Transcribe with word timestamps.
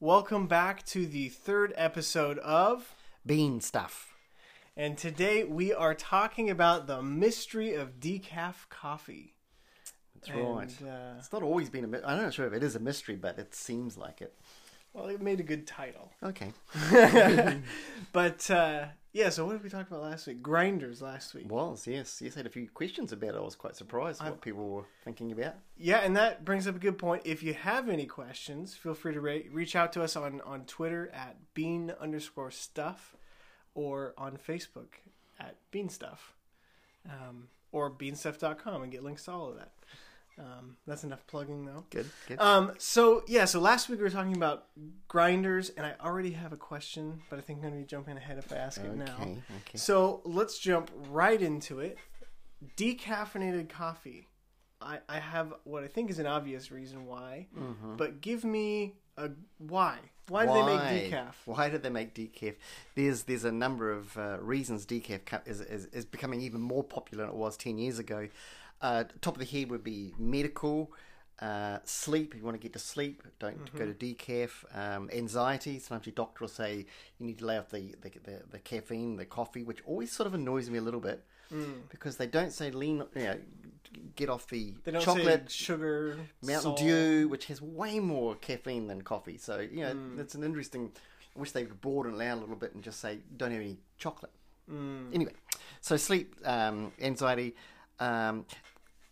Welcome 0.00 0.46
back 0.46 0.84
to 0.86 1.06
the 1.06 1.28
third 1.28 1.72
episode 1.76 2.38
of, 2.40 2.94
Bean 3.24 3.60
stuff. 3.60 4.12
and 4.76 4.98
today 4.98 5.44
we 5.44 5.72
are 5.72 5.94
talking 5.94 6.50
about 6.50 6.86
the 6.86 7.02
mystery 7.02 7.74
of 7.74 8.00
decaf 8.00 8.68
coffee. 8.68 9.34
That's 10.14 10.30
right. 10.30 10.68
Uh, 10.82 11.14
It's 11.18 11.32
not 11.32 11.42
always 11.42 11.70
been 11.70 11.84
a. 11.84 11.86
my- 11.86 12.02
I'm 12.04 12.20
not 12.22 12.34
sure 12.34 12.46
if 12.46 12.52
it 12.52 12.62
is 12.62 12.76
a 12.76 12.80
mystery, 12.80 13.16
but 13.16 13.38
it 13.38 13.54
seems 13.54 13.96
like 13.96 14.20
it. 14.20 14.34
well, 14.92 15.06
it 15.06 15.20
made 15.22 15.40
a 15.40 15.44
good 15.44 15.66
title. 15.66 16.12
Okay. 16.22 16.52
But 18.12 18.50
uh, 18.50 18.86
yeah, 19.14 19.28
so 19.28 19.46
what 19.46 19.52
did 19.52 19.62
we 19.62 19.70
talk 19.70 19.86
about 19.86 20.02
last 20.02 20.26
week? 20.26 20.42
Grinders 20.42 21.00
last 21.00 21.34
week. 21.34 21.48
Was 21.48 21.86
yes, 21.86 22.20
yes. 22.20 22.34
I 22.34 22.40
had 22.40 22.46
a 22.46 22.50
few 22.50 22.68
questions 22.68 23.12
about 23.12 23.30
it. 23.30 23.36
I 23.36 23.40
was 23.40 23.54
quite 23.54 23.76
surprised 23.76 24.20
what 24.20 24.40
people 24.40 24.68
were 24.68 24.86
thinking 25.04 25.30
about. 25.30 25.54
Yeah, 25.78 25.98
and 25.98 26.16
that 26.16 26.44
brings 26.44 26.66
up 26.66 26.74
a 26.74 26.80
good 26.80 26.98
point. 26.98 27.22
If 27.24 27.40
you 27.40 27.54
have 27.54 27.88
any 27.88 28.06
questions, 28.06 28.74
feel 28.74 28.92
free 28.92 29.14
to 29.14 29.20
re- 29.20 29.48
reach 29.52 29.76
out 29.76 29.92
to 29.92 30.02
us 30.02 30.16
on, 30.16 30.40
on 30.40 30.64
Twitter 30.64 31.12
at 31.14 31.36
bean 31.54 31.94
underscore 32.00 32.50
stuff 32.50 33.14
or 33.76 34.14
on 34.18 34.36
Facebook 34.36 34.98
at 35.38 35.54
bean 35.70 35.88
stuff 35.88 36.34
um, 37.08 37.46
or 37.70 37.92
beanstuff.com 37.92 38.82
and 38.82 38.90
get 38.90 39.04
links 39.04 39.26
to 39.26 39.30
all 39.30 39.50
of 39.50 39.56
that. 39.56 39.70
Um, 40.38 40.76
that's 40.86 41.04
enough 41.04 41.26
plugging, 41.26 41.64
though. 41.64 41.84
Good. 41.90 42.06
Good. 42.26 42.40
Um, 42.40 42.72
so, 42.78 43.22
yeah, 43.28 43.44
so 43.44 43.60
last 43.60 43.88
week 43.88 43.98
we 43.98 44.04
were 44.04 44.10
talking 44.10 44.36
about 44.36 44.66
grinders, 45.06 45.70
and 45.70 45.86
I 45.86 45.94
already 46.04 46.32
have 46.32 46.52
a 46.52 46.56
question, 46.56 47.20
but 47.30 47.38
I 47.38 47.42
think 47.42 47.58
I'm 47.58 47.62
going 47.62 47.74
to 47.74 47.80
be 47.80 47.86
jumping 47.86 48.16
ahead 48.16 48.38
if 48.38 48.52
I 48.52 48.56
ask 48.56 48.80
it 48.80 48.94
now. 48.96 49.16
okay. 49.20 49.30
Okay. 49.32 49.78
So 49.78 50.22
let's 50.24 50.58
jump 50.58 50.90
right 51.10 51.40
into 51.40 51.80
it. 51.80 51.98
Decaffeinated 52.76 53.68
coffee. 53.68 54.26
I, 54.80 54.98
I 55.08 55.18
have 55.18 55.54
what 55.64 55.84
I 55.84 55.86
think 55.86 56.10
is 56.10 56.18
an 56.18 56.26
obvious 56.26 56.70
reason 56.70 57.06
why, 57.06 57.46
but 57.96 58.20
give 58.20 58.44
me 58.44 58.94
a 59.16 59.30
why. 59.58 59.98
Why, 60.28 60.46
do 60.46 60.52
they 60.52 60.62
make 60.64 61.12
decaf? 61.12 61.34
Why 61.44 61.68
do 61.68 61.78
they 61.78 61.90
make 61.90 62.14
decaf? 62.14 62.56
There's 62.94 63.24
there's 63.24 63.44
a 63.44 63.52
number 63.52 63.90
of 63.92 64.16
uh, 64.16 64.38
reasons 64.40 64.86
decaf 64.86 65.46
is, 65.46 65.60
is 65.60 65.86
is 65.86 66.04
becoming 66.04 66.40
even 66.40 66.60
more 66.60 66.82
popular 66.82 67.24
than 67.24 67.34
it 67.34 67.36
was 67.36 67.56
ten 67.56 67.78
years 67.78 67.98
ago. 67.98 68.28
Uh, 68.80 69.04
top 69.20 69.34
of 69.34 69.40
the 69.40 69.46
head 69.58 69.70
would 69.70 69.82
be 69.84 70.12
medical, 70.18 70.92
uh, 71.40 71.78
sleep. 71.84 72.34
If 72.34 72.40
you 72.40 72.44
want 72.44 72.56
to 72.56 72.62
get 72.62 72.72
to 72.74 72.78
sleep, 72.78 73.22
don't 73.38 73.72
go 73.76 73.86
to 73.86 73.94
decaf. 73.94 74.50
Um, 74.76 75.08
anxiety. 75.12 75.78
Sometimes 75.78 76.06
your 76.06 76.14
doctor 76.14 76.44
will 76.44 76.48
say 76.48 76.86
you 77.18 77.26
need 77.26 77.38
to 77.38 77.46
lay 77.46 77.58
off 77.58 77.70
the 77.70 77.94
the, 78.02 78.10
the, 78.24 78.42
the 78.50 78.58
caffeine, 78.58 79.16
the 79.16 79.24
coffee, 79.24 79.62
which 79.64 79.78
always 79.86 80.12
sort 80.12 80.26
of 80.26 80.34
annoys 80.34 80.68
me 80.70 80.78
a 80.78 80.82
little 80.82 81.00
bit 81.00 81.24
because 81.90 82.16
they 82.16 82.26
don't 82.26 82.52
say 82.52 82.70
lean. 82.70 83.02
You 83.14 83.22
know, 83.22 83.36
get 84.16 84.28
off 84.28 84.48
the 84.48 84.74
chocolate. 85.00 85.50
sugar, 85.50 86.18
Mountain 86.42 86.62
salt. 86.62 86.78
Dew, 86.78 87.28
which 87.28 87.46
has 87.46 87.62
way 87.62 88.00
more 88.00 88.34
caffeine 88.36 88.86
than 88.88 89.02
coffee. 89.02 89.38
So, 89.38 89.60
you 89.60 89.82
know, 89.82 89.96
it's 90.18 90.34
an 90.34 90.42
interesting. 90.44 90.90
I 91.36 91.40
wish 91.40 91.50
they 91.52 91.64
would 91.64 91.80
broaden 91.80 92.20
it 92.20 92.24
out 92.26 92.38
a 92.38 92.40
little 92.40 92.56
bit 92.56 92.74
and 92.74 92.82
just 92.82 93.00
say, 93.00 93.18
don't 93.36 93.50
have 93.50 93.60
any 93.60 93.76
chocolate. 93.98 94.32
Anyway, 95.12 95.32
so 95.80 95.96
sleep, 95.96 96.34
um, 96.44 96.92
anxiety. 97.00 97.54
Um, 98.00 98.46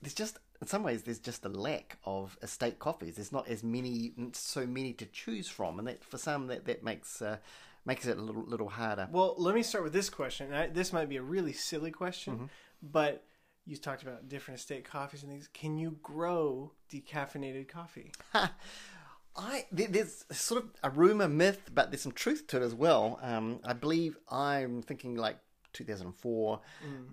there's 0.00 0.14
just, 0.14 0.38
in 0.60 0.66
some 0.66 0.82
ways, 0.82 1.02
there's 1.02 1.18
just 1.20 1.44
a 1.44 1.48
lack 1.48 1.98
of 2.04 2.36
estate 2.42 2.78
coffees. 2.78 3.16
There's 3.16 3.32
not 3.32 3.48
as 3.48 3.62
many, 3.62 4.12
so 4.32 4.66
many 4.66 4.92
to 4.94 5.06
choose 5.06 5.48
from. 5.48 5.78
And 5.78 5.88
that 5.88 6.04
for 6.04 6.18
some, 6.18 6.46
that, 6.48 6.64
that 6.66 6.82
makes. 6.82 7.22
Uh, 7.22 7.36
Makes 7.84 8.06
it 8.06 8.16
a 8.16 8.22
little 8.22 8.44
little 8.44 8.68
harder. 8.68 9.08
Well, 9.10 9.34
let 9.38 9.56
me 9.56 9.64
start 9.64 9.82
with 9.82 9.92
this 9.92 10.08
question. 10.08 10.52
I, 10.54 10.68
this 10.68 10.92
might 10.92 11.08
be 11.08 11.16
a 11.16 11.22
really 11.22 11.52
silly 11.52 11.90
question, 11.90 12.34
Mm-hmm. 12.34 12.44
but 12.80 13.24
you 13.66 13.76
talked 13.76 14.04
about 14.04 14.28
different 14.28 14.60
estate 14.60 14.84
coffees 14.84 15.24
and 15.24 15.32
things. 15.32 15.48
Can 15.52 15.76
you 15.76 15.98
grow 16.00 16.70
decaffeinated 16.92 17.66
coffee? 17.66 18.12
I 19.36 19.64
there's 19.72 20.24
sort 20.30 20.62
of 20.62 20.70
a 20.84 20.90
rumor 20.90 21.26
myth, 21.26 21.70
but 21.74 21.90
there's 21.90 22.02
some 22.02 22.12
truth 22.12 22.46
to 22.48 22.58
it 22.58 22.62
as 22.62 22.72
well. 22.72 23.18
Um, 23.20 23.58
I 23.64 23.72
believe 23.72 24.16
I'm 24.30 24.82
thinking 24.82 25.16
like 25.16 25.38
2004. 25.72 26.60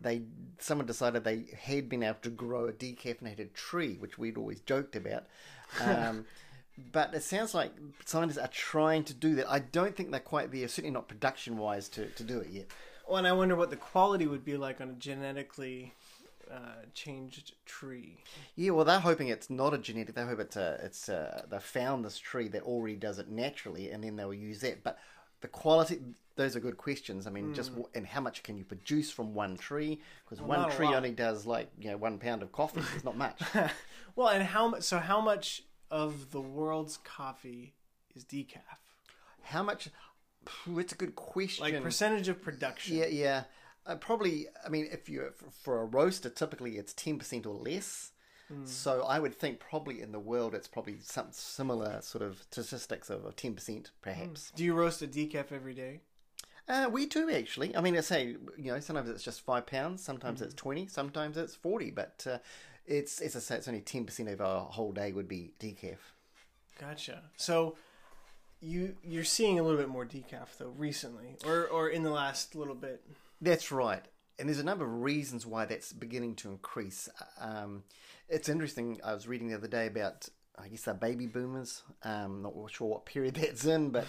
They 0.02 0.23
someone 0.59 0.87
decided 0.87 1.23
they 1.23 1.45
had 1.61 1.89
been 1.89 2.03
able 2.03 2.20
to 2.21 2.30
grow 2.30 2.67
a 2.67 2.73
decaffeinated 2.73 3.53
tree, 3.53 3.95
which 3.99 4.17
we'd 4.17 4.37
always 4.37 4.61
joked 4.61 4.95
about. 4.95 5.25
Um, 5.81 6.25
but 6.92 7.14
it 7.14 7.23
sounds 7.23 7.53
like 7.53 7.73
scientists 8.05 8.37
are 8.37 8.48
trying 8.48 9.03
to 9.03 9.14
do 9.14 9.36
that. 9.36 9.52
I 9.52 9.59
don't 9.59 9.95
think 9.95 10.11
they're 10.11 10.19
quite 10.19 10.52
there. 10.52 10.67
Certainly 10.67 10.92
not 10.92 11.08
production 11.08 11.58
wise 11.58 11.89
to, 11.89 12.08
to 12.08 12.23
do 12.23 12.39
it 12.39 12.49
yet. 12.49 12.67
Well, 13.08 13.17
and 13.17 13.27
I 13.27 13.33
wonder 13.33 13.55
what 13.55 13.69
the 13.69 13.75
quality 13.75 14.27
would 14.27 14.45
be 14.45 14.58
like 14.58 14.81
on 14.81 14.89
a 14.89 14.93
genetically 14.93 15.93
uh, 16.52 16.86
changed 16.93 17.53
tree. 17.65 18.23
Yeah, 18.55 18.71
well, 18.71 18.86
they're 18.86 18.99
hoping 18.99 19.27
it's 19.27 19.49
not 19.49 19.73
a 19.73 19.77
genetic. 19.77 20.15
They 20.15 20.23
hope 20.23 20.39
it's 20.39 20.55
a, 20.55 20.80
it's 20.83 21.09
a, 21.09 21.45
they 21.49 21.59
found 21.59 22.05
this 22.05 22.17
tree 22.17 22.48
that 22.49 22.64
already 22.64 22.95
does 22.95 23.19
it 23.19 23.30
naturally, 23.30 23.92
and 23.92 24.03
then 24.03 24.15
they 24.15 24.25
will 24.25 24.33
use 24.33 24.61
that. 24.61 24.83
But 24.83 24.98
the 25.42 25.48
quality, 25.48 26.00
those 26.36 26.55
are 26.55 26.60
good 26.60 26.77
questions. 26.77 27.27
I 27.27 27.30
mean, 27.30 27.54
just 27.54 27.72
and 27.94 28.05
how 28.05 28.22
much 28.22 28.44
can 28.44 28.58
you 28.58 28.64
produce 28.64 29.11
from 29.11 29.33
one 29.33 29.58
tree? 29.58 30.00
Because 30.23 30.42
one 30.42 30.70
tree 30.72 30.88
only 30.88 31.11
does 31.11 31.45
like 31.45 31.70
you 31.80 31.92
know 31.92 31.98
one 31.98 32.17
pound 32.17 32.42
of 32.44 32.52
coffee. 32.52 32.82
It's 32.95 33.04
not 33.04 33.17
much. 33.17 33.42
Well, 34.16 34.28
and 34.28 34.44
how 34.44 34.67
much? 34.67 34.83
So, 34.83 34.98
how 34.98 35.22
much 35.22 35.64
of 35.89 36.32
the 36.32 36.42
world's 36.42 36.98
coffee 36.98 37.73
is 38.14 38.26
decaf? 38.26 38.64
how 39.44 39.64
much? 39.64 39.89
It's 40.67 40.92
a 40.94 40.95
good 40.95 41.16
question. 41.16 41.64
Like 41.64 41.82
percentage 41.82 42.28
of 42.28 42.42
production? 42.42 42.98
yeah, 42.98 43.05
yeah. 43.05 43.44
Uh, 43.86 43.95
probably. 43.95 44.48
I 44.66 44.67
mean, 44.67 44.89
if 44.92 45.08
you 45.08 45.30
for, 45.36 45.52
for 45.52 45.82
a 45.82 45.86
roaster, 45.86 46.30
typically 46.30 46.78
it's 46.78 46.94
ten 46.94 47.17
percent 47.17 47.45
or 47.45 47.55
less. 47.55 48.11
So 48.65 49.04
I 49.04 49.20
would 49.20 49.36
think 49.36 49.60
probably 49.60 50.02
in 50.02 50.11
the 50.11 50.20
world 50.20 50.55
it's 50.55 50.67
probably 50.67 50.98
some 51.04 51.27
similar 51.32 52.02
sort 52.02 52.23
of 52.23 52.42
statistics 52.49 53.10
of 53.10 53.36
ten 53.36 53.54
percent, 53.54 53.92
perhaps. 54.02 54.52
Do 54.55 54.64
you 54.64 54.73
roast 54.73 55.02
a 55.02 55.08
decaf 55.08 55.52
every 55.52 55.73
day? 55.73 56.02
Uh, 56.67 56.87
we 56.92 57.05
do 57.05 57.30
actually. 57.32 57.76
I 57.76 57.82
mean, 57.82 57.98
I 57.98 58.02
say 58.02 58.36
you 58.58 58.71
know 58.71 58.80
sometimes 58.80 59.10
it's 59.10 59.23
just 59.23 59.42
five 59.42 59.65
pounds, 59.65 60.04
sometimes 60.04 60.42
it's 60.42 60.54
twenty, 60.54 60.87
sometimes 60.87 61.37
it's 61.37 61.55
forty, 61.55 61.92
but 61.92 62.26
uh, 62.30 62.37
it's 62.86 63.21
as 63.21 63.36
I 63.36 63.39
say, 63.39 63.55
it's 63.55 63.67
only 63.67 63.82
ten 63.82 64.05
percent 64.05 64.30
of 64.30 64.42
our 64.42 64.61
whole 64.61 64.92
day 64.92 65.11
would 65.11 65.27
be 65.27 65.52
decaf. 65.60 65.98
Gotcha. 66.80 67.23
So, 67.37 67.76
you 68.61 68.95
you're 69.04 69.23
seeing 69.23 69.60
a 69.60 69.64
little 69.64 69.77
bit 69.77 69.89
more 69.89 70.05
decaf 70.05 70.58
though 70.58 70.73
recently, 70.77 71.36
or 71.45 71.67
or 71.67 71.89
in 71.89 72.04
the 72.04 72.11
last 72.11 72.55
little 72.55 72.76
bit. 72.76 73.04
That's 73.42 73.71
right, 73.71 74.05
and 74.39 74.48
there's 74.48 74.60
a 74.60 74.64
number 74.64 74.86
of 74.86 75.02
reasons 75.02 75.45
why 75.45 75.66
that's 75.66 75.92
beginning 75.94 76.36
to 76.36 76.50
increase. 76.50 77.10
Um, 77.39 77.83
it's 78.27 78.50
interesting. 78.50 79.00
I 79.04 79.14
was 79.14 79.27
reading 79.27 79.50
the 79.50 79.55
other 79.55 79.67
day 79.67 79.88
about. 79.88 80.30
I 80.61 80.67
guess 80.67 80.82
they're 80.82 80.94
baby 80.94 81.26
boomers. 81.26 81.83
Um, 82.04 82.42
not 82.42 82.54
sure 82.70 82.88
what 82.88 83.05
period 83.05 83.36
that's 83.42 83.66
in, 83.66 83.92
but 83.92 84.05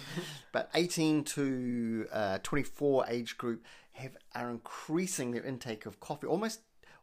but 0.51 0.69
18 0.73 1.23
to 1.23 2.07
uh, 2.11 2.37
24 2.43 3.05
age 3.07 3.37
group 3.37 3.63
have 3.93 4.17
are 4.35 4.49
increasing 4.49 5.31
their 5.31 5.43
intake 5.43 5.85
of 5.85 5.99
coffee 5.99 6.27
almost 6.27 6.59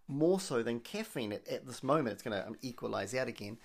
more 0.07 0.41
so 0.41 0.63
than 0.63 0.81
caffeine 0.81 1.33
at, 1.33 1.47
at 1.49 1.67
this 1.67 1.83
moment. 1.83 2.15
It's 2.15 2.23
going 2.23 2.37
to 2.37 2.55
equalize 2.63 3.15
out 3.15 3.29
again. 3.29 3.59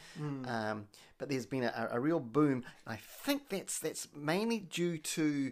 Um, 0.47 0.87
but 1.17 1.29
there's 1.29 1.45
been 1.45 1.63
a, 1.63 1.89
a 1.91 1.99
real 1.99 2.19
boom. 2.19 2.63
I 2.85 2.97
think 2.97 3.49
that's 3.49 3.79
that's 3.79 4.07
mainly 4.15 4.59
due 4.59 4.97
to 4.97 5.51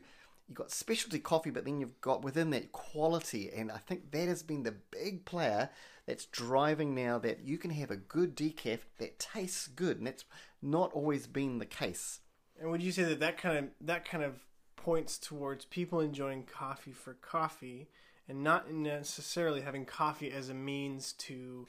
you've 0.51 0.57
got 0.57 0.69
specialty 0.69 1.17
coffee, 1.17 1.49
but 1.49 1.63
then 1.63 1.79
you've 1.79 2.01
got 2.01 2.23
within 2.23 2.49
that 2.49 2.73
quality, 2.73 3.49
and 3.55 3.71
I 3.71 3.77
think 3.77 4.11
that 4.11 4.27
has 4.27 4.43
been 4.43 4.63
the 4.63 4.75
big 4.91 5.23
player 5.23 5.69
that's 6.05 6.25
driving 6.25 6.93
now 6.93 7.17
that 7.19 7.45
you 7.45 7.57
can 7.57 7.71
have 7.71 7.89
a 7.89 7.95
good 7.95 8.35
decaf 8.35 8.79
that 8.97 9.17
tastes 9.17 9.67
good, 9.67 9.99
and 9.99 10.07
that's 10.07 10.25
not 10.61 10.91
always 10.91 11.25
been 11.25 11.59
the 11.59 11.65
case. 11.65 12.19
And 12.59 12.69
would 12.69 12.83
you 12.83 12.91
say 12.91 13.03
that 13.03 13.21
that 13.21 13.37
kind 13.37 13.57
of 13.57 13.65
that 13.79 14.03
kind 14.03 14.25
of 14.25 14.41
points 14.75 15.17
towards 15.17 15.63
people 15.63 16.01
enjoying 16.01 16.43
coffee 16.43 16.91
for 16.91 17.13
coffee 17.13 17.87
and 18.27 18.43
not 18.43 18.69
necessarily 18.69 19.61
having 19.61 19.85
coffee 19.85 20.31
as 20.31 20.49
a 20.49 20.53
means 20.53 21.13
to 21.13 21.65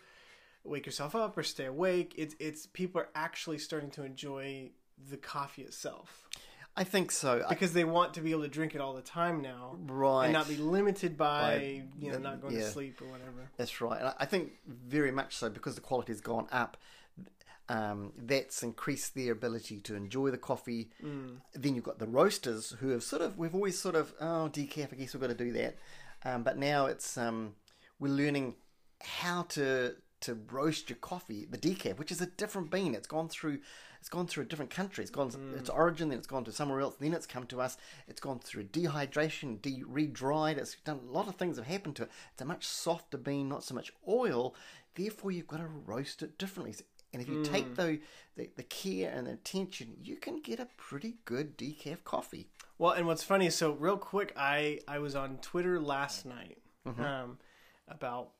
wake 0.64 0.87
yourself 0.87 1.14
up 1.14 1.38
or 1.38 1.44
stay 1.44 1.66
awake? 1.66 2.14
It's 2.19 2.34
it's 2.41 2.66
people 2.66 3.00
are 3.00 3.10
actually 3.14 3.59
starting 3.59 3.93
to 3.93 4.03
enjoy 4.03 4.70
the 5.09 5.19
coffee 5.19 5.62
itself 5.62 6.26
I 6.76 6.84
think 6.84 7.10
so. 7.10 7.44
Because 7.48 7.72
they 7.74 7.84
want 7.84 8.14
to 8.14 8.20
be 8.20 8.30
able 8.30 8.42
to 8.42 8.48
drink 8.48 8.74
it 8.74 8.80
all 8.80 8.94
the 8.94 9.02
time 9.02 9.42
now 9.42 9.76
right. 9.86 10.24
and 10.24 10.32
not 10.32 10.48
be 10.48 10.56
limited 10.56 11.16
by, 11.19 11.58
By- 11.58 11.82
you 12.00 12.12
know 12.12 12.19
not 12.19 12.40
going 12.40 12.54
to 12.54 12.70
sleep 12.70 13.02
or 13.02 13.06
whatever. 13.06 13.50
That's 13.56 13.80
right. 13.80 14.00
And 14.00 14.14
I- 14.19 14.24
think 14.26 14.52
very 14.66 15.10
much 15.12 15.36
so 15.36 15.50
because 15.50 15.74
the 15.74 15.82
quality 15.82 16.12
has 16.12 16.20
gone 16.20 16.48
up. 16.50 16.76
Um, 17.69 18.12
that's 18.19 18.62
increased 18.62 19.14
their 19.14 19.32
ability 19.32 19.80
to 19.80 19.94
enjoy 19.94 20.30
the 20.30 20.38
coffee. 20.38 20.90
Then 21.00 21.74
you've 21.74 21.84
got 21.84 21.98
the 21.98 22.06
roasters 22.06 22.70
who 22.80 22.88
have 22.88 23.02
sort 23.02 23.22
of, 23.22 23.38
we've 23.38 23.54
always 23.54 23.78
sort 23.78 23.94
of, 23.94 24.12
oh, 24.20 24.50
decaf, 24.52 24.92
I 24.92 24.96
guess 24.96 25.14
we've 25.14 25.20
got 25.20 25.28
to 25.28 25.34
do 25.34 25.52
that. 25.52 25.76
Um, 26.25 26.42
but 26.42 26.58
now 26.58 26.86
it's, 26.86 27.16
um, 27.16 27.54
we're 27.98 28.08
learning 28.12 28.56
how 29.00 29.42
to 29.50 29.94
to 30.22 30.34
roast 30.50 30.88
your 30.88 30.98
coffee, 30.98 31.46
the 31.50 31.58
decaf, 31.58 31.98
which 31.98 32.12
is 32.12 32.20
a 32.20 32.26
different 32.26 32.70
bean. 32.70 32.94
It's 32.94 33.08
gone 33.08 33.28
through, 33.28 33.58
it's 34.02 34.08
gone 34.08 34.26
through 34.26 34.43
a 34.43 34.46
different 34.46 34.72
country. 34.72 35.02
It's 35.02 35.12
gone 35.12 35.31
hmm. 35.31 35.54
its 35.54 35.70
origin, 35.70 36.08
then 36.08 36.19
it's 36.19 36.26
gone 36.26 36.43
to 36.46 36.50
somewhere 36.50 36.81
else, 36.81 36.96
then 36.96 37.14
it's 37.14 37.25
come 37.25 37.46
to 37.46 37.60
us. 37.60 37.76
It's 38.08 38.20
gone 38.20 38.40
through 38.40 38.64
dehydration, 38.64 39.62
de- 39.62 39.84
re-dried. 39.87 40.58
It's 40.58 40.75
done 40.84 40.99
a 41.08 41.12
lot 41.12 41.28
of 41.28 41.37
things 41.37 41.56
have 41.56 41.66
happened 41.66 41.94
to 41.96 42.02
it. 42.02 42.10
It's 42.32 42.43
a 42.43 42.44
much 42.44 42.66
softer 42.66 43.16
bean, 43.16 43.49
not 43.49 43.62
so 43.62 43.76
much 43.76 43.93
oil. 44.08 44.56
Therefore, 44.96 45.31
you've 45.31 45.46
got 45.46 45.58
to 45.58 45.69
roast 45.87 46.20
it 46.20 46.37
differently. 46.37 46.75
And 47.12 47.22
if 47.22 47.28
you 47.28 47.44
take 47.44 47.66
hmm. 47.66 47.75
the, 47.75 48.00
the 48.34 48.50
the 48.56 48.64
care 48.64 49.12
and 49.14 49.28
the 49.28 49.34
attention, 49.34 49.94
you 50.02 50.16
can 50.16 50.40
get 50.40 50.58
a 50.58 50.66
pretty 50.76 51.19
good 51.25 51.56
decaf 51.56 52.02
coffee. 52.02 52.49
Well, 52.78 52.90
and 52.90 53.06
what's 53.06 53.22
funny 53.22 53.46
is 53.46 53.54
so 53.54 53.70
real 53.70 53.99
quick, 53.99 54.32
I 54.37 54.81
I 54.88 54.99
was 54.99 55.14
on 55.14 55.37
Twitter 55.37 55.78
last 55.81 56.26
night, 56.26 56.58
mm-hmm. 56.84 57.00
um, 57.00 57.38
about 57.87 58.31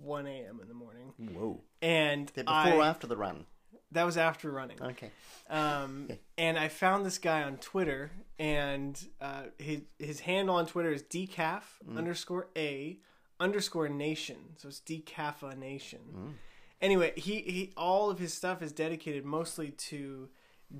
one 0.00 0.28
a.m. 0.28 0.60
in 0.62 0.68
the 0.68 0.74
morning, 0.74 1.12
Whoa! 1.16 1.64
and 1.82 2.32
Before 2.32 2.54
I, 2.54 2.70
or 2.70 2.82
after 2.82 3.08
the 3.08 3.16
run? 3.16 3.46
That 3.92 4.04
was 4.04 4.16
after 4.16 4.50
running. 4.50 4.80
Okay. 4.82 5.10
Um, 5.48 6.08
and 6.38 6.58
I 6.58 6.68
found 6.68 7.06
this 7.06 7.18
guy 7.18 7.42
on 7.42 7.56
Twitter, 7.56 8.10
and 8.38 9.00
uh, 9.20 9.44
his 9.58 9.82
his 9.98 10.20
handle 10.20 10.56
on 10.56 10.66
Twitter 10.66 10.92
is 10.92 11.02
decaf 11.02 11.62
mm. 11.88 11.96
underscore 11.96 12.48
a 12.56 12.98
underscore 13.40 13.88
nation. 13.88 14.36
So 14.56 14.68
it's 14.68 14.80
decafa 14.80 15.56
nation. 15.56 16.00
Mm. 16.14 16.32
Anyway, 16.80 17.12
he, 17.16 17.40
he 17.40 17.72
all 17.76 18.10
of 18.10 18.18
his 18.18 18.32
stuff 18.32 18.62
is 18.62 18.72
dedicated 18.72 19.24
mostly 19.24 19.70
to 19.70 20.28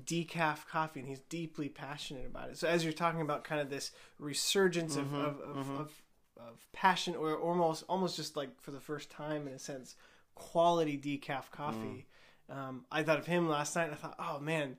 decaf 0.05 0.67
coffee, 0.67 1.01
and 1.01 1.09
he's 1.09 1.19
deeply 1.21 1.67
passionate 1.67 2.25
about 2.25 2.49
it. 2.49 2.57
So 2.57 2.67
as 2.67 2.83
you're 2.83 2.93
talking 2.93 3.21
about 3.21 3.43
kind 3.43 3.59
of 3.59 3.69
this 3.69 3.91
resurgence 4.17 4.95
of 4.95 5.05
mm-hmm, 5.05 5.15
of, 5.15 5.39
of, 5.41 5.55
mm-hmm. 5.55 5.81
of 5.81 5.91
of 6.37 6.67
passion, 6.71 7.15
or 7.15 7.37
almost 7.37 7.83
almost 7.89 8.15
just 8.15 8.37
like 8.37 8.61
for 8.61 8.71
the 8.71 8.79
first 8.79 9.09
time 9.09 9.47
in 9.47 9.53
a 9.53 9.59
sense, 9.59 9.95
quality 10.35 10.97
decaf 10.97 11.51
coffee. 11.51 11.77
Mm. 11.77 12.03
Um, 12.49 12.85
I 12.91 13.03
thought 13.03 13.19
of 13.19 13.25
him 13.27 13.47
last 13.47 13.75
night. 13.75 13.85
and 13.85 13.93
I 13.93 13.97
thought, 13.97 14.15
oh 14.19 14.39
man, 14.39 14.77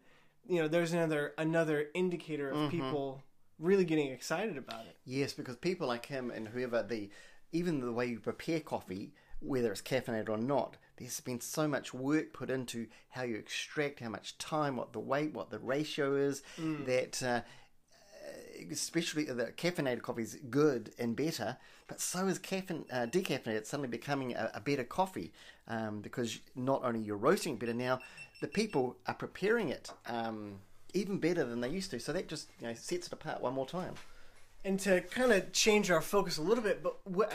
you 0.49 0.61
know, 0.61 0.69
there's 0.69 0.93
another 0.93 1.35
another 1.39 1.89
indicator 1.95 2.51
of 2.51 2.71
people 2.71 3.23
really 3.59 3.85
getting 3.85 4.11
excited 4.11 4.57
about 4.57 4.87
it. 4.87 4.97
Yes, 5.05 5.33
because 5.33 5.57
people 5.57 5.87
like 5.87 6.07
him 6.07 6.31
and 6.31 6.49
whoever 6.49 6.83
the 6.83 7.11
even 7.53 7.81
the 7.81 7.93
way 7.93 8.07
you 8.07 8.19
prepare 8.21 8.61
coffee, 8.61 9.13
whether 9.41 9.71
it's 9.73 9.83
caffeinated 9.83 10.29
or 10.29 10.39
not, 10.39 10.77
there's 10.97 11.21
been 11.21 11.41
so 11.41 11.67
much 11.69 11.93
work 11.93 12.33
put 12.33 12.51
into 12.51 12.87
how 13.11 13.23
you 13.23 13.37
extract, 13.37 14.01
how 14.01 14.09
much 14.09 14.39
time, 14.39 14.77
what 14.77 14.93
the 14.93 15.01
weight, 15.01 15.33
what 15.35 15.51
the 15.51 15.59
ratio 15.59 16.15
is, 16.17 16.43
that 16.87 17.23
uh, 17.23 17.41
especially 18.71 19.25
the 19.25 19.53
caffeinated 19.57 20.03
coffee 20.03 20.23
is 20.23 20.37
good 20.49 20.93
and 20.99 21.17
better, 21.17 21.57
but 21.89 22.01
so 22.01 22.27
is 22.27 22.39
caffeine, 22.39 22.85
uh, 22.93 23.07
decaffeinated 23.07 23.67
suddenly 23.67 23.89
becoming 23.89 24.35
a, 24.35 24.51
a 24.55 24.61
better 24.61 24.85
coffee 24.85 25.33
um, 25.71 26.01
because 26.01 26.39
not 26.55 26.83
only 26.85 27.01
you're 27.01 27.17
roasting 27.17 27.55
it 27.55 27.59
better 27.61 27.73
now, 27.75 28.01
the 28.43 28.49
people 28.49 28.97
are 29.07 29.15
preparing 29.15 29.69
it 29.71 29.91
um, 30.07 30.57
even 30.93 31.19
better 31.19 31.45
than 31.45 31.61
they 31.63 31.69
used 31.69 31.91
to. 31.93 31.99
So 32.01 32.13
that 32.13 32.29
just 32.29 32.49
you 32.61 32.67
know 32.67 32.75
sets 32.75 33.07
it 33.07 33.13
apart 33.13 33.41
one 33.41 33.55
more 33.55 33.67
time. 33.67 33.95
And 34.65 34.79
to 34.81 35.01
kind 35.01 35.33
of 35.33 35.53
change 35.53 35.91
our 35.91 36.03
focus 36.03 36.37
a 36.37 36.43
little 36.43 36.63
bit, 36.65 36.83
but 36.83 36.97
what, 37.07 37.33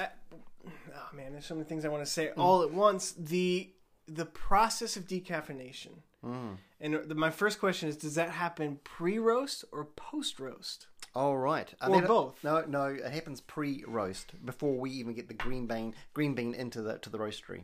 oh 0.67 1.15
man, 1.15 1.31
there's 1.31 1.45
so 1.47 1.55
many 1.55 1.65
things 1.67 1.83
I 1.83 1.87
want 1.89 2.05
to 2.05 2.11
say 2.11 2.29
all 2.37 2.61
at 2.61 2.71
once. 2.71 3.13
The 3.17 3.71
the 4.07 4.25
process 4.25 4.95
of 4.97 5.07
decaffeination, 5.07 5.93
and 6.23 6.93
the, 7.09 7.15
my 7.15 7.31
first 7.31 7.59
question 7.59 7.89
is: 7.89 7.97
Does 7.97 8.15
that 8.15 8.29
happen 8.29 8.79
pre-roast 8.83 9.65
or 9.71 9.85
post-roast? 9.85 10.87
Oh 11.15 11.33
right, 11.33 11.73
Uh, 11.81 11.87
Or 11.87 11.93
they 11.93 11.99
don't- 12.01 12.07
both. 12.07 12.43
No, 12.43 12.63
no, 12.67 12.85
it 12.87 13.11
happens 13.11 13.39
pre-roast 13.41 14.33
before 14.45 14.75
we 14.77 14.91
even 14.91 15.13
get 15.13 15.27
the 15.27 15.33
green 15.33 15.65
bean 15.65 15.95
green 16.13 16.33
bean 16.35 16.53
into 16.53 16.81
the 16.81 16.97
to 16.99 17.09
the 17.09 17.17
roastery. 17.17 17.63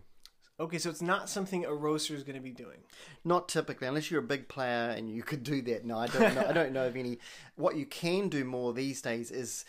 Okay, 0.61 0.77
so 0.77 0.91
it's 0.91 1.01
not 1.01 1.27
something 1.27 1.65
a 1.65 1.73
roaster 1.73 2.13
is 2.13 2.23
going 2.23 2.35
to 2.35 2.41
be 2.41 2.51
doing. 2.51 2.77
Not 3.25 3.49
typically, 3.49 3.87
unless 3.87 4.11
you're 4.11 4.19
a 4.19 4.23
big 4.23 4.47
player 4.47 4.93
and 4.95 5.09
you 5.09 5.23
could 5.23 5.43
do 5.43 5.59
that. 5.63 5.85
No, 5.85 5.97
I 5.97 6.05
don't. 6.05 6.35
know, 6.35 6.45
I 6.47 6.53
don't 6.53 6.71
know 6.71 6.85
of 6.85 6.95
any. 6.95 7.17
What 7.55 7.75
you 7.75 7.87
can 7.87 8.29
do 8.29 8.45
more 8.45 8.71
these 8.71 9.01
days 9.01 9.31
is 9.31 9.65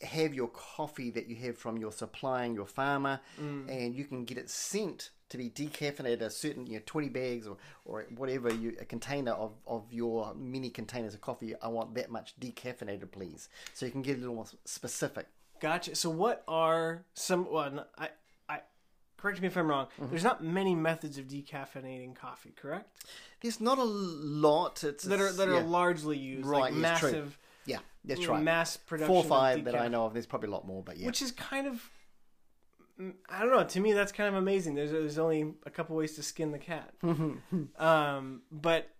have 0.00 0.32
your 0.32 0.48
coffee 0.48 1.10
that 1.10 1.28
you 1.28 1.36
have 1.36 1.58
from 1.58 1.76
your 1.76 1.92
supplying 1.92 2.54
your 2.54 2.64
farmer, 2.64 3.20
mm. 3.38 3.68
and 3.68 3.94
you 3.94 4.06
can 4.06 4.24
get 4.24 4.38
it 4.38 4.48
sent 4.48 5.10
to 5.28 5.36
be 5.36 5.50
decaffeinated. 5.50 6.22
A 6.22 6.30
certain, 6.30 6.66
you 6.66 6.74
know, 6.74 6.82
twenty 6.86 7.10
bags 7.10 7.46
or 7.46 7.58
or 7.84 8.06
whatever 8.16 8.52
you 8.52 8.74
a 8.80 8.86
container 8.86 9.32
of 9.32 9.52
of 9.66 9.92
your 9.92 10.34
many 10.34 10.70
containers 10.70 11.12
of 11.12 11.20
coffee. 11.20 11.54
I 11.60 11.68
want 11.68 11.94
that 11.96 12.10
much 12.10 12.34
decaffeinated, 12.40 13.12
please. 13.12 13.50
So 13.74 13.84
you 13.84 13.92
can 13.92 14.00
get 14.00 14.16
a 14.16 14.20
little 14.20 14.36
more 14.36 14.46
specific. 14.64 15.26
Gotcha. 15.60 15.94
So 15.94 16.08
what 16.08 16.44
are 16.48 17.04
some? 17.12 17.50
Well, 17.50 17.86
I 17.98 18.08
correct 19.16 19.40
me 19.40 19.46
if 19.46 19.56
I'm 19.56 19.68
wrong. 19.68 19.86
Mm-hmm. 19.86 20.10
There's 20.10 20.24
not 20.24 20.42
many 20.42 20.74
methods 20.74 21.18
of 21.18 21.26
decaffeinating 21.26 22.14
coffee, 22.14 22.52
correct? 22.54 23.04
There's 23.40 23.60
not 23.60 23.78
a 23.78 23.84
lot. 23.84 24.84
It's, 24.84 25.04
That 25.04 25.20
are 25.20 25.32
that 25.32 25.48
are 25.48 25.60
largely 25.62 26.18
used, 26.18 26.46
Right, 26.46 26.60
like 26.60 26.74
massive, 26.74 27.38
Yeah, 27.66 27.78
that's 28.04 28.20
you 28.20 28.26
know, 28.26 28.34
right. 28.34 28.42
mass 28.42 28.76
production. 28.76 29.12
Four 29.14 29.24
five 29.24 29.64
that 29.64 29.74
I 29.74 29.88
know 29.88 30.06
of. 30.06 30.12
There's 30.12 30.26
probably 30.26 30.48
a 30.48 30.52
lot 30.52 30.66
more, 30.66 30.82
but 30.82 30.96
yeah. 30.96 31.06
which 31.06 31.22
is 31.22 31.32
kind 31.32 31.66
of 31.66 31.90
mm, 33.00 33.14
I 33.28 33.40
don't 33.40 33.50
know. 33.50 33.64
To 33.64 33.80
me, 33.80 33.92
that's 33.92 34.12
kind 34.12 34.28
of 34.28 34.34
amazing. 34.34 34.74
There's 34.74 34.92
there's 34.92 35.18
only 35.18 35.54
a 35.66 35.70
couple 35.70 35.96
ways 35.96 36.14
to 36.16 36.22
skin 36.22 36.52
the 36.52 36.58
cat. 36.58 36.92
um, 37.78 38.42
but 38.50 38.90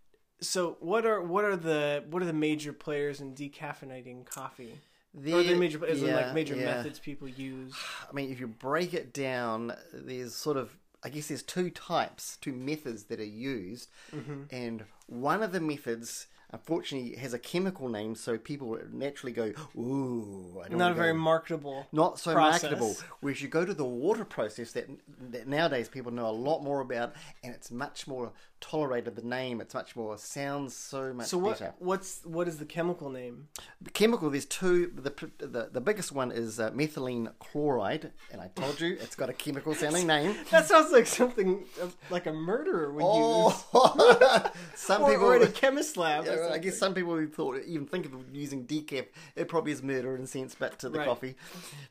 so 0.40 0.76
what 0.81 1.06
are 1.06 1.22
what 1.22 1.44
are 1.44 1.56
the 1.56 2.05
what 2.10 2.22
are 2.22 2.26
the 2.26 2.32
major 2.32 2.72
players 2.72 3.20
in 3.20 3.34
decaffeinating 3.34 4.26
coffee? 4.26 4.81
Or 5.16 5.20
the 5.22 5.31
There- 5.43 5.56
major 5.56 5.81
yeah, 5.94 6.16
like 6.16 6.34
major 6.34 6.55
yeah. 6.56 6.64
methods 6.76 6.99
people 6.99 7.28
use. 7.28 7.72
I 8.11 8.12
mean, 8.12 8.31
if 8.32 8.40
you 8.40 8.46
break 8.46 8.94
it 8.94 9.12
down, 9.12 9.75
there's 9.93 10.34
sort 10.34 10.56
of, 10.56 10.76
I 11.02 11.08
guess 11.11 11.28
there's 11.28 11.43
two 11.43 11.70
types, 11.70 12.37
two 12.40 12.52
methods 12.52 13.05
that 13.05 13.20
are 13.20 13.25
used, 13.25 13.90
Mm-hmm. 14.14 14.43
and 14.50 14.84
one 15.06 15.43
of 15.43 15.52
the 15.52 15.61
methods, 15.61 16.26
unfortunately, 16.50 17.16
has 17.16 17.34
a 17.34 17.38
chemical 17.38 17.88
name, 17.90 18.14
so 18.14 18.38
people 18.38 18.78
naturally 18.90 19.32
go, 19.32 19.52
"Ooh, 19.76 20.61
I 20.64 20.69
don't 20.69 20.78
Not 20.78 20.93
a 20.93 20.94
very 20.94 21.12
marketable. 21.12 21.87
not 21.93 22.19
so 22.19 22.32
process. 22.32 22.62
marketable. 22.62 22.96
Whereas 23.20 23.43
you 23.43 23.49
go 23.49 23.64
to 23.67 23.75
the 23.75 23.84
water 23.84 24.25
process 24.25 24.72
that, 24.72 24.88
that 25.31 25.46
nowadays 25.46 25.88
people 25.88 26.10
know 26.12 26.26
a 26.26 26.32
lot 26.32 26.62
more 26.62 26.81
about, 26.81 27.14
and 27.43 27.55
it's 27.55 27.70
much 27.70 28.06
more 28.06 28.32
tolerated. 28.70 29.14
The 29.16 29.22
name, 29.22 29.61
it's 29.61 29.75
much 29.75 29.94
more 29.94 30.16
sounds 30.16 30.75
so 30.75 31.12
much 31.12 31.26
So 31.26 31.37
what 31.38 31.58
better. 31.58 31.75
what's 31.78 32.20
what 32.25 32.49
is 32.49 32.56
the 32.58 32.64
chemical 32.64 33.11
name? 33.11 33.49
The 33.82 33.90
chemical, 33.90 34.31
there's 34.31 34.46
two. 34.46 34.90
The 34.94 35.12
the, 35.46 35.69
the 35.72 35.81
biggest 35.81 36.12
one 36.12 36.32
is 36.32 36.58
uh, 36.58 36.70
methylene 36.70 37.32
chloride, 37.38 38.12
and 38.32 38.40
I 38.40 38.49
told 38.55 38.81
you 38.81 38.96
it's 39.00 39.16
got 39.16 39.28
a 39.28 39.32
chemical 39.32 39.75
sounding 39.75 40.06
name. 40.06 40.34
That 40.50 40.66
sounds 40.66 40.93
like 40.93 41.06
something 41.06 41.64
uh, 41.82 41.88
like 42.11 42.26
a 42.26 42.32
murderer 42.32 42.93
would 42.93 43.02
use. 43.02 43.64
Oh, 43.75 44.50
some 44.75 45.02
Or, 45.02 45.10
people. 45.10 45.25
or 45.26 45.37
in 45.37 45.43
a 45.43 45.49
chemist 45.49 45.96
lab. 45.96 46.25
Yeah, 46.26 46.49
I 46.52 46.58
guess 46.58 46.78
some 46.78 46.94
people 46.94 47.25
thought 47.32 47.58
even 47.67 47.87
think 47.87 48.06
of 48.06 48.12
using 48.34 48.67
decaf, 48.67 49.06
it 49.37 49.49
probably 49.49 49.72
is 49.72 49.82
murder 49.82 50.17
in 50.17 50.22
a 50.22 50.26
sense, 50.26 50.55
but 50.58 50.78
to 50.78 50.88
the 50.88 50.99
Right. 50.99 51.06
coffee. 51.08 51.34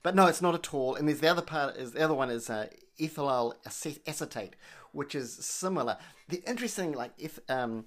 But 0.01 0.15
no, 0.15 0.27
it's 0.27 0.41
not 0.41 0.55
at 0.55 0.73
all. 0.73 0.95
And 0.95 1.07
there's 1.07 1.19
the 1.19 1.27
other 1.27 1.41
part 1.41 1.75
is 1.77 1.91
the 1.91 2.03
other 2.03 2.13
one 2.13 2.29
is 2.29 2.49
uh, 2.49 2.67
ethyl 2.99 3.55
acetate, 3.65 4.55
which 4.93 5.13
is 5.13 5.33
similar. 5.33 5.97
The 6.29 6.41
interesting, 6.47 6.93
like 6.93 7.11
if 7.17 7.39
um, 7.49 7.85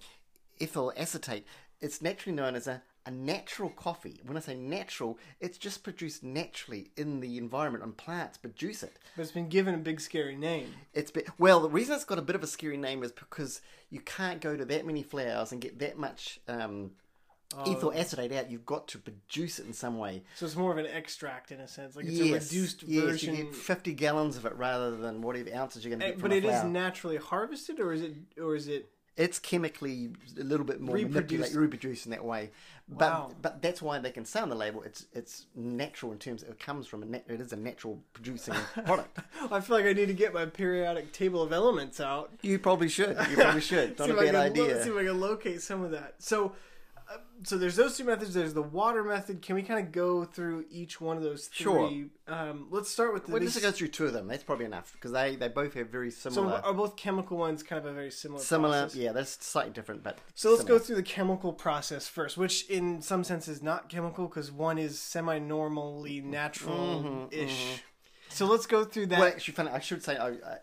ethyl 0.61 0.93
acetate, 0.97 1.47
it's 1.81 2.03
naturally 2.03 2.37
known 2.37 2.55
as 2.55 2.67
a 2.67 2.83
a 3.07 3.11
natural 3.11 3.71
coffee. 3.71 4.21
When 4.27 4.37
I 4.37 4.41
say 4.41 4.57
natural, 4.57 5.17
it's 5.41 5.57
just 5.57 5.85
produced 5.85 6.25
naturally 6.25 6.91
in 6.97 7.21
the 7.21 7.39
environment, 7.39 7.85
and 7.85 7.97
plants 7.97 8.37
produce 8.37 8.83
it. 8.83 8.99
But 9.15 9.23
it's 9.23 9.31
been 9.31 9.49
given 9.49 9.75
a 9.75 9.79
big 9.79 10.01
scary 10.01 10.35
name. 10.35 10.75
It's 10.93 11.13
be- 11.13 11.23
well, 11.39 11.61
the 11.61 11.71
reason 11.71 11.95
it's 11.95 12.05
got 12.05 12.19
a 12.19 12.23
bit 12.23 12.35
of 12.35 12.43
a 12.43 12.49
scary 12.49 12.77
name 12.77 13.05
is 13.05 13.13
because 13.13 13.61
you 13.91 14.01
can't 14.01 14.41
go 14.41 14.57
to 14.57 14.65
that 14.65 14.85
many 14.85 15.05
flowers 15.05 15.53
and 15.53 15.61
get 15.61 15.79
that 15.79 15.97
much 15.97 16.41
um, 16.49 16.91
ethyl 17.67 17.93
acetate 17.95 18.33
out. 18.33 18.51
You've 18.51 18.67
got 18.67 18.89
to 18.89 18.99
produce 18.99 19.59
it 19.59 19.67
in 19.67 19.73
some 19.73 19.99
way. 19.99 20.23
So 20.37 20.47
it's 20.47 20.57
more 20.57 20.73
of 20.73 20.79
an 20.79 20.87
extract 20.87 21.53
in 21.53 21.61
a 21.61 21.69
sense. 21.69 21.97
Like 21.97 22.07
it's 22.07 22.15
yes, 22.15 22.29
a 22.53 22.55
reduced 22.55 22.83
yes, 22.85 23.05
version. 23.05 23.37
you 23.37 23.45
get 23.45 23.55
fifty 23.55 23.93
gallons 23.95 24.37
of 24.37 24.47
it 24.47 24.55
rather 24.57 24.97
than 24.97 25.23
whatever 25.23 25.55
ounces 25.55 25.85
you're 25.85 25.91
going 25.91 26.01
to 26.01 26.07
Eh, 26.07 26.11
get 26.11 26.21
from 26.21 26.29
but 26.31 26.37
it 26.37 26.45
is 26.45 26.51
flower. 26.51 26.69
naturally 26.69 27.17
harvested, 27.17 27.81
or 27.81 27.93
is 27.93 28.03
it, 28.03 28.15
or 28.41 28.55
is 28.57 28.69
it? 28.69 28.89
it's 29.17 29.39
chemically 29.39 30.11
a 30.39 30.45
little 30.45 30.67
bit 30.67 30.79
more 30.79 30.95
Reproduced. 30.97 31.55
reproduced 31.55 32.05
in 32.05 32.11
that 32.11 32.23
way. 32.23 32.51
But 32.87 32.99
Wow. 33.13 33.31
but 33.41 33.63
that's 33.63 33.81
why 33.81 33.99
they 33.99 34.11
can 34.11 34.27
say 34.27 34.41
on 34.41 34.51
the 34.51 34.55
label 34.55 34.83
it's 34.83 35.07
it's 35.15 35.47
natural 35.55 36.13
in 36.13 36.19
terms 36.19 36.43
it 36.43 36.59
comes 36.61 36.87
from 36.87 37.03
a 37.03 37.07
nat- 37.07 37.25
it 37.27 37.41
is 37.41 37.51
a 37.53 37.57
natural 37.57 37.99
producing 38.13 38.53
product. 38.85 39.19
I 39.51 39.61
feel 39.61 39.77
like 39.77 39.87
I 39.87 39.95
need 39.95 40.07
to 40.07 40.13
get 40.13 40.35
my 40.35 40.45
periodic 40.45 41.13
table 41.13 41.41
of 41.43 41.51
elements 41.53 41.99
out. 41.99 42.31
You 42.43 42.59
probably 42.59 42.89
should. 42.91 43.17
You 43.31 43.37
probably 43.37 43.63
should. 43.63 43.97
Not 43.99 44.11
a 44.11 44.15
bad 44.15 44.25
can 44.27 44.35
lo- 44.35 44.41
idea. 44.43 44.83
see 44.85 44.91
if 44.91 44.97
I 44.97 45.05
can 45.05 45.19
locate 45.21 45.63
some 45.63 45.83
of 45.83 45.93
that. 45.93 46.17
So, 46.19 46.53
so 47.45 47.57
there's 47.59 47.77
those 47.77 47.97
two 47.97 48.05
methods. 48.05 48.35
There's 48.35 48.55
the 48.55 48.63
water 48.63 49.05
method. 49.05 49.41
Can 49.43 49.55
we 49.55 49.63
kind 49.63 49.79
of 49.85 49.93
go 49.93 50.25
through 50.25 50.65
each 50.71 51.01
one 51.01 51.17
of 51.17 51.23
those 51.23 51.47
three? 51.47 51.65
Sure. 51.65 51.91
Um, 52.27 52.67
let's 52.71 52.91
start 52.91 53.13
with 53.15 53.27
the. 53.27 53.33
Well, 53.33 53.41
these- 53.41 53.55
let's 53.55 53.65
go 53.65 53.71
through 53.73 53.89
two 53.89 54.07
of 54.07 54.13
them. 54.13 54.27
That's 54.27 54.43
probably 54.43 54.65
enough 54.65 54.93
because 54.93 55.13
they, 55.13 55.37
they 55.37 55.49
both 55.49 55.75
have 55.75 55.89
very 55.89 56.11
similar. 56.11 56.61
so 56.61 56.67
are 56.67 56.75
both 56.75 56.97
chemical 56.97 57.37
ones 57.37 57.63
kind 57.63 57.79
of 57.79 57.87
a 57.91 57.95
very 57.95 58.11
similar? 58.11 58.41
similar, 58.43 58.81
process? 58.83 58.97
yeah. 58.97 59.13
That's 59.13 59.45
slightly 59.45 59.73
different, 59.73 60.03
but 60.03 60.19
So 60.35 60.51
let's 60.51 60.63
similar. 60.63 60.79
go 60.79 60.85
through 60.85 60.97
the 60.97 61.03
chemical 61.03 61.53
process 61.53 62.09
first, 62.09 62.37
which 62.37 62.69
in 62.69 63.01
some 63.03 63.23
sense 63.25 63.47
is 63.49 63.63
not 63.63 63.89
chemical 63.89 64.27
because 64.27 64.51
one 64.51 64.79
is 64.79 64.99
semi-normally 65.01 66.21
natural-ish. 66.23 67.83
So 68.29 68.47
let's 68.47 68.67
go 68.67 68.85
through 68.85 69.07
that. 69.07 69.15
Mm-hmm, 69.15 69.21
Well, 69.23 69.31
actually, 69.33 69.55
funny. 69.55 69.71
I 69.71 69.79
should 69.81 70.03
say, 70.03 70.17
I, 70.17 70.29
I, 70.31 70.59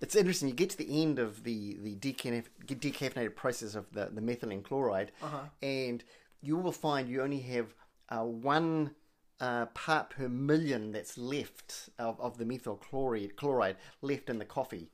it's 0.00 0.14
interesting. 0.16 0.48
You 0.48 0.54
get 0.54 0.70
to 0.70 0.78
the 0.78 1.02
end 1.02 1.18
of 1.18 1.44
the 1.44 1.76
the 1.82 1.94
decaf- 1.96 2.48
decaffeinated 2.66 3.34
process 3.36 3.74
of 3.74 3.90
the 3.92 4.06
the 4.12 4.20
methylene 4.20 4.62
chloride, 4.62 5.12
Uh-huh. 5.22 5.40
and 5.62 6.02
you 6.40 6.56
will 6.56 6.72
find 6.72 7.08
you 7.08 7.22
only 7.22 7.40
have 7.40 7.74
uh, 8.08 8.24
one. 8.24 8.94
Uh, 9.40 9.66
part 9.66 10.10
per 10.10 10.28
million 10.28 10.90
that's 10.90 11.16
left 11.16 11.90
of, 11.96 12.20
of 12.20 12.38
the 12.38 12.44
methyl 12.44 12.74
chloride, 12.74 13.36
chloride 13.36 13.76
left 14.02 14.28
in 14.28 14.40
the 14.40 14.44
coffee. 14.44 14.90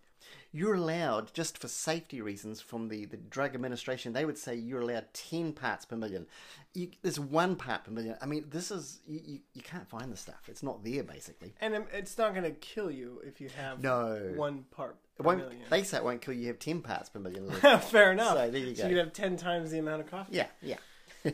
You're 0.53 0.75
allowed, 0.75 1.33
just 1.35 1.59
for 1.59 1.67
safety 1.69 2.21
reasons 2.21 2.61
from 2.61 2.89
the, 2.89 3.05
the 3.07 3.17
drug 3.17 3.55
administration, 3.55 4.13
they 4.13 4.25
would 4.25 4.39
say 4.39 4.55
you're 4.55 4.81
allowed 4.83 5.07
10 5.13 5.53
parts 5.53 5.85
per 5.85 5.97
million. 5.97 6.27
You, 6.75 6.91
there's 7.03 7.19
one 7.21 7.57
part 7.57 7.85
per 7.85 7.91
million. 7.91 8.17
I 8.23 8.27
mean, 8.27 8.45
this 8.51 8.71
is, 8.71 9.01
you, 9.07 9.21
you, 9.25 9.39
you 9.55 9.63
can't 9.63 9.89
find 9.89 10.13
the 10.13 10.17
stuff. 10.17 10.43
It's 10.49 10.63
not 10.63 10.85
there, 10.85 11.03
basically. 11.03 11.55
And 11.61 11.75
um, 11.75 11.85
it's 11.93 12.17
not 12.19 12.33
going 12.35 12.45
to 12.45 12.53
kill 12.53 12.91
you 12.91 13.21
if 13.27 13.41
you 13.41 13.49
have 13.57 13.83
No. 13.83 14.33
one 14.37 14.65
part 14.71 14.97
It 15.19 15.23
won't, 15.23 15.39
million. 15.39 15.59
they 15.71 15.83
say 15.83 15.97
it 15.99 16.05
won't 16.05 16.21
kill 16.21 16.35
you, 16.35 16.43
you 16.43 16.47
have 16.49 16.59
10 16.59 16.83
parts 16.83 17.09
per 17.09 17.19
million. 17.19 17.51
Fair 17.81 18.13
enough. 18.13 18.35
So 18.37 18.51
there 18.51 18.61
you 18.61 18.75
So 18.77 18.85
you 18.85 18.91
could 18.91 18.99
have 19.05 19.13
ten 19.13 19.37
times 19.37 19.71
the 19.71 19.79
amount 19.79 20.03
of 20.03 20.11
coffee. 20.11 20.37
yeah, 20.37 20.47
yeah. 20.63 20.77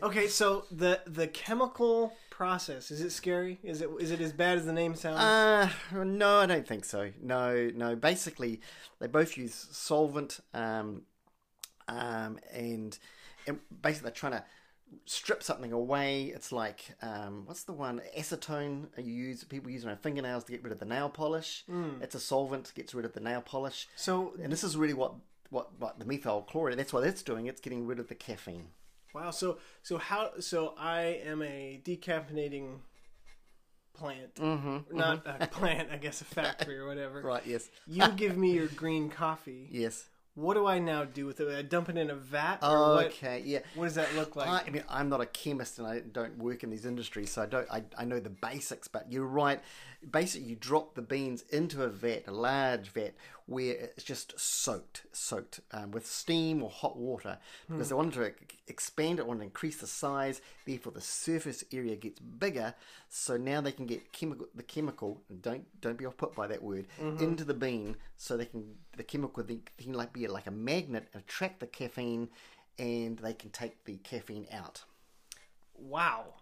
Okay, 0.03 0.29
so 0.29 0.65
the 0.71 1.01
the 1.07 1.27
chemical 1.27 2.13
process 2.31 2.91
is 2.91 3.01
it 3.01 3.11
scary? 3.11 3.59
Is 3.63 3.81
it 3.81 3.91
is 3.99 4.11
it 4.11 4.21
as 4.21 4.33
bad 4.33 4.57
as 4.59 4.65
the 4.65 4.73
name 4.73 4.95
sounds? 4.95 5.21
Uh, 5.21 5.69
no, 6.05 6.39
I 6.39 6.47
don't 6.47 6.67
think 6.67 6.85
so. 6.85 7.11
No, 7.21 7.71
no. 7.75 7.97
Basically, 7.97 8.61
they 9.01 9.09
both 9.09 9.37
use 9.37 9.67
solvent, 9.73 10.41
um, 10.55 11.03
um, 11.89 12.39
and, 12.53 12.99
and 13.47 13.59
basically 13.83 14.05
they're 14.07 14.13
trying 14.13 14.33
to 14.33 14.45
strip 15.07 15.43
something 15.43 15.73
away. 15.73 16.25
It's 16.27 16.53
like 16.53 16.85
um, 17.03 17.43
what's 17.47 17.65
the 17.65 17.73
one 17.73 18.01
acetone 18.17 18.87
you 18.97 19.13
use? 19.13 19.43
People 19.45 19.71
use 19.71 19.83
on 19.85 19.89
their 19.89 19.97
fingernails 19.97 20.45
to 20.45 20.53
get 20.53 20.63
rid 20.63 20.73
of 20.73 20.79
the 20.79 20.87
nail 20.87 21.09
polish. 21.09 21.65
It's 22.01 22.15
a 22.15 22.21
solvent 22.21 22.73
gets 22.75 22.95
rid 22.95 23.05
of 23.05 23.13
the 23.13 23.21
nail 23.21 23.43
polish, 23.43 23.89
so 23.97 24.35
and 24.41 24.53
this 24.53 24.63
is 24.63 24.77
really 24.77 24.95
what 24.95 25.15
what 25.51 25.79
what 25.81 25.99
the 25.99 26.05
methyl 26.05 26.43
chloride. 26.43 26.79
That's 26.79 26.93
what 26.93 27.05
it's 27.05 27.23
doing. 27.23 27.47
It's 27.47 27.61
getting 27.61 27.87
rid 27.87 27.99
of 27.99 28.09
the 28.09 28.15
caffeine. 28.15 28.69
Wow, 29.14 29.31
so 29.31 29.59
so 29.83 29.99
how 29.99 30.33
so 30.40 30.75
I 30.79 31.21
am 31.25 31.43
a 31.43 31.81
decaffeinating 31.85 32.79
plant, 33.95 34.35
Mm-hmm. 34.37 34.97
not 34.97 35.26
a 35.26 35.47
plant, 35.47 35.88
I 35.93 35.97
guess 35.97 36.21
a 36.21 36.25
factory 36.25 36.79
or 36.79 36.87
whatever. 36.87 37.21
Right. 37.25 37.43
Yes. 37.47 37.69
You 37.87 38.09
give 38.12 38.37
me 38.37 38.52
your 38.52 38.67
green 38.69 39.11
coffee. 39.11 39.69
Yes. 39.71 40.07
What 40.35 40.55
do 40.55 40.64
I 40.67 40.79
now 40.79 41.05
do 41.05 41.26
with 41.26 41.40
it? 41.40 41.49
I 41.55 41.61
dump 41.62 41.88
it 41.90 41.99
in 41.99 42.09
a 42.09 42.14
vat, 42.14 42.59
or 42.62 42.95
what? 42.95 43.07
Okay. 43.07 43.43
Yeah. 43.45 43.59
What 43.75 43.87
does 43.87 43.97
that 43.97 44.14
look 44.14 44.37
like? 44.37 44.49
I, 44.49 44.62
I 44.67 44.71
mean, 44.71 44.85
I'm 44.88 45.09
not 45.09 45.21
a 45.21 45.26
chemist 45.26 45.79
and 45.79 45.87
I 45.87 46.00
don't 46.00 46.38
work 46.38 46.62
in 46.62 46.71
these 46.71 46.87
industries, 46.87 47.31
so 47.33 47.43
I 47.43 47.47
don't. 47.47 47.67
I, 47.71 47.83
I 47.99 48.05
know 48.05 48.21
the 48.21 48.31
basics, 48.31 48.87
but 48.88 49.11
you're 49.11 49.26
right. 49.26 49.61
Basically, 50.09 50.49
you 50.49 50.57
drop 50.57 50.95
the 50.95 51.02
beans 51.02 51.45
into 51.50 51.83
a 51.83 51.88
vat, 51.88 52.25
a 52.26 52.33
large 52.33 52.88
vat, 52.90 53.12
where 53.45 53.75
it's 53.75 54.02
just 54.02 54.38
soaked, 54.40 55.02
soaked 55.12 55.61
um, 55.73 55.90
with 55.90 56.07
steam 56.07 56.62
or 56.62 56.71
hot 56.71 56.97
water, 56.97 57.37
because 57.69 57.90
they 57.90 57.95
wanted 57.95 58.14
to 58.14 58.33
expand 58.66 59.19
it, 59.19 59.26
want 59.26 59.40
to 59.40 59.45
increase 59.45 59.76
the 59.78 59.87
size. 59.87 60.40
Therefore, 60.64 60.92
the 60.92 61.02
surface 61.02 61.64
area 61.71 61.97
gets 61.97 62.19
bigger. 62.19 62.75
So 63.11 63.37
now 63.37 63.61
they 63.61 63.73
can 63.73 63.85
get 63.87 64.12
chemical, 64.12 64.47
the 64.54 64.62
chemical. 64.62 65.21
and 65.28 65.42
Don't 65.42 65.80
don't 65.83 65.99
be 65.99 66.07
off 66.07 66.16
put 66.16 66.35
by 66.35 66.47
that 66.47 66.62
word 66.62 66.87
into 67.21 67.45
the 67.45 67.52
bean, 67.54 67.97
so 68.16 68.37
they 68.37 68.47
can 68.47 68.76
the 68.97 69.02
chemical 69.02 69.42
they 69.42 69.61
can 69.76 69.92
like 69.92 70.12
be 70.14 70.26
like 70.28 70.47
a 70.47 70.50
magnet 70.50 71.09
attract 71.14 71.61
the 71.61 71.66
caffeine 71.66 72.28
and 72.78 73.19
they 73.19 73.35
can 73.35 73.50
take 73.50 73.85
the 73.85 73.97
caffeine 73.99 74.47
out. 74.52 74.85
wow. 75.75 76.35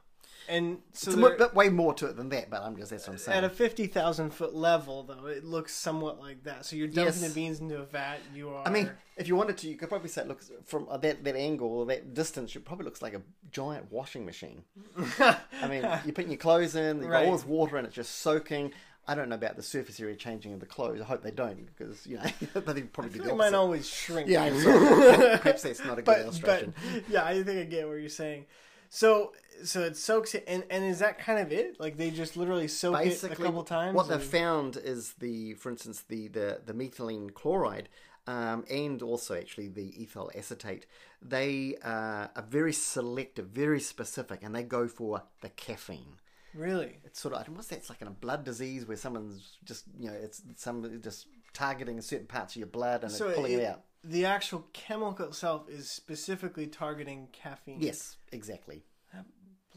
And 0.49 0.78
so 0.95 1.11
It's 1.11 1.19
a 1.19 1.21
they're- 1.21 1.37
bit 1.37 1.55
way 1.55 1.69
more 1.69 1.93
to 1.95 2.07
it 2.07 2.17
than 2.17 2.31
that, 2.31 2.49
but 2.49 2.62
I'm 2.62 2.75
just 2.76 2.90
that's 2.90 3.07
what 3.07 3.12
I'm 3.12 3.19
saying. 3.19 3.37
at 3.38 3.45
a 3.45 3.50
fifty 3.50 3.87
thousand 3.87 4.31
foot 4.31 4.55
level, 4.55 5.02
though, 5.02 5.26
it 5.26 5.45
looks 5.45 5.75
somewhat 5.75 6.19
like 6.19 6.45
that. 6.45 6.64
So 6.64 6.75
you're 6.75 6.87
dumping 6.87 7.05
Yes. 7.05 7.21
the 7.21 7.35
beans 7.35 7.61
into 7.61 7.76
a 7.78 7.85
vat. 7.85 8.19
You 8.35 8.49
are. 8.50 8.67
I 8.67 8.71
mean, 8.71 8.90
if 9.19 9.28
you 9.28 9.37
wanted 9.37 9.59
to, 9.59 9.69
you 9.69 9.76
could 9.76 9.90
probably 9.90 10.09
say 10.09 10.23
it 10.23 10.28
looks 10.28 10.50
from 10.64 10.87
uh, 10.88 10.97
that 10.97 11.23
that 11.25 11.37
angle 11.37 11.69
or 11.69 11.85
that 11.87 12.14
distance. 12.14 12.57
It 12.57 12.64
probably 12.64 12.87
looks 12.87 13.02
like 13.02 13.12
a 13.12 13.21
giant 13.52 13.93
washing 13.93 14.25
machine. 14.25 14.62
I 15.19 15.69
mean, 15.69 15.83
you're 16.05 16.14
putting 16.14 16.31
your 16.31 16.38
clothes 16.38 16.75
in, 16.76 16.97
you've 17.02 17.07
got 17.11 17.12
Right. 17.12 17.26
all 17.26 17.33
this 17.37 17.45
water, 17.45 17.76
and 17.76 17.87
it's 17.87 17.95
just 17.97 18.17
soaking. 18.21 18.73
I 19.07 19.14
don't 19.14 19.31
know 19.31 19.37
about 19.37 19.57
the 19.57 19.62
surface 19.62 19.99
area 20.00 20.14
changing 20.17 20.52
of 20.52 20.61
the 20.61 20.67
clothes. 20.67 21.00
I 21.00 21.05
hope 21.05 21.23
they 21.23 21.31
don't, 21.31 21.64
because 21.76 22.07
you 22.07 22.17
know, 22.19 22.25
but 22.55 22.75
they'd 22.75 22.93
probably 22.93 23.12
be 23.12 23.21
I 23.21 23.23
the 23.23 23.28
think 23.28 23.38
mine 23.38 23.55
always 23.55 23.88
shrink. 23.88 24.28
Yeah, 24.28 24.49
perhaps 25.43 25.62
that's 25.62 25.81
not 25.85 25.93
a 25.99 26.02
good 26.02 26.05
but, 26.05 26.17
but 26.17 26.21
illustration. 26.25 26.75
yeah, 27.11 27.25
I 27.25 27.43
think 27.43 27.59
I 27.59 27.64
get 27.64 27.87
what 27.87 27.95
you're 28.00 28.09
saying. 28.09 28.47
So 28.88 29.33
so 29.64 29.83
it 29.83 29.97
soaks 29.97 30.35
it, 30.35 30.45
and 30.47 30.64
and 30.71 30.85
is 30.85 31.00
that 31.00 31.18
kind 31.18 31.38
of 31.38 31.52
it? 31.52 31.78
Like 31.80 31.97
they 31.97 32.11
just 32.11 32.37
literally 32.37 32.68
soak 32.68 33.04
it 33.04 33.23
a 33.23 33.28
couple 33.28 33.62
times. 33.64 33.95
What 33.95 34.09
they've 34.09 34.23
found 34.23 34.76
is 34.76 35.14
the, 35.14 35.54
for 35.54 35.71
instance, 35.71 36.02
the 36.09 36.28
the, 36.28 36.61
the 36.64 36.73
methylene 36.73 37.33
chloride, 37.35 37.88
um, 38.26 38.64
and 38.71 39.02
also 39.02 39.35
actually 39.35 39.68
the 39.68 39.92
ethyl 40.00 40.30
acetate. 40.35 40.87
They 41.21 41.76
uh, 41.83 42.28
are 42.37 42.47
very 42.49 42.73
selective, 42.73 43.49
very 43.49 43.80
specific, 43.80 44.42
and 44.42 44.54
they 44.54 44.62
go 44.62 44.87
for 44.87 45.23
the 45.40 45.49
caffeine. 45.50 46.18
really. 46.54 46.99
It's 47.04 47.21
sort 47.21 47.35
of 47.35 47.49
what's 47.49 47.68
that? 47.68 47.78
It's 47.78 47.90
like 47.90 48.02
in 48.02 48.09
a 48.09 48.12
blood 48.12 48.45
disease 48.45 48.87
where 48.87 48.97
someone's 48.97 49.59
just 49.64 49.85
you 49.99 50.09
know 50.11 50.16
it's 50.16 50.42
some 50.57 51.00
just 51.02 51.26
targeting 51.58 52.00
certain 52.00 52.26
parts 52.26 52.54
of 52.54 52.60
your 52.60 52.68
blood 52.68 53.02
and 53.02 53.10
So 53.12 53.28
it's 53.28 53.36
pulling 53.36 53.52
it, 53.52 53.60
it- 53.60 53.66
out. 53.66 53.82
The 54.04 54.26
actual 54.26 54.64
chemical 54.72 55.26
itself 55.26 55.68
is 55.68 55.90
specifically 55.90 56.68
targeting 56.68 57.28
caffeine. 57.32 57.78
Yes, 57.80 58.16
exactly. 58.30 58.84
That 59.12 59.24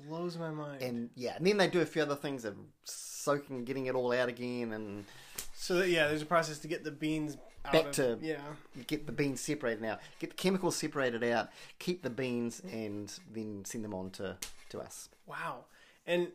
blows 0.08 0.38
my 0.38 0.52
mind. 0.52 0.84
And 0.84 1.10
yeah, 1.16 1.36
and 1.36 1.46
then 1.46 1.58
they 1.58 1.68
do 1.68 1.82
a 1.82 1.86
few 1.88 2.04
other 2.04 2.16
things 2.16 2.46
of 2.46 2.56
soaking, 2.84 3.66
getting 3.66 3.88
it 3.88 3.96
all 3.96 4.14
out 4.14 4.30
again, 4.30 4.74
and 4.74 5.06
so 5.54 5.76
that, 5.80 5.90
yeah, 5.90 6.08
there's 6.08 6.22
a 6.22 6.26
process 6.28 6.60
to 6.60 6.68
get 6.68 6.84
the 6.84 6.92
beans 6.92 7.36
out 7.66 7.72
Back 7.74 7.86
of, 7.88 7.92
to- 7.94 8.20
yeah. 8.22 8.38
get 8.86 9.08
the 9.08 9.12
beans 9.12 9.42
separated 9.42 9.84
out, 9.86 10.00
get 10.20 10.30
the 10.30 10.36
chemicals 10.36 10.76
separated 10.76 11.24
out, 11.24 11.50
keep 11.80 12.04
the 12.04 12.10
beans, 12.12 12.62
and 12.72 13.12
then 13.34 13.66
send 13.66 13.84
them 13.84 13.94
on 13.96 14.12
to, 14.12 14.38
to 14.70 14.80
us. 14.80 15.10
Wow. 15.26 15.66
And 16.06 16.28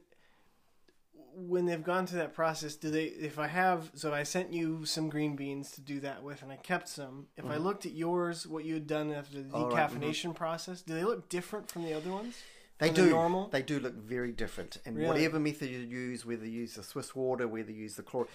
when 1.38 1.66
they've 1.66 1.82
gone 1.82 2.06
through 2.06 2.20
that 2.20 2.34
process, 2.34 2.74
do 2.76 2.90
they? 2.90 3.04
If 3.04 3.38
I 3.38 3.46
have, 3.46 3.90
so 3.94 4.12
I 4.14 4.22
sent 4.22 4.52
you 4.52 4.84
some 4.86 5.08
green 5.10 5.36
beans 5.36 5.70
to 5.72 5.80
do 5.82 6.00
that 6.00 6.22
with, 6.22 6.42
and 6.42 6.50
I 6.50 6.56
kept 6.56 6.88
some. 6.88 7.26
If 7.36 7.44
I 7.46 7.56
looked 7.56 7.84
at 7.84 7.92
yours, 7.92 8.46
what 8.46 8.64
you 8.64 8.74
had 8.74 8.86
done 8.86 9.12
after 9.12 9.38
the 9.38 9.44
Mm-hmm. 9.44 9.54
Oh, 9.54 9.70
decaffeination 9.70 10.34
process, 10.34 10.80
do 10.82 10.94
they 10.94 11.04
look 11.04 11.28
different 11.28 11.70
from 11.70 11.84
the 11.84 11.92
other 11.94 12.10
ones? 12.10 12.36
They 12.78 12.90
do. 12.90 13.08
normal? 13.10 13.48
They 13.48 13.62
do 13.62 13.78
look 13.80 13.94
very 13.94 14.32
different, 14.32 14.78
and 14.84 14.96
Really? 14.96 15.08
whatever 15.08 15.38
method 15.38 15.70
you 15.70 15.78
use, 15.78 16.26
whether 16.26 16.44
you 16.44 16.60
use 16.62 16.74
the 16.74 16.82
Swiss 16.82 17.14
water, 17.14 17.46
whether 17.48 17.70
you 17.70 17.82
use 17.82 17.96
the 17.96 18.02
chlor, 18.02 18.26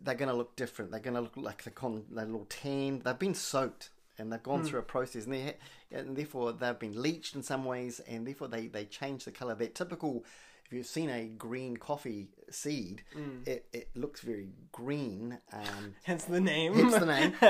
they're 0.00 0.14
going 0.14 0.28
to 0.28 0.36
look 0.36 0.54
different. 0.56 0.90
They're 0.90 1.00
going 1.00 1.14
to 1.14 1.20
look 1.20 1.36
like 1.36 1.64
the 1.64 1.70
con, 1.70 2.04
they're 2.10 2.24
a 2.24 2.26
little 2.28 2.46
tan. 2.48 3.02
They've 3.04 3.18
been 3.18 3.34
soaked 3.34 3.90
and 4.18 4.32
they've 4.32 4.42
gone 4.42 4.62
through 4.62 4.78
a 4.80 4.82
process, 4.84 5.24
and, 5.24 5.32
they, 5.34 5.54
and 5.90 6.16
therefore 6.16 6.52
they've 6.52 6.78
been 6.78 7.00
leached 7.00 7.34
in 7.34 7.42
some 7.42 7.64
ways, 7.64 7.98
and 8.00 8.26
therefore 8.26 8.46
they 8.46 8.66
they 8.66 8.84
change 8.84 9.24
the 9.24 9.32
color. 9.32 9.54
That 9.54 9.74
typical. 9.74 10.24
If 10.72 10.76
you've 10.76 10.86
seen 10.86 11.10
a 11.10 11.26
green 11.26 11.76
coffee 11.76 12.28
seed, 12.50 13.02
Hmm. 13.12 13.42
it, 13.44 13.66
it 13.74 13.88
looks 13.94 14.22
very 14.22 14.48
green. 14.72 15.38
Um, 15.52 15.94
Hence 16.04 16.24
the 16.24 16.40
name. 16.40 16.72
Hence 16.72 16.94
the 16.94 17.04
name. 17.04 17.34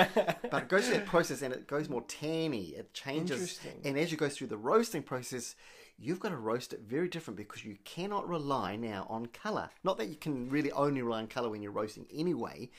but 0.51 0.65
it 0.65 0.69
goes 0.69 0.87
through 0.89 0.97
that 0.97 1.07
process 1.07 1.41
and 1.41 1.55
it 1.55 1.69
goes 1.69 1.89
more 1.89 2.03
tanny. 2.03 2.71
It 2.71 2.93
changes. 2.95 3.61
And 3.85 3.97
as 3.97 4.11
you 4.11 4.19
go 4.19 4.29
through 4.29 4.49
the 4.49 4.57
roasting 4.57 5.05
process, 5.05 5.55
you've 6.01 6.19
got 6.19 6.31
to 6.31 6.37
roast 6.37 6.73
it 6.73 6.81
very 6.81 7.07
different 7.07 7.37
because 7.39 7.65
you 7.65 7.77
cannot 7.85 8.29
rely 8.29 8.75
now 8.75 9.07
on 9.09 9.27
colour. 9.27 9.71
Not 9.85 9.99
that 9.99 10.09
you 10.09 10.17
can 10.17 10.51
really 10.51 10.73
only 10.73 11.01
rely 11.03 11.19
on 11.19 11.29
colour 11.29 11.49
when 11.49 11.63
you're 11.63 11.71
roasting 11.71 12.07
anyway, 12.13 12.71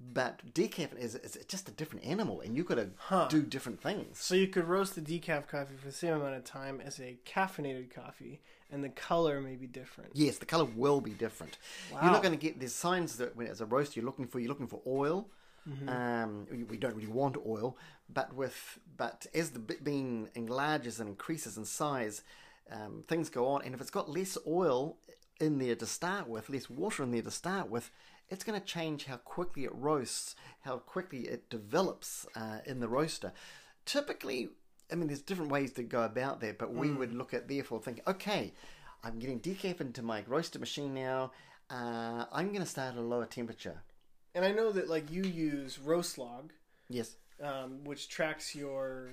but 0.00 0.40
decaf 0.54 0.96
is, 0.98 1.14
is 1.14 1.36
just 1.46 1.68
a 1.68 1.72
different 1.72 2.06
animal 2.06 2.40
and 2.40 2.56
you've 2.56 2.64
got 2.64 2.76
to 2.76 2.88
Huh. 2.96 3.28
do 3.28 3.42
different 3.42 3.82
things. 3.82 4.18
So 4.18 4.34
you 4.34 4.46
could 4.48 4.64
roast 4.64 4.94
the 4.94 5.02
decaf 5.02 5.46
coffee 5.46 5.74
for 5.78 5.88
the 5.88 5.92
same 5.92 6.14
amount 6.14 6.36
of 6.36 6.44
time 6.44 6.80
as 6.80 6.98
a 7.00 7.18
caffeinated 7.26 7.94
coffee, 7.94 8.40
and 8.72 8.82
the 8.84 8.88
color 8.88 9.40
may 9.40 9.56
be 9.56 9.66
different. 9.66 10.10
Yes, 10.14 10.38
the 10.38 10.46
colour 10.46 10.64
will 10.76 11.00
be 11.00 11.12
different. 11.12 11.58
You're 11.90 12.02
not 12.12 12.22
going 12.22 12.38
to 12.38 12.40
get 12.40 12.58
there's 12.58 12.74
signs 12.74 13.16
that 13.18 13.36
when 13.36 13.46
as 13.46 13.60
a 13.60 13.66
roast 13.66 13.96
you're 13.96 14.04
looking 14.04 14.26
for 14.26 14.38
you're 14.40 14.48
looking 14.48 14.66
for 14.68 14.80
oil. 14.86 15.28
Mm-hmm. 15.68 15.88
Um, 15.88 16.46
we- 16.50 16.64
we 16.64 16.76
don't 16.78 16.94
really 16.96 17.06
want 17.12 17.36
oil, 17.46 17.76
but 18.08 18.32
with 18.34 18.78
but 18.96 19.26
as 19.34 19.50
the 19.50 19.58
bean 19.58 20.28
enlarges 20.34 21.00
and 21.00 21.08
increases 21.08 21.56
in 21.56 21.64
size, 21.64 22.22
um, 22.70 23.02
things 23.06 23.28
go 23.28 23.46
on. 23.48 23.62
And 23.64 23.74
if 23.74 23.80
it's 23.80 23.90
got 23.90 24.08
less 24.08 24.38
oil 24.46 24.96
in 25.38 25.58
there 25.58 25.74
to 25.76 25.86
start 25.86 26.28
with, 26.28 26.48
less 26.48 26.68
water 26.70 27.02
in 27.02 27.10
there 27.10 27.22
to 27.22 27.30
start 27.30 27.68
with, 27.70 27.90
it's 28.28 28.44
going 28.44 28.58
to 28.60 28.64
change 28.66 29.04
how 29.06 29.16
quickly 29.16 29.64
it 29.64 29.74
roasts, 29.74 30.34
how 30.60 30.78
quickly 30.78 31.20
it 31.28 31.50
develops 31.50 32.26
uh, 32.36 32.58
in 32.64 32.80
the 32.80 32.88
roaster. 32.88 33.32
Typically, 33.84 34.50
I 34.92 34.94
mean, 34.96 35.06
there's 35.08 35.22
different 35.22 35.50
ways 35.50 35.72
to 35.74 35.82
go 35.82 36.02
about 36.02 36.40
that, 36.40 36.58
but 36.58 36.72
we 36.72 36.88
Mm. 36.88 36.98
would 36.98 37.12
look 37.12 37.32
at 37.34 37.48
therefore 37.48 37.80
thinking, 37.80 38.04
okay, 38.06 38.52
I'm 39.02 39.18
getting 39.18 39.40
decaf 39.40 39.80
into 39.80 40.02
my 40.02 40.24
roaster 40.26 40.58
machine 40.58 40.94
now. 40.94 41.32
Uh, 41.70 42.26
I'm 42.32 42.48
going 42.48 42.60
to 42.60 42.66
start 42.66 42.94
at 42.94 42.98
a 42.98 43.02
lower 43.02 43.26
temperature. 43.26 43.82
And 44.34 44.44
I 44.44 44.52
know 44.52 44.72
that 44.72 44.88
like 44.88 45.10
you 45.10 45.22
use 45.22 45.78
roast 45.78 46.18
log, 46.18 46.52
Yes. 46.88 47.16
um, 47.40 47.84
which 47.84 48.08
tracks 48.08 48.54
your 48.54 49.10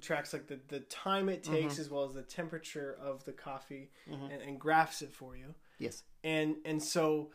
tracks 0.00 0.32
like 0.32 0.46
the, 0.46 0.60
the 0.68 0.80
time 0.80 1.28
it 1.28 1.42
takes 1.42 1.74
Mm-hmm. 1.74 1.80
as 1.80 1.90
well 1.90 2.04
as 2.04 2.14
the 2.14 2.22
temperature 2.22 2.96
of 3.00 3.24
the 3.24 3.32
coffee 3.32 3.90
and, 4.06 4.32
and 4.32 4.60
graphs 4.60 5.02
it 5.02 5.12
for 5.12 5.36
you. 5.36 5.54
Yes. 5.78 6.04
And 6.22 6.56
and 6.64 6.82
so 6.82 7.30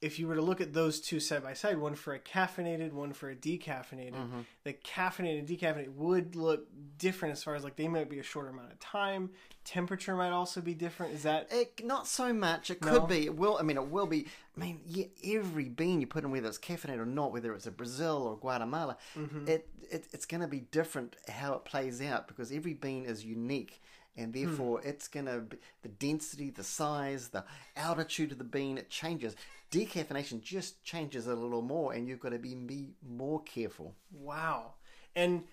if 0.00 0.18
you 0.18 0.28
were 0.28 0.36
to 0.36 0.42
look 0.42 0.60
at 0.60 0.72
those 0.72 1.00
two 1.00 1.18
side 1.18 1.42
by 1.42 1.54
side, 1.54 1.76
one 1.78 1.94
for 1.96 2.14
a 2.14 2.18
caffeinated, 2.20 2.92
one 2.92 3.12
for 3.12 3.30
a 3.30 3.34
decaffeinated, 3.34 4.14
Mm-hmm. 4.14 4.40
the 4.64 4.72
caffeinated 4.72 5.40
and 5.40 5.48
decaffeinated 5.48 5.94
would 5.94 6.36
look 6.36 6.66
different 6.98 7.32
as 7.32 7.42
far 7.42 7.54
as 7.56 7.64
like 7.64 7.74
they 7.76 7.88
might 7.88 8.08
be 8.08 8.18
a 8.18 8.22
shorter 8.22 8.50
amount 8.50 8.70
of 8.72 8.78
time. 8.78 9.30
Temperature 9.64 10.14
might 10.14 10.30
also 10.30 10.60
be 10.60 10.72
different. 10.74 11.14
Is 11.14 11.24
that 11.24 11.48
It, 11.50 11.84
not 11.84 12.06
so 12.06 12.32
much. 12.32 12.70
It 12.70 12.84
No? 12.84 13.00
could 13.00 13.08
be. 13.08 13.24
It 13.26 13.36
will. 13.36 13.58
I 13.58 13.62
mean, 13.62 13.76
it 13.76 13.88
will 13.88 14.06
be. 14.06 14.26
I 14.56 14.60
mean, 14.60 14.80
yeah, 14.86 15.06
every 15.24 15.68
bean 15.68 16.00
you 16.00 16.06
put 16.06 16.24
in, 16.24 16.30
whether 16.30 16.48
it's 16.48 16.58
caffeinated 16.58 16.98
or 16.98 17.06
not, 17.06 17.32
whether 17.32 17.52
it's 17.54 17.66
a 17.66 17.70
Brazil 17.72 18.22
or 18.22 18.36
Guatemala, 18.38 18.96
Mm-hmm. 19.16 19.48
it, 19.48 19.68
it 19.90 20.06
it's 20.12 20.26
going 20.26 20.40
to 20.42 20.48
be 20.48 20.60
different 20.60 21.16
how 21.28 21.54
it 21.54 21.64
plays 21.64 22.00
out 22.00 22.28
because 22.28 22.52
every 22.52 22.74
bean 22.74 23.04
is 23.04 23.24
unique, 23.24 23.82
and 24.18 24.34
Hmm. 24.34 24.44
therefore 24.44 24.80
it's 24.84 25.08
going 25.08 25.26
to 25.26 25.40
be 25.40 25.56
the 25.82 25.88
density, 25.88 26.50
the 26.50 26.64
size, 26.64 27.28
the 27.28 27.44
altitude 27.76 28.32
of 28.32 28.38
the 28.38 28.44
bean. 28.44 28.76
It 28.76 28.90
changes. 28.90 29.36
Decaffeination 29.70 30.40
just 30.42 30.82
changes 30.82 31.26
it 31.26 31.32
a 31.32 31.40
little 31.40 31.62
more, 31.62 31.92
and 31.92 32.08
you've 32.08 32.20
got 32.20 32.30
to 32.32 32.38
be, 32.38 32.54
be 32.54 32.90
more 33.06 33.42
careful. 33.42 33.94
wow? 34.12 34.74
And 35.16 35.44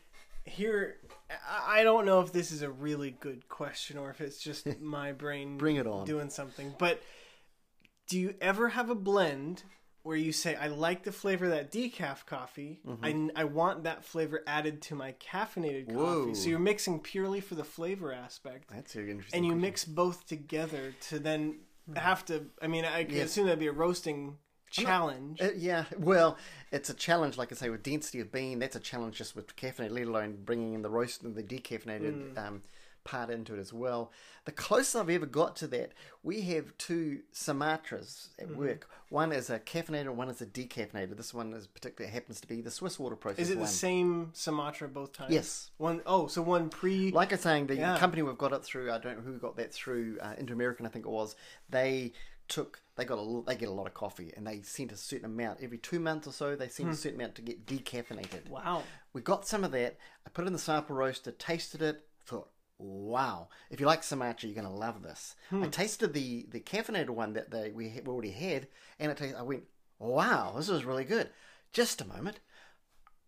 here, 0.43 0.98
I 1.29 1.79
I 1.79 1.84
don't 1.84 2.05
know 2.05 2.22
if 2.22 2.31
this 2.31 2.51
is 2.51 2.62
a 2.62 2.69
really 2.69 3.12
good 3.12 3.48
question 3.50 3.98
or 3.98 4.10
if 4.12 4.22
it's 4.22 4.39
just 4.39 4.65
my 4.79 5.12
brain 5.12 5.57
Bring 5.57 5.77
it 5.77 5.88
on. 5.88 6.05
doing 6.05 6.29
something. 6.29 6.75
But 6.77 7.01
do 8.07 8.19
you 8.19 8.36
ever 8.39 8.69
have 8.69 8.89
a 8.91 8.95
blend 8.95 9.63
where 10.05 10.15
you 10.15 10.31
say, 10.31 10.55
I 10.55 10.67
like 10.67 11.01
the 11.03 11.12
flavor 11.12 11.45
of 11.45 11.51
that 11.51 11.71
decaf 11.71 12.27
coffee. 12.27 12.79
Mm-hmm. 12.88 13.29
I, 13.35 13.41
I 13.41 13.43
want 13.45 13.85
that 13.85 14.05
flavor 14.05 14.43
added 14.45 14.83
to 14.83 14.95
my 14.95 15.13
caffeinated 15.13 15.88
coffee. 15.88 15.97
Whoa. 15.97 16.33
So 16.33 16.50
you're 16.50 16.59
mixing 16.59 17.00
purely 17.00 17.41
for 17.41 17.55
the 17.55 17.63
flavor 17.63 18.13
aspect. 18.13 18.69
That's 18.71 18.95
interesting. 18.95 19.35
And 19.35 19.45
you 19.45 19.53
question. 19.53 19.62
mix 19.62 19.83
both 19.85 20.27
together 20.27 20.93
to 21.09 21.17
then 21.17 21.55
have 21.95 22.24
to. 22.25 22.45
I 22.62 22.67
mean, 22.67 22.85
I 22.85 23.00
Yes. 23.09 23.29
assume 23.31 23.45
that'd 23.45 23.57
be 23.59 23.65
a 23.65 23.71
roasting 23.71 24.38
challenge. 24.69 25.41
Uh, 25.41 25.50
yeah, 25.55 25.85
well, 25.97 26.38
it's 26.71 26.89
a 26.91 26.93
challenge, 26.93 27.38
like 27.38 27.51
I 27.51 27.55
say, 27.55 27.69
with 27.69 27.81
density 27.81 28.19
of 28.19 28.31
bean. 28.31 28.59
That's 28.59 28.75
a 28.75 28.79
challenge 28.79 29.17
just 29.17 29.35
with 29.35 29.55
caffeinated, 29.55 29.91
let 29.91 30.03
alone 30.07 30.38
bringing 30.45 30.74
in 30.75 30.83
the 30.83 30.89
roast 30.89 31.24
and 31.24 31.35
the 31.35 31.43
decaffeinated 31.43 32.33
Mm. 32.33 32.38
um, 32.38 32.62
part 33.05 33.29
into 33.29 33.53
it 33.55 33.59
as 33.59 33.71
well. 33.71 34.12
The 34.43 34.51
closest 34.51 34.97
I've 34.97 35.09
ever 35.09 35.25
got 35.25 35.55
to 35.57 35.67
that, 35.67 35.93
we 36.24 36.41
have 36.41 36.77
two 36.77 37.19
Sumatras 37.33 38.27
at 38.38 38.47
Mm-hmm. 38.50 38.57
work. 38.57 38.89
One 39.09 39.31
is 39.31 39.50
a 39.50 39.59
caffeinated, 39.59 40.09
one 40.13 40.29
is 40.29 40.41
a 40.41 40.45
decaffeinated. 40.45 41.15
This 41.15 41.33
one 41.33 41.53
is 41.53 41.67
particularly 41.67 42.12
happens 42.13 42.41
to 42.41 42.47
be 42.47 42.59
the 42.62 42.71
Swiss 42.71 43.00
water 43.00 43.15
process. 43.15 43.39
Is 43.45 43.51
it 43.51 43.59
the 43.59 43.67
same 43.67 44.31
Sumatra 44.33 44.89
both 44.89 45.13
times? 45.13 45.31
Yes. 45.33 45.69
One 45.77 46.01
oh, 46.05 46.27
so 46.27 46.41
one 46.41 46.69
pre. 46.69 47.12
Like 47.12 47.31
I 47.31 47.35
was 47.35 47.41
saying, 47.41 47.67
the 47.67 47.75
Yeah. 47.75 47.97
company 47.97 48.24
we've 48.24 48.38
got 48.38 48.51
it 48.51 48.63
through, 48.63 48.91
I 48.91 48.97
don't 48.97 49.17
know 49.17 49.24
who 49.31 49.38
got 49.38 49.55
that 49.57 49.71
through, 49.74 50.17
uh, 50.21 50.33
Inter 50.38 50.53
American, 50.53 50.85
I 50.85 50.89
think 50.89 51.05
it 51.05 51.09
was. 51.12 51.35
They 51.69 52.12
took, 52.47 52.81
they 52.95 53.05
got 53.05 53.17
a, 53.19 53.41
they 53.47 53.55
get 53.55 53.69
a 53.69 53.74
lot 53.74 53.88
of 53.88 53.93
coffee, 53.93 54.31
and 54.35 54.45
they 54.45 54.62
sent 54.62 54.91
a 54.91 54.97
certain 54.97 55.25
amount 55.25 55.59
every 55.62 55.77
two 55.79 56.00
months 56.00 56.27
or 56.27 56.31
so. 56.31 56.55
They 56.55 56.65
Hmm. 56.65 56.71
sent 56.71 56.89
a 56.89 56.95
certain 56.95 57.19
amount 57.19 57.35
to 57.35 57.41
get 57.41 57.65
decaffeinated. 57.65 58.50
wow. 58.50 58.83
We 59.13 59.21
got 59.21 59.47
some 59.47 59.63
of 59.63 59.71
that. 59.71 59.97
I 60.25 60.29
put 60.29 60.43
it 60.43 60.47
in 60.47 60.53
the 60.53 60.59
sample 60.59 60.95
roaster, 60.95 61.31
tasted 61.31 61.81
it, 61.81 62.05
thought, 62.25 62.50
wow! 62.77 63.50
If 63.70 63.79
you 63.79 63.86
like 63.86 64.03
Sumatra, 64.03 64.50
you're 64.50 64.62
going 64.62 64.72
to 64.72 64.79
love 64.79 65.01
this. 65.01 65.36
Hmm. 65.50 65.63
I 65.63 65.67
tasted 65.67 66.13
the 66.13 66.46
the 66.50 66.60
caffeinated 66.60 67.10
one 67.10 67.34
that 67.34 67.51
they 67.51 67.72
we 67.72 68.01
already 68.08 68.32
had, 68.32 68.67
and 69.00 69.12
it 69.12 69.17
tasted, 69.17 69.38
I 69.38 69.44
went, 69.44 69.63
wow, 70.00 70.53
this 70.55 70.70
is 70.70 70.86
really 70.86 71.05
good. 71.05 71.29
Just 71.72 72.01
a 72.01 72.08
moment. 72.08 72.39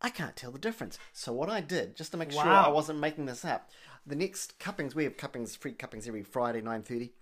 I 0.02 0.10
can't 0.10 0.36
tell 0.36 0.52
the 0.52 0.60
difference. 0.60 1.00
So 1.12 1.34
what 1.34 1.50
I 1.50 1.60
did, 1.60 1.96
just 1.96 2.12
to 2.12 2.18
make 2.18 2.32
sure 2.32 2.44
I 2.44 2.68
wasn't 2.68 3.00
making 3.00 3.26
this 3.26 3.44
up, 3.44 3.72
the 4.06 4.16
next 4.16 4.60
cuppings 4.60 4.94
we 4.94 5.06
have 5.06 5.18
cuppings, 5.18 5.56
free 5.56 5.72
cuppings 5.74 6.08
every 6.08 6.24
Friday 6.24 6.62
nine 6.62 6.84
thirty, 6.84 7.14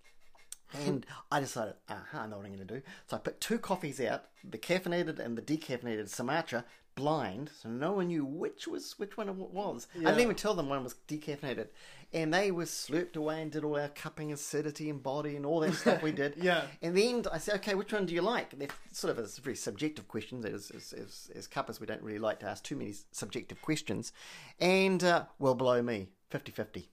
and 0.74 1.06
I 1.32 1.40
decided, 1.40 1.76
aha, 1.90 2.24
I 2.24 2.28
know 2.28 2.38
what 2.38 2.46
I'm 2.46 2.54
going 2.54 2.68
to 2.68 2.74
do. 2.76 2.82
So 3.08 3.16
I 3.16 3.20
put 3.20 3.40
two 3.40 3.60
coffees 3.60 4.02
out, 4.02 4.26
the 4.44 4.58
caffeinated 4.58 5.20
and 5.20 5.38
the 5.38 5.42
decaffeinated 5.42 6.10
Sumatra, 6.10 6.66
blind, 6.96 7.52
so 7.62 7.70
no 7.70 7.94
one 7.94 8.08
knew 8.08 8.26
which 8.26 8.68
was 8.68 8.96
which 8.98 9.18
one 9.18 9.30
it 9.30 9.36
was. 9.36 9.88
I 9.96 10.00
didn't 10.00 10.22
even 10.22 10.36
tell 10.36 10.54
them 10.54 10.70
one 10.70 10.84
was 10.84 10.96
decaffeinated, 11.08 11.68
and 12.16 12.34
they 12.34 12.50
were 12.50 12.64
slurped 12.64 13.18
away 13.18 13.42
and 13.42 13.52
did 13.52 13.66
all 13.66 13.78
our 13.78 13.90
cupping, 13.90 14.32
acidity, 14.32 14.90
and 14.90 15.04
body, 15.04 15.36
and 15.36 15.46
all 15.46 15.60
that 15.60 15.74
stuff 15.74 16.02
we 16.02 16.14
did. 16.14 16.36
Yeah. 16.46 16.64
And 16.82 16.96
then 16.96 17.26
I 17.32 17.40
said, 17.40 17.56
okay, 17.56 17.76
which 17.76 17.92
one 17.92 18.06
do 18.06 18.14
you 18.14 18.22
like? 18.22 18.58
They're 18.58 18.70
sort 18.92 19.18
of 19.18 19.20
a 19.20 19.28
very 19.42 19.56
subjective 19.56 20.08
questions. 20.08 20.46
As, 20.46 20.72
as, 20.72 20.94
as, 20.94 21.32
as 21.36 21.48
cuppers, 21.48 21.80
we 21.82 21.88
don't 21.88 22.02
really 22.02 22.20
like 22.20 22.40
to 22.40 22.46
ask 22.48 22.64
too 22.64 22.78
many 22.78 22.94
subjective 23.12 23.62
questions. 23.62 24.14
And, 24.60 25.04
uh, 25.04 25.26
well, 25.40 25.56
below 25.56 25.82
me, 25.82 26.08
50 26.30 26.52
50. 26.52 26.90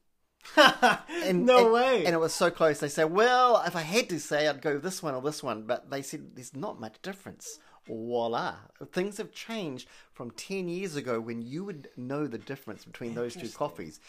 And, 0.57 1.47
no 1.47 1.67
and- 1.67 1.73
way. 1.73 2.05
And 2.05 2.15
it 2.15 2.19
was 2.19 2.35
so 2.35 2.51
close. 2.51 2.81
They 2.81 2.89
said, 2.89 3.13
well, 3.13 3.63
if 3.65 3.77
I 3.77 3.83
had 3.83 4.09
to 4.09 4.19
say, 4.19 4.49
I'd 4.49 4.61
go 4.61 4.79
this 4.79 5.03
one 5.05 5.15
or 5.15 5.23
this 5.23 5.41
one. 5.43 5.63
But 5.63 5.89
they 5.89 6.03
said, 6.03 6.35
there's 6.35 6.57
not 6.57 6.81
much 6.81 7.01
difference. 7.01 7.61
Voila. 7.87 8.57
Things 8.91 9.19
have 9.19 9.33
changed 9.33 9.89
from 10.13 10.33
10 10.33 10.69
years 10.69 10.97
ago 10.97 11.21
when 11.21 11.43
you 11.43 11.65
would 11.65 11.89
know 11.97 12.27
the 12.27 12.39
difference 12.39 12.85
between 12.85 13.15
those 13.15 13.35
two 13.37 13.49
coffees. 13.51 14.01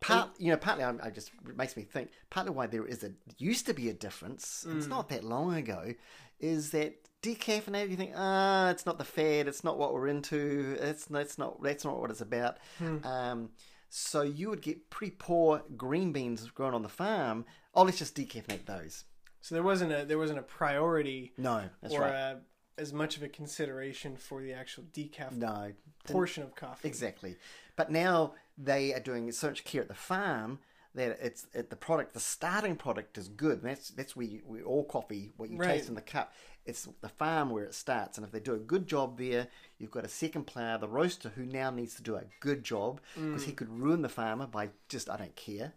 Part, 0.00 0.30
you 0.38 0.50
know, 0.50 0.56
partly 0.56 0.84
I, 0.84 0.94
I 1.02 1.10
just 1.10 1.30
makes 1.56 1.76
me 1.76 1.82
think. 1.84 2.10
Partly 2.30 2.52
why 2.52 2.66
there 2.66 2.86
is 2.86 3.04
a 3.04 3.12
used 3.38 3.66
to 3.66 3.74
be 3.74 3.88
a 3.90 3.92
difference. 3.94 4.64
It's 4.68 4.86
Mm. 4.86 4.90
not 4.90 5.08
that 5.10 5.24
long 5.24 5.54
ago. 5.54 5.94
Is 6.38 6.70
that 6.70 6.94
decaffeinated? 7.22 7.90
You 7.90 7.96
think, 7.96 8.12
ah, 8.16 8.70
it's 8.70 8.86
not 8.86 8.96
the 8.98 9.04
fad. 9.04 9.46
It's 9.46 9.62
not 9.62 9.76
what 9.78 9.92
we're 9.92 10.08
into. 10.08 10.76
It's 10.80 11.04
that's 11.04 11.36
not 11.36 11.62
that's 11.62 11.84
not 11.84 12.00
what 12.00 12.10
it's 12.10 12.22
about. 12.22 12.56
Hmm. 12.78 13.04
Um, 13.04 13.50
so 13.90 14.22
you 14.22 14.48
would 14.50 14.62
get 14.62 14.88
pretty 14.88 15.16
poor 15.18 15.62
green 15.76 16.12
beans 16.12 16.48
grown 16.50 16.72
on 16.74 16.82
the 16.82 16.88
farm. 16.88 17.44
Oh, 17.74 17.82
let's 17.82 17.98
just 17.98 18.16
decaffeinate 18.16 18.64
those. 18.66 19.04
so 19.42 19.54
there 19.54 19.62
wasn't 19.64 19.92
a 19.92 20.04
there 20.06 20.18
wasn't 20.18 20.38
a 20.38 20.42
priority 20.42 21.32
No, 21.36 21.64
or 21.90 22.00
right. 22.00 22.10
a, 22.12 22.40
as 22.78 22.92
much 22.94 23.16
of 23.18 23.22
a 23.22 23.28
consideration 23.28 24.16
for 24.16 24.40
the 24.40 24.54
actual 24.54 24.84
decaf 24.84 25.32
no, 25.36 25.72
portion 26.04 26.42
of 26.42 26.54
coffee. 26.54 26.88
Exactly. 26.88 27.36
But 27.76 27.90
now 27.90 28.34
they 28.62 28.92
are 28.92 29.00
doing 29.00 29.30
so 29.32 29.48
much 29.48 29.64
care 29.64 29.82
at 29.82 29.88
the 29.88 29.94
farm 29.94 30.58
that 30.94 31.18
it's 31.22 31.46
it, 31.54 31.70
the 31.70 31.76
product, 31.76 32.14
the 32.14 32.20
starting 32.20 32.76
product 32.76 33.16
is 33.16 33.28
good. 33.28 33.62
That's 33.62 33.90
that's 33.90 34.16
where 34.16 34.26
you, 34.26 34.40
where 34.44 34.62
all 34.62 34.84
coffee, 34.84 35.32
what 35.36 35.50
you 35.50 35.58
Right. 35.58 35.76
taste 35.76 35.88
in 35.88 35.94
the 35.94 36.00
cup, 36.00 36.32
it's 36.64 36.88
the 37.00 37.08
farm 37.08 37.50
where 37.50 37.64
it 37.64 37.74
starts. 37.74 38.18
And 38.18 38.26
if 38.26 38.32
they 38.32 38.40
do 38.40 38.54
a 38.54 38.58
good 38.58 38.86
job 38.86 39.18
there, 39.18 39.48
you've 39.78 39.90
got 39.90 40.04
a 40.04 40.08
second 40.08 40.46
player, 40.46 40.78
the 40.78 40.88
roaster, 40.88 41.30
who 41.30 41.46
now 41.46 41.70
needs 41.70 41.94
to 41.94 42.02
do 42.02 42.16
a 42.16 42.24
good 42.40 42.64
job 42.64 43.00
because 43.14 43.44
he 43.44 43.52
mm. 43.52 43.56
could 43.56 43.70
ruin 43.70 44.02
the 44.02 44.08
farmer 44.08 44.46
by 44.46 44.70
just 44.88 45.08
I 45.08 45.16
don't 45.16 45.36
care. 45.36 45.74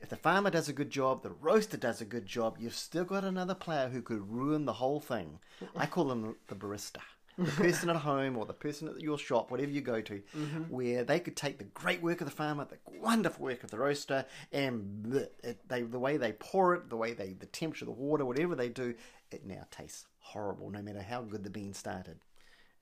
If 0.00 0.08
the 0.08 0.16
farmer 0.16 0.50
does 0.50 0.68
a 0.68 0.72
good 0.72 0.90
job, 0.90 1.22
the 1.22 1.30
roaster 1.30 1.76
does 1.76 2.00
a 2.00 2.06
good 2.06 2.24
job, 2.24 2.56
you've 2.58 2.74
still 2.74 3.04
got 3.04 3.22
another 3.22 3.54
player 3.54 3.90
who 3.90 4.00
could 4.00 4.30
ruin 4.30 4.64
the 4.64 4.72
whole 4.72 4.98
thing. 4.98 5.40
I 5.76 5.84
call 5.84 6.04
them 6.04 6.36
the 6.48 6.54
barista. 6.56 7.00
The 7.38 7.50
person 7.52 7.90
at 7.90 7.96
home 7.96 8.36
or 8.36 8.44
the 8.46 8.52
person 8.52 8.88
at 8.88 9.00
your 9.00 9.18
shop, 9.18 9.50
whatever 9.50 9.70
you 9.70 9.80
go 9.80 10.00
to, 10.00 10.22
mm-hmm. 10.36 10.62
where 10.64 11.04
they 11.04 11.20
could 11.20 11.36
take 11.36 11.58
the 11.58 11.64
great 11.64 12.02
work 12.02 12.20
of 12.20 12.26
the 12.26 12.34
farmer, 12.34 12.66
the 12.66 12.78
wonderful 13.00 13.44
work 13.44 13.64
of 13.64 13.70
the 13.70 13.78
roaster, 13.78 14.26
and 14.52 15.26
they, 15.68 15.82
the 15.82 15.98
way 15.98 16.16
they 16.16 16.32
pour 16.32 16.74
it, 16.74 16.90
the 16.90 16.96
way 16.96 17.12
they, 17.12 17.32
the 17.32 17.46
temperature 17.46 17.84
of 17.84 17.96
the 17.96 18.02
water, 18.02 18.24
whatever 18.24 18.54
they 18.54 18.68
do, 18.68 18.94
it 19.30 19.46
now 19.46 19.66
tastes 19.70 20.06
horrible, 20.18 20.70
no 20.70 20.82
matter 20.82 21.02
how 21.02 21.22
good 21.22 21.44
the 21.44 21.50
bean 21.50 21.72
started. 21.72 22.18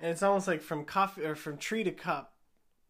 And 0.00 0.10
it's 0.10 0.22
almost 0.22 0.46
like 0.46 0.62
from 0.62 0.84
coffee 0.84 1.24
or 1.24 1.34
from 1.34 1.58
tree 1.58 1.84
to 1.84 1.90
cup, 1.90 2.34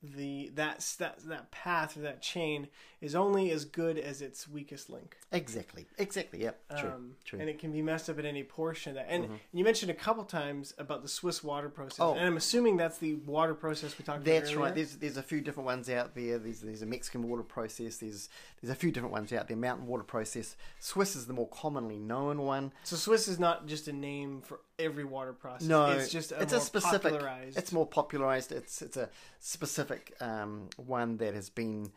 the 0.02 0.50
that 0.54 0.84
that 0.98 1.18
that 1.26 1.50
path 1.50 1.96
or 1.96 2.00
that 2.00 2.22
chain 2.22 2.68
is 3.00 3.14
only 3.14 3.50
as 3.50 3.64
good 3.64 3.96
as 3.98 4.22
its 4.22 4.48
weakest 4.48 4.90
link. 4.90 5.16
Exactly, 5.30 5.86
exactly, 5.98 6.42
yep, 6.42 6.60
true, 6.78 6.90
Um, 6.90 7.12
true. 7.24 7.38
And 7.38 7.48
it 7.48 7.58
can 7.58 7.70
be 7.70 7.80
messed 7.80 8.10
up 8.10 8.18
at 8.18 8.24
any 8.24 8.42
portion 8.42 8.90
of 8.90 8.96
that. 8.96 9.06
And 9.08 9.28
you 9.52 9.62
mentioned 9.62 9.90
a 9.90 9.94
couple 9.94 10.24
times 10.24 10.74
about 10.78 11.02
the 11.02 11.08
Swiss 11.08 11.44
water 11.44 11.68
process. 11.68 12.00
Oh. 12.00 12.14
And 12.14 12.24
I'm 12.24 12.36
assuming 12.36 12.76
that's 12.76 12.98
the 12.98 13.14
water 13.14 13.54
process 13.54 13.96
we 13.98 14.04
talked 14.04 14.24
That's 14.24 14.38
about. 14.38 14.44
That's 14.46 14.56
right. 14.56 14.74
There's 14.74 14.96
there's 14.96 15.16
a 15.16 15.22
few 15.22 15.40
different 15.40 15.66
ones 15.66 15.88
out 15.88 16.14
there. 16.14 16.38
There's 16.38 16.60
there's 16.60 16.82
a 16.82 16.86
Mexican 16.86 17.28
water 17.28 17.42
process. 17.42 17.98
There's 17.98 18.28
there's 18.60 18.72
a 18.72 18.76
few 18.76 18.90
different 18.90 19.12
ones 19.12 19.32
out 19.32 19.48
there. 19.48 19.56
Mountain 19.56 19.86
water 19.86 20.04
process. 20.04 20.56
Swiss 20.80 21.14
is 21.14 21.26
the 21.26 21.34
more 21.34 21.48
commonly 21.48 21.98
known 21.98 22.42
one. 22.42 22.72
So 22.84 22.96
Swiss 22.96 23.28
is 23.28 23.38
not 23.38 23.66
just 23.66 23.86
a 23.88 23.92
name 23.92 24.42
for 24.42 24.60
every 24.78 25.04
water 25.04 25.32
process. 25.32 25.68
No, 25.68 25.86
it's 25.86 26.10
just 26.10 26.32
a 26.32 26.40
it's 26.40 26.52
more 26.52 26.60
a 26.60 26.64
specific. 26.64 27.12
popularized. 27.12 27.58
It's 27.58 27.72
more 27.72 27.86
popularized. 27.86 28.52
It's 28.52 28.82
it's 28.82 28.96
a 28.96 29.08
specific 29.40 29.87
um, 30.20 30.68
one 30.76 31.16
that 31.18 31.34
has 31.34 31.50
been. 31.50 31.90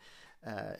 Uh, 0.44 0.72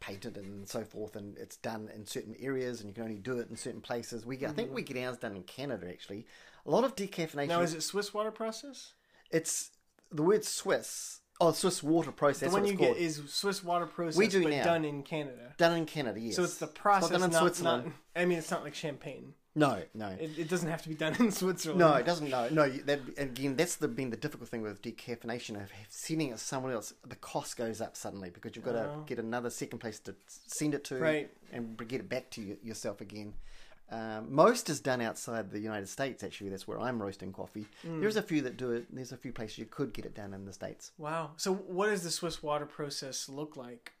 patented 0.00 0.38
and 0.42 0.66
so 0.66 0.82
forth, 0.82 1.16
and 1.16 1.36
it's 1.36 1.56
done 1.58 1.90
in 1.94 2.06
certain 2.06 2.34
areas, 2.40 2.80
and 2.80 2.88
you 2.88 2.94
can 2.94 3.02
only 3.02 3.18
do 3.18 3.38
it 3.40 3.50
in 3.50 3.54
certain 3.54 3.82
places. 3.82 4.24
We 4.24 4.38
get, 4.38 4.48
I 4.48 4.52
think 4.54 4.72
we 4.72 4.80
get 4.80 4.96
ours 5.06 5.18
done 5.18 5.36
in 5.36 5.42
Canada 5.42 5.86
actually. 5.86 6.24
A 6.64 6.70
lot 6.70 6.82
of 6.82 6.96
decaffeination. 6.96 7.48
now 7.48 7.60
is 7.60 7.74
it 7.74 7.82
Swiss 7.82 8.14
water 8.14 8.30
process? 8.30 8.94
It's 9.30 9.70
the 10.10 10.22
word 10.22 10.46
Swiss. 10.46 11.20
Oh, 11.42 11.52
Swiss 11.52 11.82
water 11.82 12.10
process. 12.10 12.48
The 12.48 12.54
one 12.54 12.62
what 12.62 12.68
you 12.68 12.72
it's 12.72 12.80
get 12.80 12.86
called. 12.86 12.96
is 12.96 13.22
Swiss 13.28 13.62
water 13.62 13.84
process, 13.84 14.16
We 14.16 14.28
do 14.28 14.42
but 14.44 14.50
now. 14.52 14.64
done 14.64 14.86
in 14.86 15.02
Canada. 15.02 15.52
done 15.58 15.76
in 15.76 15.84
Canada. 15.84 16.18
Yes. 16.18 16.36
So 16.36 16.44
it's 16.44 16.56
the 16.56 16.64
It's 16.64 16.78
process, 16.80 17.10
not 17.10 17.18
done 17.20 17.28
in 17.28 17.32
not, 17.32 17.40
Switzerland. 17.40 17.84
not- 17.84 18.22
I 18.22 18.24
mean, 18.24 18.38
it's 18.38 18.50
not 18.50 18.64
like 18.64 18.74
champagne. 18.74 19.34
No, 19.58 19.82
no. 19.94 20.08
It, 20.08 20.38
it 20.38 20.48
doesn't 20.50 20.68
have 20.68 20.82
to 20.82 20.88
be 20.90 20.94
done 20.94 21.16
in 21.18 21.32
Switzerland. 21.32 21.80
No, 21.80 21.94
it 21.94 22.04
doesn't. 22.04 22.28
No, 22.28 22.48
no. 22.50 22.68
That 22.68 23.00
again, 23.16 23.56
that's 23.56 23.76
the 23.76 23.88
been 23.88 24.10
the 24.10 24.16
difficult 24.18 24.50
thing 24.50 24.60
with 24.60 24.82
decaffeination 24.82 25.56
of 25.60 25.70
sending 25.88 26.28
it 26.30 26.38
somewhere 26.38 26.74
else. 26.74 26.92
The 27.08 27.16
cost 27.16 27.56
goes 27.56 27.80
up 27.80 27.96
suddenly 27.96 28.28
because 28.30 28.54
you've 28.54 28.64
got 28.66 28.72
to 28.72 28.84
Oh. 28.90 29.04
get 29.06 29.18
another 29.18 29.48
second 29.48 29.78
place 29.78 29.98
to 30.00 30.14
send 30.46 30.74
it 30.74 30.84
to, 30.84 30.98
Right. 30.98 31.30
and 31.52 31.76
get 31.88 32.00
it 32.00 32.08
back 32.08 32.28
to 32.32 32.42
you, 32.42 32.58
yourself 32.62 33.00
again. 33.00 33.32
Um, 33.90 34.34
most 34.34 34.68
is 34.68 34.80
done 34.80 35.00
outside 35.00 35.50
the 35.50 35.60
United 35.60 35.88
States. 35.88 36.22
Actually, 36.22 36.50
that's 36.50 36.66
where 36.68 36.78
I'm 36.80 37.00
roasting 37.00 37.32
coffee. 37.32 37.66
There's 37.82 38.16
a 38.16 38.22
few 38.22 38.42
that 38.42 38.56
do 38.56 38.72
it. 38.72 38.94
There's 38.94 39.12
a 39.12 39.16
few 39.16 39.32
places 39.32 39.58
you 39.58 39.64
could 39.66 39.94
get 39.94 40.04
it 40.04 40.14
done 40.14 40.34
in 40.34 40.44
the 40.44 40.52
states. 40.52 40.90
Wow. 40.98 41.30
So 41.36 41.54
what 41.54 41.86
does 41.86 42.02
the 42.02 42.10
Swiss 42.10 42.42
water 42.42 42.66
process 42.66 43.28
look 43.28 43.56
like? 43.56 43.92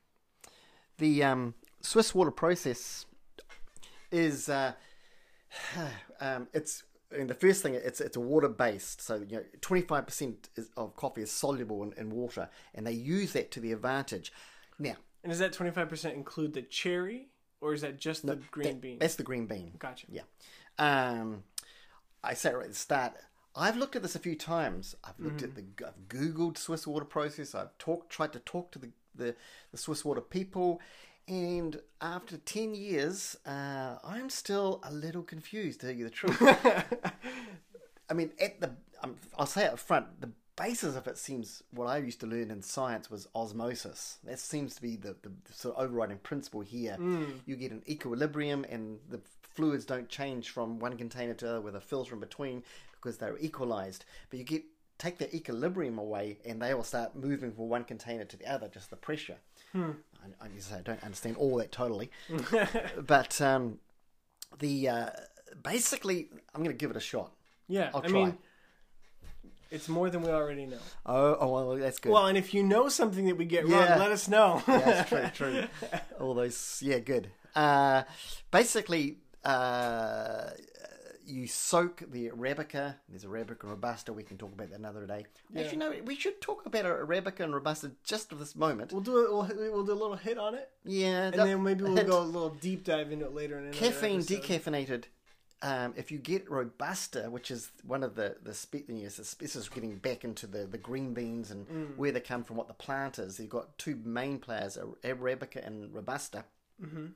The 0.98 1.22
um, 1.22 1.54
Swiss 1.80 2.14
water 2.14 2.30
process 2.32 3.06
is 4.10 4.48
uh, 4.48 4.72
um, 6.20 6.48
it's 6.52 6.84
and 7.12 7.30
the 7.30 7.34
first 7.34 7.62
thing 7.62 7.74
it's 7.74 8.00
it's 8.00 8.16
a 8.16 8.20
water 8.20 8.48
based. 8.48 9.00
So 9.00 9.16
you 9.16 9.36
know, 9.36 9.44
twenty 9.60 9.82
five 9.82 10.06
percent 10.06 10.48
of 10.76 10.96
coffee 10.96 11.22
is 11.22 11.30
soluble 11.30 11.82
in, 11.82 11.92
in 11.96 12.10
water, 12.10 12.48
and 12.74 12.86
they 12.86 12.92
use 12.92 13.32
that 13.32 13.50
to 13.52 13.60
the 13.60 13.72
advantage. 13.72 14.32
Now, 14.78 14.96
And 15.22 15.30
does 15.30 15.38
that 15.38 15.54
25% 15.54 16.12
include 16.12 16.52
the 16.52 16.60
cherry 16.60 17.28
or 17.62 17.72
is 17.72 17.80
that 17.80 17.98
just 17.98 18.26
the 18.26 18.36
green 18.50 18.66
that- 18.68 18.80
bean? 18.82 18.98
that's 18.98 19.14
the 19.14 19.22
green 19.22 19.46
bean. 19.46 19.72
Gotcha. 19.78 20.06
Yeah. 20.10 20.22
Um, 20.78 21.44
I 22.22 22.34
said 22.34 22.54
right 22.54 22.64
at 22.64 22.70
the 22.72 22.76
start. 22.76 23.14
I've 23.54 23.76
looked 23.78 23.96
at 23.96 24.02
this 24.02 24.14
a 24.14 24.18
few 24.18 24.34
times. 24.36 24.94
I've 25.02 25.18
looked 25.18 25.42
at 25.42 25.54
the. 25.54 25.64
I've 25.86 26.08
googled 26.08 26.58
Swiss 26.58 26.86
water 26.86 27.06
process. 27.06 27.54
I've 27.54 27.76
talked, 27.78 28.10
tried 28.10 28.34
to 28.34 28.38
talk 28.40 28.70
to 28.72 28.78
the 28.78 28.90
the, 29.14 29.34
the 29.72 29.78
Swiss 29.78 30.04
water 30.04 30.20
people, 30.20 30.78
and 31.28 31.80
after 32.00 32.36
ten 32.36 32.74
years, 32.74 33.36
uh, 33.46 33.96
I'm 34.04 34.30
still 34.30 34.80
a 34.84 34.92
little 34.92 35.22
confused. 35.22 35.80
To 35.80 35.86
tell 35.86 35.96
you 35.96 36.04
the 36.04 36.10
truth, 36.10 36.40
I 38.10 38.14
mean, 38.14 38.32
at 38.40 38.60
the 38.60 38.70
um, 39.02 39.16
I'll 39.38 39.46
say 39.46 39.64
it 39.64 39.72
up 39.72 39.78
front. 39.78 40.20
The 40.20 40.30
basis 40.56 40.96
of 40.96 41.06
it 41.06 41.18
seems 41.18 41.62
what 41.70 41.86
I 41.86 41.98
used 41.98 42.20
to 42.20 42.26
learn 42.26 42.50
in 42.50 42.62
science 42.62 43.10
was 43.10 43.28
osmosis. 43.34 44.18
That 44.24 44.38
seems 44.38 44.74
to 44.76 44.82
be 44.82 44.96
the, 44.96 45.14
the 45.22 45.30
sort 45.52 45.76
of 45.76 45.84
overriding 45.84 46.18
principle 46.18 46.62
here. 46.62 46.96
You 47.44 47.56
get 47.56 47.72
an 47.72 47.82
equilibrium, 47.88 48.64
and 48.70 48.98
the 49.08 49.20
fluids 49.42 49.84
don't 49.84 50.08
change 50.08 50.50
from 50.50 50.78
one 50.78 50.96
container 50.96 51.34
to 51.34 51.44
another 51.46 51.60
with 51.60 51.76
a 51.76 51.80
filter 51.80 52.14
in 52.14 52.20
between 52.20 52.62
because 52.92 53.18
they're 53.18 53.38
equalized. 53.38 54.04
But 54.30 54.38
you 54.38 54.44
get 54.44 54.64
take 54.98 55.18
the 55.18 55.34
equilibrium 55.34 55.98
away, 55.98 56.38
and 56.46 56.60
they 56.60 56.72
will 56.72 56.84
start 56.84 57.14
moving 57.14 57.52
from 57.52 57.68
one 57.68 57.84
container 57.84 58.24
to 58.24 58.36
the 58.36 58.46
other. 58.46 58.68
Just 58.68 58.90
the 58.90 58.96
pressure. 58.96 59.36
I, 59.82 60.44
I, 60.44 60.78
I 60.78 60.80
don't 60.82 61.02
understand 61.02 61.36
all 61.36 61.56
that 61.56 61.72
totally, 61.72 62.10
but 62.98 63.40
um, 63.40 63.78
the 64.58 64.88
uh, 64.88 65.10
basically, 65.62 66.28
I'm 66.54 66.62
going 66.62 66.74
to 66.76 66.78
give 66.78 66.90
it 66.90 66.96
a 66.96 67.00
shot. 67.00 67.32
Yeah. 67.68 67.90
I'll 67.94 68.02
I 68.04 68.08
try. 68.08 68.24
mean, 68.24 68.38
it's 69.70 69.88
more 69.88 70.10
than 70.10 70.22
we 70.22 70.30
already 70.30 70.66
know. 70.66 70.78
Oh, 71.04 71.36
oh 71.40 71.48
well, 71.52 71.76
that's 71.76 71.98
good. 71.98 72.12
Well, 72.12 72.26
and 72.26 72.38
if 72.38 72.54
you 72.54 72.62
know 72.62 72.88
something 72.88 73.26
that 73.26 73.36
we 73.36 73.44
get 73.44 73.66
Yeah. 73.66 73.90
wrong, 73.90 73.98
let 73.98 74.12
us 74.12 74.28
know. 74.28 74.62
yeah, 74.68 74.78
that's 74.78 75.08
true, 75.08 75.30
true. 75.34 75.64
All 76.20 76.34
those, 76.34 76.80
yeah, 76.84 76.98
good. 76.98 77.28
Uh, 77.54 78.02
basically, 78.50 79.16
uh, 79.44 80.50
you 81.26 81.46
soak 81.46 82.02
the 82.10 82.28
Arabica. 82.30 82.94
There's 83.08 83.24
Arabica 83.24 83.62
and 83.62 83.70
Robusta. 83.70 84.12
We 84.12 84.22
can 84.22 84.38
talk 84.38 84.52
about 84.52 84.70
that 84.70 84.78
another 84.78 85.06
day. 85.06 85.26
Actually, 85.56 85.76
no, 85.78 85.92
we 86.04 86.14
should 86.16 86.40
talk 86.40 86.64
about 86.66 86.84
Arabica 86.84 87.40
and 87.40 87.54
Robusta 87.54 87.90
just 88.04 88.32
at 88.32 88.38
this 88.38 88.54
moment. 88.56 88.92
We'll 88.92 89.02
do 89.02 89.16
a 89.16 89.32
we'll, 89.32 89.72
we'll 89.72 89.84
do 89.84 89.92
a 89.92 89.94
little 89.94 90.16
hit 90.16 90.38
on 90.38 90.54
it, 90.54 90.70
Yeah, 90.84 91.24
and 91.26 91.34
then 91.34 91.62
maybe 91.62 91.82
we'll 91.84 91.96
hint. 91.96 92.08
go 92.08 92.20
a 92.20 92.22
little 92.22 92.50
deep 92.50 92.84
dive 92.84 93.10
into 93.12 93.26
it 93.26 93.34
later. 93.34 93.58
In 93.58 93.72
caffeine 93.72 94.20
episode. 94.20 94.42
decaffeinated. 94.42 95.04
Um, 95.62 95.94
if 95.96 96.12
you 96.12 96.18
get 96.18 96.50
robusta, 96.50 97.30
which 97.30 97.50
is 97.50 97.70
one 97.82 98.02
of 98.02 98.14
the 98.14 98.36
the 98.42 98.52
spe- 98.52 98.88
you 98.88 98.94
know, 98.96 99.02
this 99.04 99.34
this 99.34 99.56
is 99.56 99.68
getting 99.70 99.96
back 99.96 100.22
into 100.22 100.46
the, 100.46 100.66
the 100.66 100.78
green 100.78 101.14
beans 101.14 101.50
and 101.50 101.66
Mm. 101.66 101.96
where 101.96 102.12
they 102.12 102.20
come 102.20 102.44
from, 102.44 102.56
what 102.56 102.68
the 102.68 102.74
plant 102.74 103.18
is. 103.18 103.40
You've 103.40 103.48
got 103.50 103.76
two 103.78 103.98
main 104.04 104.38
players, 104.38 104.76
arabica 105.02 105.66
and 105.66 105.92
robusta. 105.94 106.44
Mm-hmm. 106.80 107.06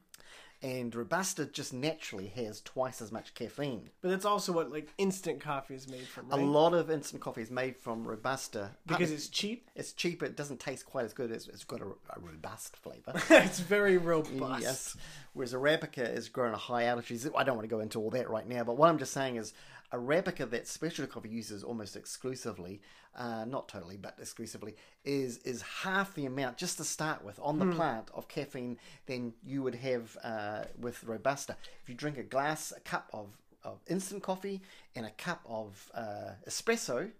And 0.63 0.95
robusta 0.95 1.47
just 1.47 1.73
naturally 1.73 2.29
has 2.37 2.61
twice 2.61 3.01
as 3.01 3.11
much 3.11 3.33
caffeine. 3.35 3.89
But 4.03 4.11
that's 4.11 4.27
also 4.27 4.53
what 4.53 4.71
like 4.71 4.89
instant 4.99 5.41
coffee 5.41 5.75
is 5.75 5.89
made 5.89 6.07
from, 6.07 6.31
A 6.31 6.37
lot 6.37 6.75
of 6.75 6.91
instant 6.91 7.23
coffee 7.23 7.41
is 7.43 7.51
made 7.51 7.77
from 7.77 8.07
robusta 8.07 8.73
because 8.87 9.11
it's 9.11 9.29
cheap. 9.29 9.71
it's 9.75 9.93
cheaper. 9.93 10.27
It 10.27 10.37
doesn't 10.37 10.61
taste 10.61 10.85
quite 10.85 11.07
as 11.07 11.15
good. 11.15 11.31
It's, 11.31 11.49
it's 11.49 11.65
got 11.65 11.81
a, 11.81 11.87
a 11.87 12.21
robust 12.21 12.77
flavor. 12.77 13.13
it's 13.31 13.61
very 13.61 13.97
robust. 13.97 14.63
Yes. 14.63 14.97
Whereas 15.33 15.55
Arabica 15.55 16.15
is 16.15 16.29
grown 16.29 16.53
at 16.53 16.59
high 16.59 16.85
altitudes. 16.85 17.27
I 17.37 17.43
don't 17.43 17.57
want 17.57 17.69
to 17.69 17.75
go 17.75 17.81
into 17.81 17.99
all 17.99 18.11
that 18.11 18.29
right 18.29 18.47
now, 18.47 18.63
but 18.63 18.77
what 18.77 18.91
I'm 18.91 18.99
just 18.99 19.13
saying 19.13 19.37
is 19.37 19.55
Arabica 19.93 20.49
that 20.51 20.67
specialty 20.69 21.11
coffee 21.11 21.29
uses 21.29 21.65
almost 21.65 21.97
exclusively, 21.97 22.81
uh, 23.17 23.45
not 23.45 23.69
totally, 23.69 23.97
but 23.97 24.17
exclusively, 24.21 24.75
is 25.05 25.39
is 25.39 25.63
half 25.63 26.15
the 26.15 26.27
amount 26.27 26.57
just 26.57 26.77
to 26.79 26.85
start 26.85 27.25
with 27.25 27.39
on 27.43 27.59
the 27.59 27.67
plant 27.75 28.09
of 28.15 28.29
caffeine 28.29 28.79
than 29.07 29.33
you 29.45 29.63
would 29.63 29.75
have 29.75 30.17
uh, 30.23 30.65
with 30.79 31.03
Robusta. 31.05 31.57
If 31.83 31.89
you 31.89 31.95
drink 31.95 32.19
a 32.19 32.23
glass, 32.23 32.73
a 32.77 32.81
cup 32.81 33.09
of, 33.13 33.29
of 33.65 33.81
instant 33.89 34.23
coffee 34.23 34.61
and 34.95 35.05
a 35.07 35.11
cup 35.11 35.41
of 35.49 35.91
uh, 35.95 36.33
espresso, 36.49 37.11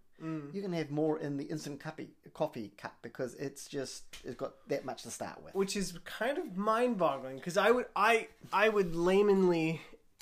you 0.53 0.61
can 0.61 0.75
have 0.75 0.91
more 0.91 1.19
in 1.19 1.39
the 1.39 1.45
instant 1.45 1.81
coffee, 1.81 2.11
coffee 2.35 2.73
cup 2.77 2.95
because 3.01 3.35
it's 3.37 3.67
just 3.67 4.05
it's 4.23 4.37
got 4.37 4.53
that 4.69 4.85
much 4.85 5.03
to 5.05 5.11
start 5.11 5.43
with. 5.43 5.55
which 5.55 5.77
is 5.77 5.99
kind 6.05 6.37
of 6.37 6.59
mind-boggling 6.59 7.37
because 7.37 7.57
I 7.57 7.71
would 7.71 7.87
I 7.97 8.29
I 8.53 8.69
would 8.69 8.95
laymanly 8.95 9.81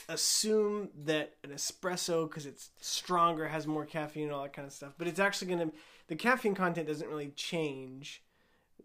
assume 0.08 0.88
that 1.04 1.34
an 1.44 1.50
espresso 1.50 2.28
because 2.28 2.46
it's 2.46 2.70
stronger 2.80 3.48
has 3.48 3.66
more 3.66 3.84
caffeine 3.84 4.24
and 4.24 4.32
all 4.32 4.42
that 4.42 4.52
kind 4.52 4.66
of 4.66 4.72
stuff, 4.72 4.94
but 4.98 5.06
it's 5.06 5.20
actually 5.20 5.48
going 5.48 5.70
to 5.70 5.76
the 6.08 6.16
caffeine 6.16 6.54
content 6.54 6.88
doesn't 6.88 7.08
really 7.08 7.28
change 7.28 8.22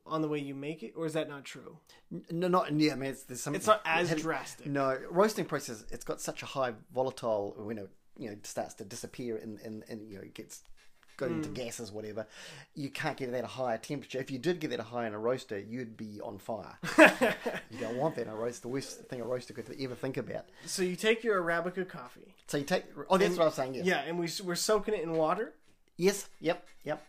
on 0.06 0.22
the 0.22 0.28
way 0.28 0.38
you 0.38 0.54
make 0.54 0.84
it, 0.84 0.94
or 0.96 1.06
is 1.06 1.14
that 1.14 1.30
not 1.30 1.46
true? 1.46 1.78
No, 2.30 2.48
not 2.48 2.78
yeah. 2.78 2.92
I 2.92 2.96
mean, 2.96 3.12
it's, 3.12 3.24
there's 3.24 3.42
some. 3.42 3.56
It's 3.56 3.68
not 3.68 3.82
as 3.86 4.14
drastic. 4.16 4.68
No, 4.68 4.98
roasting 5.10 5.46
process. 5.46 5.86
It's 5.92 6.04
got 6.04 6.20
such 6.20 6.44
a 6.44 6.46
high 6.46 6.74
volatile. 6.94 7.56
You 7.68 7.74
know, 7.74 7.88
you 8.18 8.30
know, 8.30 8.36
starts 8.44 8.74
to 8.76 8.86
disappear 8.86 9.38
and 9.38 9.60
and, 9.62 9.84
and 9.88 10.10
you 10.10 10.18
know 10.18 10.24
it 10.24 10.34
gets 10.34 10.64
go 11.18 11.26
into 11.28 11.50
Hmm. 11.50 11.54
gases, 11.56 11.92
whatever. 11.92 12.26
You 12.76 12.90
can't 12.90 13.16
get 13.18 13.30
it 13.30 13.36
at 13.36 13.44
a 13.44 13.48
higher 13.48 13.78
temperature. 13.78 14.20
If 14.20 14.32
you 14.32 14.40
did 14.40 14.60
get 14.60 14.72
it 14.72 14.80
a 14.80 14.84
high 14.84 15.06
in 15.08 15.14
a 15.14 15.20
roaster, 15.20 15.58
you'd 15.60 15.96
be 15.98 16.20
on 16.22 16.38
fire. 16.40 16.78
you 17.70 17.78
don't 17.80 17.98
want 17.98 18.16
that 18.16 18.24
in 18.24 18.30
a 18.30 18.36
roaster. 18.36 18.62
The 18.62 18.68
worst 18.70 19.02
thing 19.10 19.22
a 19.22 19.26
roaster 19.26 19.54
could 19.54 19.74
ever 19.80 19.96
think 19.96 20.18
about. 20.18 20.46
So 20.66 20.82
you 20.84 20.96
take 20.96 21.24
your 21.24 21.42
arabica 21.42 21.88
coffee, 21.88 22.36
So 22.48 22.58
you 22.58 22.64
take. 22.66 22.86
Oh, 23.10 23.18
that's 23.18 23.36
what 23.38 23.44
I 23.44 23.46
was 23.46 23.54
saying. 23.56 23.76
Yes. 23.76 23.86
yeah, 23.86 24.02
and 24.02 24.18
we 24.20 24.28
we're 24.44 24.56
soaking 24.56 24.94
it 24.94 25.02
in 25.02 25.14
water. 25.14 25.54
Yes. 25.98 26.28
Yep. 26.40 26.66
Yep. 26.84 27.06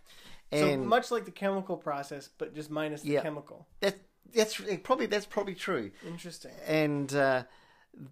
So 0.53 0.77
much 0.77 1.11
like 1.11 1.25
the 1.25 1.31
chemical 1.33 1.77
process, 1.77 2.29
but 2.39 2.55
just 2.55 2.71
minus 2.71 3.03
the 3.03 3.09
Yeah. 3.13 3.23
chemical. 3.23 3.67
that 3.81 3.97
that's 4.35 4.61
probably 4.83 5.07
that's 5.07 5.27
probably 5.27 5.55
true. 5.55 5.91
Interesting. 6.07 6.53
and 6.67 7.15
uh, 7.15 7.45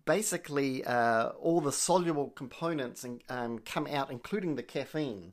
basically 0.04 0.84
uh, 0.84 1.28
all 1.40 1.60
the 1.60 1.72
soluble 1.72 2.30
components 2.30 3.04
and, 3.04 3.22
um, 3.28 3.58
come 3.60 3.86
out, 3.86 4.10
including 4.10 4.54
the 4.56 4.62
caffeine. 4.62 5.32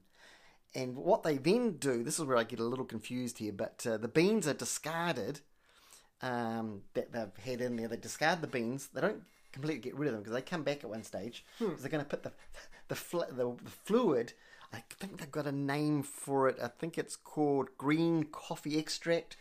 And 0.75 0.95
what 0.95 1.23
they 1.23 1.38
then 1.38 1.77
do, 1.77 2.03
this 2.03 2.19
is 2.19 2.25
where 2.25 2.38
I 2.38 2.43
get 2.43 2.60
a 2.60 2.63
little 2.63 2.86
confused 2.86 3.39
here, 3.39 3.51
but 3.51 3.86
uh, 3.89 3.97
the 3.97 4.08
beans 4.08 4.47
are 4.47 4.53
discarded 4.53 5.41
um, 6.21 6.82
that 6.93 7.12
they've 7.12 7.43
had 7.45 7.62
in 7.62 7.75
there. 7.75 7.88
They 7.88 7.97
discard 7.97 8.41
the 8.41 8.47
beans. 8.47 8.89
They 8.93 9.01
don't 9.01 9.23
completely 9.51 9.82
get 9.82 9.95
rid 9.95 10.08
of 10.10 10.13
them 10.13 10.21
because 10.21 10.34
they 10.36 10.41
come 10.41 10.63
back 10.63 10.84
at 10.84 10.89
one 10.89 11.03
stage. 11.03 11.43
'cause 11.58 11.82
they're 11.82 11.89
going 11.91 12.03
to 12.03 12.10
put 12.10 12.23
the 12.23 12.32
the, 12.88 12.95
fl- 12.95 13.19
the 13.32 13.55
the 13.63 13.69
fluid. 13.86 14.34
I 14.71 14.84
think 14.99 15.17
they've 15.19 15.32
got 15.32 15.47
a 15.47 15.51
name 15.51 16.03
for 16.03 16.47
it. 16.47 16.58
I 16.62 16.67
think 16.67 16.97
it's 16.97 17.15
called 17.15 17.69
green 17.77 18.25
coffee 18.25 18.77
extract. 18.77 19.36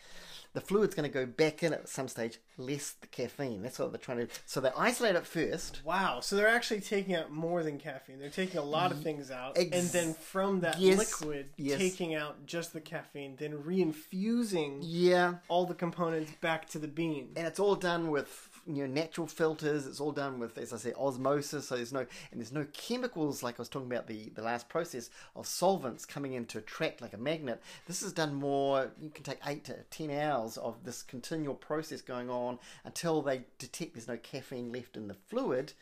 The 0.59 0.65
fluid's 0.65 0.97
going 0.97 1.09
to 1.09 1.15
go 1.15 1.25
back 1.25 1.63
in 1.63 1.73
at 1.73 1.89
some 1.89 2.09
stage, 2.09 2.39
less 2.57 2.91
the 3.01 3.07
caffeine. 3.07 3.63
That's 3.63 3.79
what 3.79 3.93
they're 3.93 4.01
trying 4.01 4.27
to. 4.27 4.29
So 4.45 4.61
they 4.61 4.71
isolate 4.77 5.15
it 5.15 5.25
first. 5.25 5.83
Wow, 5.85 6.19
so 6.19 6.35
they're 6.35 6.49
actually 6.49 6.81
taking 6.81 7.15
out 7.15 7.31
more 7.31 7.63
than 7.63 7.79
caffeine. 7.79 8.19
They're 8.19 8.29
taking 8.29 8.59
a 8.59 8.65
lot 8.65 8.91
of 8.91 9.01
things 9.01 9.31
out, 9.31 9.57
Ex- 9.57 9.71
and 9.77 9.89
then 9.91 10.15
from 10.15 10.59
that 10.63 10.81
Yes, 10.81 10.99
liquid, 11.23 11.51
yes. 11.57 11.79
taking 11.79 12.17
out 12.17 12.45
just 12.45 12.73
the 12.73 12.81
caffeine, 12.81 13.37
then 13.39 13.53
reinfusing 13.53 14.81
Yeah, 14.83 15.35
all 15.47 15.65
the 15.65 15.75
components 15.75 16.33
back 16.41 16.69
to 16.71 16.81
the 16.81 16.89
bean. 16.89 17.35
and 17.37 17.47
it's 17.47 17.61
all 17.61 17.77
done 17.77 18.11
with 18.11 18.49
you 18.69 18.87
know 18.87 18.93
natural 18.93 19.27
filters. 19.27 19.87
It's 19.87 20.01
all 20.01 20.13
done 20.13 20.39
with, 20.39 20.59
as 20.59 20.73
I 20.73 20.77
say, 20.77 20.93
osmosis. 20.93 21.69
So 21.69 21.77
there's 21.77 21.93
no 21.93 22.01
and 22.31 22.41
there's 22.41 22.53
no 22.53 22.67
chemicals 22.73 23.43
like 23.43 23.59
I 23.59 23.63
was 23.63 23.69
talking 23.69 23.91
about 23.91 24.07
the 24.07 24.31
the 24.35 24.43
last 24.43 24.69
process 24.69 25.11
of 25.35 25.47
solvents 25.47 26.05
coming 26.05 26.35
in 26.35 26.45
to 26.47 26.59
attract 26.59 27.01
like 27.01 27.15
a 27.15 27.19
magnet. 27.19 27.63
This 27.87 28.03
is 28.03 28.13
done 28.13 28.35
more. 28.35 28.91
You 29.01 29.11
can 29.11 29.25
take 29.25 29.41
eight 29.47 29.65
to 29.65 29.75
ten 29.91 30.11
hours 30.11 30.59
of 30.59 30.85
this 30.85 31.03
continual 31.03 31.55
process 31.55 32.03
going 32.03 32.29
on 32.29 32.59
until 32.85 33.23
they 33.23 33.45
detect 33.59 33.95
there's 33.95 34.09
no 34.09 34.19
caffeine 34.19 34.71
left 34.71 34.97
in 34.97 35.09
the 35.09 35.15
fluid, 35.15 35.73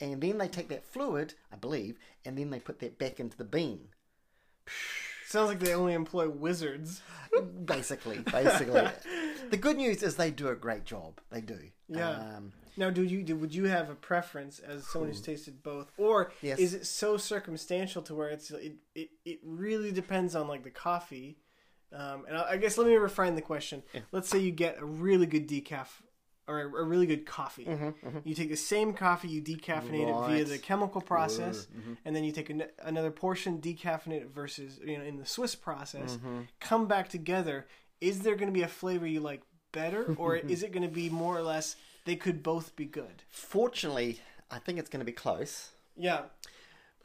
and 0.00 0.20
then 0.20 0.38
they 0.38 0.48
take 0.48 0.68
that 0.68 0.84
fluid, 0.84 1.34
I 1.52 1.56
believe, 1.56 1.98
and 2.24 2.38
then 2.38 2.50
they 2.50 2.60
put 2.60 2.78
that 2.80 2.98
back 2.98 3.18
into 3.18 3.36
the 3.36 3.44
bean. 3.44 3.88
Sounds 5.26 5.48
like 5.48 5.58
they 5.58 5.74
only 5.74 5.92
employ 5.92 6.28
wizards. 6.28 7.02
Basically, 7.64 8.18
basically. 8.20 8.88
the 9.50 9.58
good 9.58 9.76
news 9.76 10.02
is 10.02 10.16
they 10.16 10.30
do 10.30 10.48
a 10.48 10.54
great 10.54 10.84
job. 10.84 11.20
They 11.30 11.42
do. 11.42 11.58
Yeah. 11.88 12.10
Um, 12.36 12.52
Now, 12.76 12.90
do 12.90 13.02
you 13.02 13.22
do, 13.24 13.34
would 13.36 13.54
you 13.54 13.64
have 13.64 13.90
a 13.90 13.94
preference 13.94 14.60
as 14.60 14.86
someone 14.86 15.10
who's 15.10 15.20
tasted 15.20 15.62
both, 15.62 15.90
or 15.96 16.32
Yes. 16.42 16.58
is 16.60 16.74
it 16.74 16.86
so 16.86 17.16
circumstantial 17.16 18.02
to 18.02 18.14
where 18.14 18.28
it's 18.28 18.50
it, 18.50 18.76
it, 18.94 19.10
it 19.24 19.40
really 19.42 19.90
depends 19.90 20.34
on 20.36 20.46
like 20.48 20.62
the 20.62 20.70
coffee? 20.70 21.38
Um, 21.92 22.24
and 22.28 22.36
I, 22.36 22.50
I 22.52 22.56
guess 22.58 22.76
let 22.78 22.86
me 22.86 22.94
refine 22.96 23.34
the 23.34 23.42
question. 23.42 23.82
Let's 24.12 24.28
say 24.28 24.38
you 24.38 24.52
get 24.52 24.78
a 24.78 24.84
really 24.84 25.26
good 25.26 25.48
decaf 25.48 25.88
or 26.46 26.60
a, 26.60 26.64
a 26.66 26.84
really 26.84 27.06
good 27.06 27.26
coffee. 27.26 27.66
You 28.24 28.34
take 28.34 28.48
the 28.50 28.56
same 28.56 28.92
coffee, 28.92 29.28
you 29.28 29.42
decaffeinate 29.42 30.08
it 30.08 30.26
via 30.28 30.44
the 30.44 30.58
chemical 30.58 31.00
process, 31.00 31.66
and 32.04 32.14
then 32.14 32.22
you 32.24 32.32
take 32.32 32.50
an, 32.50 32.64
another 32.82 33.10
portion, 33.10 33.58
decaffeinate 33.60 34.22
it 34.22 34.30
versus 34.30 34.78
you 34.84 34.98
know 34.98 35.04
in 35.04 35.16
the 35.16 35.26
Swiss 35.26 35.54
process. 35.56 36.18
Come 36.60 36.86
back 36.86 37.08
together. 37.08 37.66
Is 38.00 38.20
there 38.20 38.36
going 38.36 38.46
to 38.48 38.52
be 38.52 38.62
a 38.62 38.68
flavor 38.68 39.06
you 39.08 39.18
like 39.18 39.42
better, 39.72 40.14
or 40.18 40.36
is 40.36 40.62
it 40.62 40.72
going 40.72 40.82
to 40.88 40.94
be 40.94 41.08
more 41.08 41.36
or 41.36 41.42
less 41.42 41.76
they 42.04 42.16
could 42.16 42.42
both 42.42 42.74
be 42.76 42.84
good? 42.84 43.22
Fortunately, 43.28 44.20
I 44.50 44.58
think 44.58 44.78
it's 44.78 44.88
going 44.88 45.00
to 45.00 45.06
be 45.06 45.12
close. 45.12 45.70
Yeah. 45.96 46.22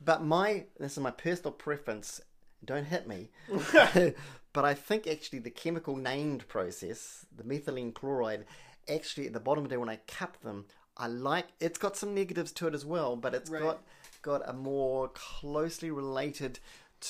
But 0.03 0.23
my 0.23 0.65
this 0.79 0.93
is 0.93 0.99
my 0.99 1.11
personal 1.11 1.51
preference. 1.51 2.21
Don't 2.65 2.85
hit 2.85 3.07
me. 3.07 3.29
but 4.53 4.65
I 4.65 4.73
think 4.73 5.07
actually 5.07 5.39
the 5.39 5.49
chemical 5.49 5.95
named 5.97 6.47
process, 6.47 7.25
the 7.35 7.43
methylene 7.43 7.93
chloride, 7.93 8.45
actually 8.89 9.27
at 9.27 9.33
the 9.33 9.39
bottom 9.39 9.63
of 9.63 9.69
the 9.69 9.75
day 9.75 9.79
when 9.79 9.89
I 9.89 9.97
cup 10.07 10.41
them, 10.41 10.65
I 10.97 11.07
like. 11.07 11.47
It's 11.59 11.77
got 11.77 11.97
some 11.97 12.13
negatives 12.13 12.51
to 12.53 12.67
it 12.67 12.73
as 12.73 12.85
well, 12.85 13.15
but 13.15 13.33
it's 13.33 13.49
Right. 13.49 13.61
got 13.61 13.83
got 14.21 14.47
a 14.47 14.53
more 14.53 15.09
closely 15.09 15.91
related 15.91 16.59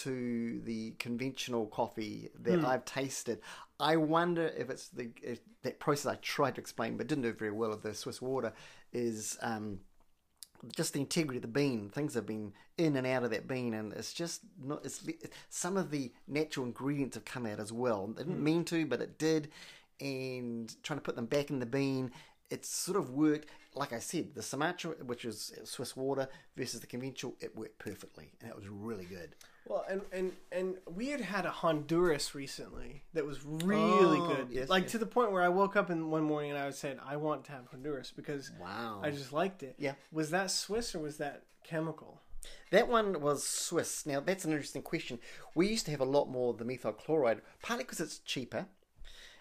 to 0.03 0.59
the 0.63 0.91
conventional 0.99 1.67
coffee 1.67 2.29
that 2.41 2.59
Hmm. 2.59 2.65
I've 2.65 2.85
tasted. 2.85 3.39
I 3.79 3.95
wonder 3.97 4.47
if 4.57 4.69
it's 4.69 4.89
the 4.89 5.11
if 5.21 5.39
that 5.63 5.79
process 5.79 6.11
I 6.11 6.15
tried 6.15 6.55
to 6.55 6.61
explain 6.61 6.97
but 6.97 7.07
didn't 7.07 7.23
do 7.23 7.33
very 7.33 7.51
well 7.51 7.71
of 7.73 7.81
the 7.83 7.93
Swiss 7.93 8.21
water 8.21 8.53
is. 8.91 9.37
Um, 9.41 9.79
just 10.77 10.93
the 10.93 11.01
integrity 11.01 11.39
of 11.39 11.41
the 11.41 11.47
bean. 11.49 11.89
Things 11.89 12.13
have 12.13 12.25
been 12.25 12.53
in 12.77 12.95
and 12.95 13.05
out 13.05 13.25
of 13.25 13.31
that 13.31 13.49
bean, 13.49 13.73
and 13.73 13.91
it's 13.91 14.13
just 14.13 14.41
not. 14.63 14.85
It's 14.85 15.03
some 15.49 15.75
of 15.75 15.91
the 15.91 16.13
natural 16.25 16.65
ingredients 16.65 17.15
have 17.17 17.25
come 17.25 17.45
out 17.45 17.59
as 17.59 17.73
well. 17.73 18.07
They 18.07 18.23
didn't 18.23 18.41
mean 18.41 18.63
to, 18.65 18.85
but 18.85 19.01
it 19.01 19.17
did. 19.17 19.49
And 19.99 20.73
trying 20.81 20.99
to 20.99 21.03
put 21.03 21.17
them 21.17 21.25
back 21.25 21.49
in 21.49 21.59
the 21.59 21.65
bean, 21.65 22.11
it's 22.49 22.69
sort 22.69 22.97
of 22.97 23.09
worked. 23.09 23.49
Like 23.75 23.91
I 23.91 23.99
said, 23.99 24.35
the 24.35 24.41
Sumatra, 24.41 24.91
which 25.05 25.25
is 25.25 25.51
Swiss 25.65 25.97
water, 25.97 26.29
versus 26.55 26.79
the 26.79 26.87
conventional, 26.87 27.35
it 27.41 27.57
worked 27.57 27.79
perfectly, 27.79 28.31
and 28.39 28.49
it 28.49 28.55
was 28.55 28.69
really 28.69 29.05
good. 29.05 29.35
Well, 29.65 29.85
and, 29.89 30.01
and 30.11 30.31
and 30.51 30.75
we 30.93 31.07
had 31.09 31.21
had 31.21 31.45
a 31.45 31.49
Honduras 31.51 32.35
recently 32.35 33.03
that 33.13 33.25
was 33.25 33.43
really 33.45 34.19
Oh, 34.19 34.27
good. 34.35 34.47
yes, 34.51 34.69
like 34.69 34.83
yes. 34.83 34.91
to 34.93 34.97
the 34.97 35.05
point 35.05 35.31
where 35.31 35.41
I 35.41 35.49
woke 35.49 35.75
up 35.75 35.89
in 35.89 36.09
one 36.09 36.23
morning 36.23 36.51
and 36.51 36.59
I 36.59 36.69
said, 36.71 36.99
I 37.05 37.15
want 37.17 37.45
to 37.45 37.51
have 37.53 37.67
Honduras 37.71 38.11
because 38.15 38.51
Wow. 38.59 38.99
I 39.03 39.09
just 39.11 39.31
liked 39.31 39.63
it. 39.63 39.75
Yeah. 39.77 39.93
Was 40.11 40.31
that 40.31 40.51
Swiss 40.51 40.93
or 40.93 40.99
was 40.99 41.17
that 41.17 41.43
chemical? 41.63 42.21
That 42.71 42.89
one 42.89 43.21
was 43.21 43.47
Swiss. 43.47 44.05
Now, 44.05 44.19
that's 44.19 44.43
an 44.43 44.51
interesting 44.51 44.81
question. 44.81 45.19
We 45.55 45.67
used 45.69 45.85
to 45.85 45.91
have 45.91 46.01
a 46.01 46.05
lot 46.05 46.25
more 46.29 46.49
of 46.51 46.57
the 46.57 46.65
methyl 46.65 46.91
chloride, 46.91 47.41
partly 47.61 47.85
because 47.85 48.01
it's 48.01 48.19
cheaper. 48.19 48.65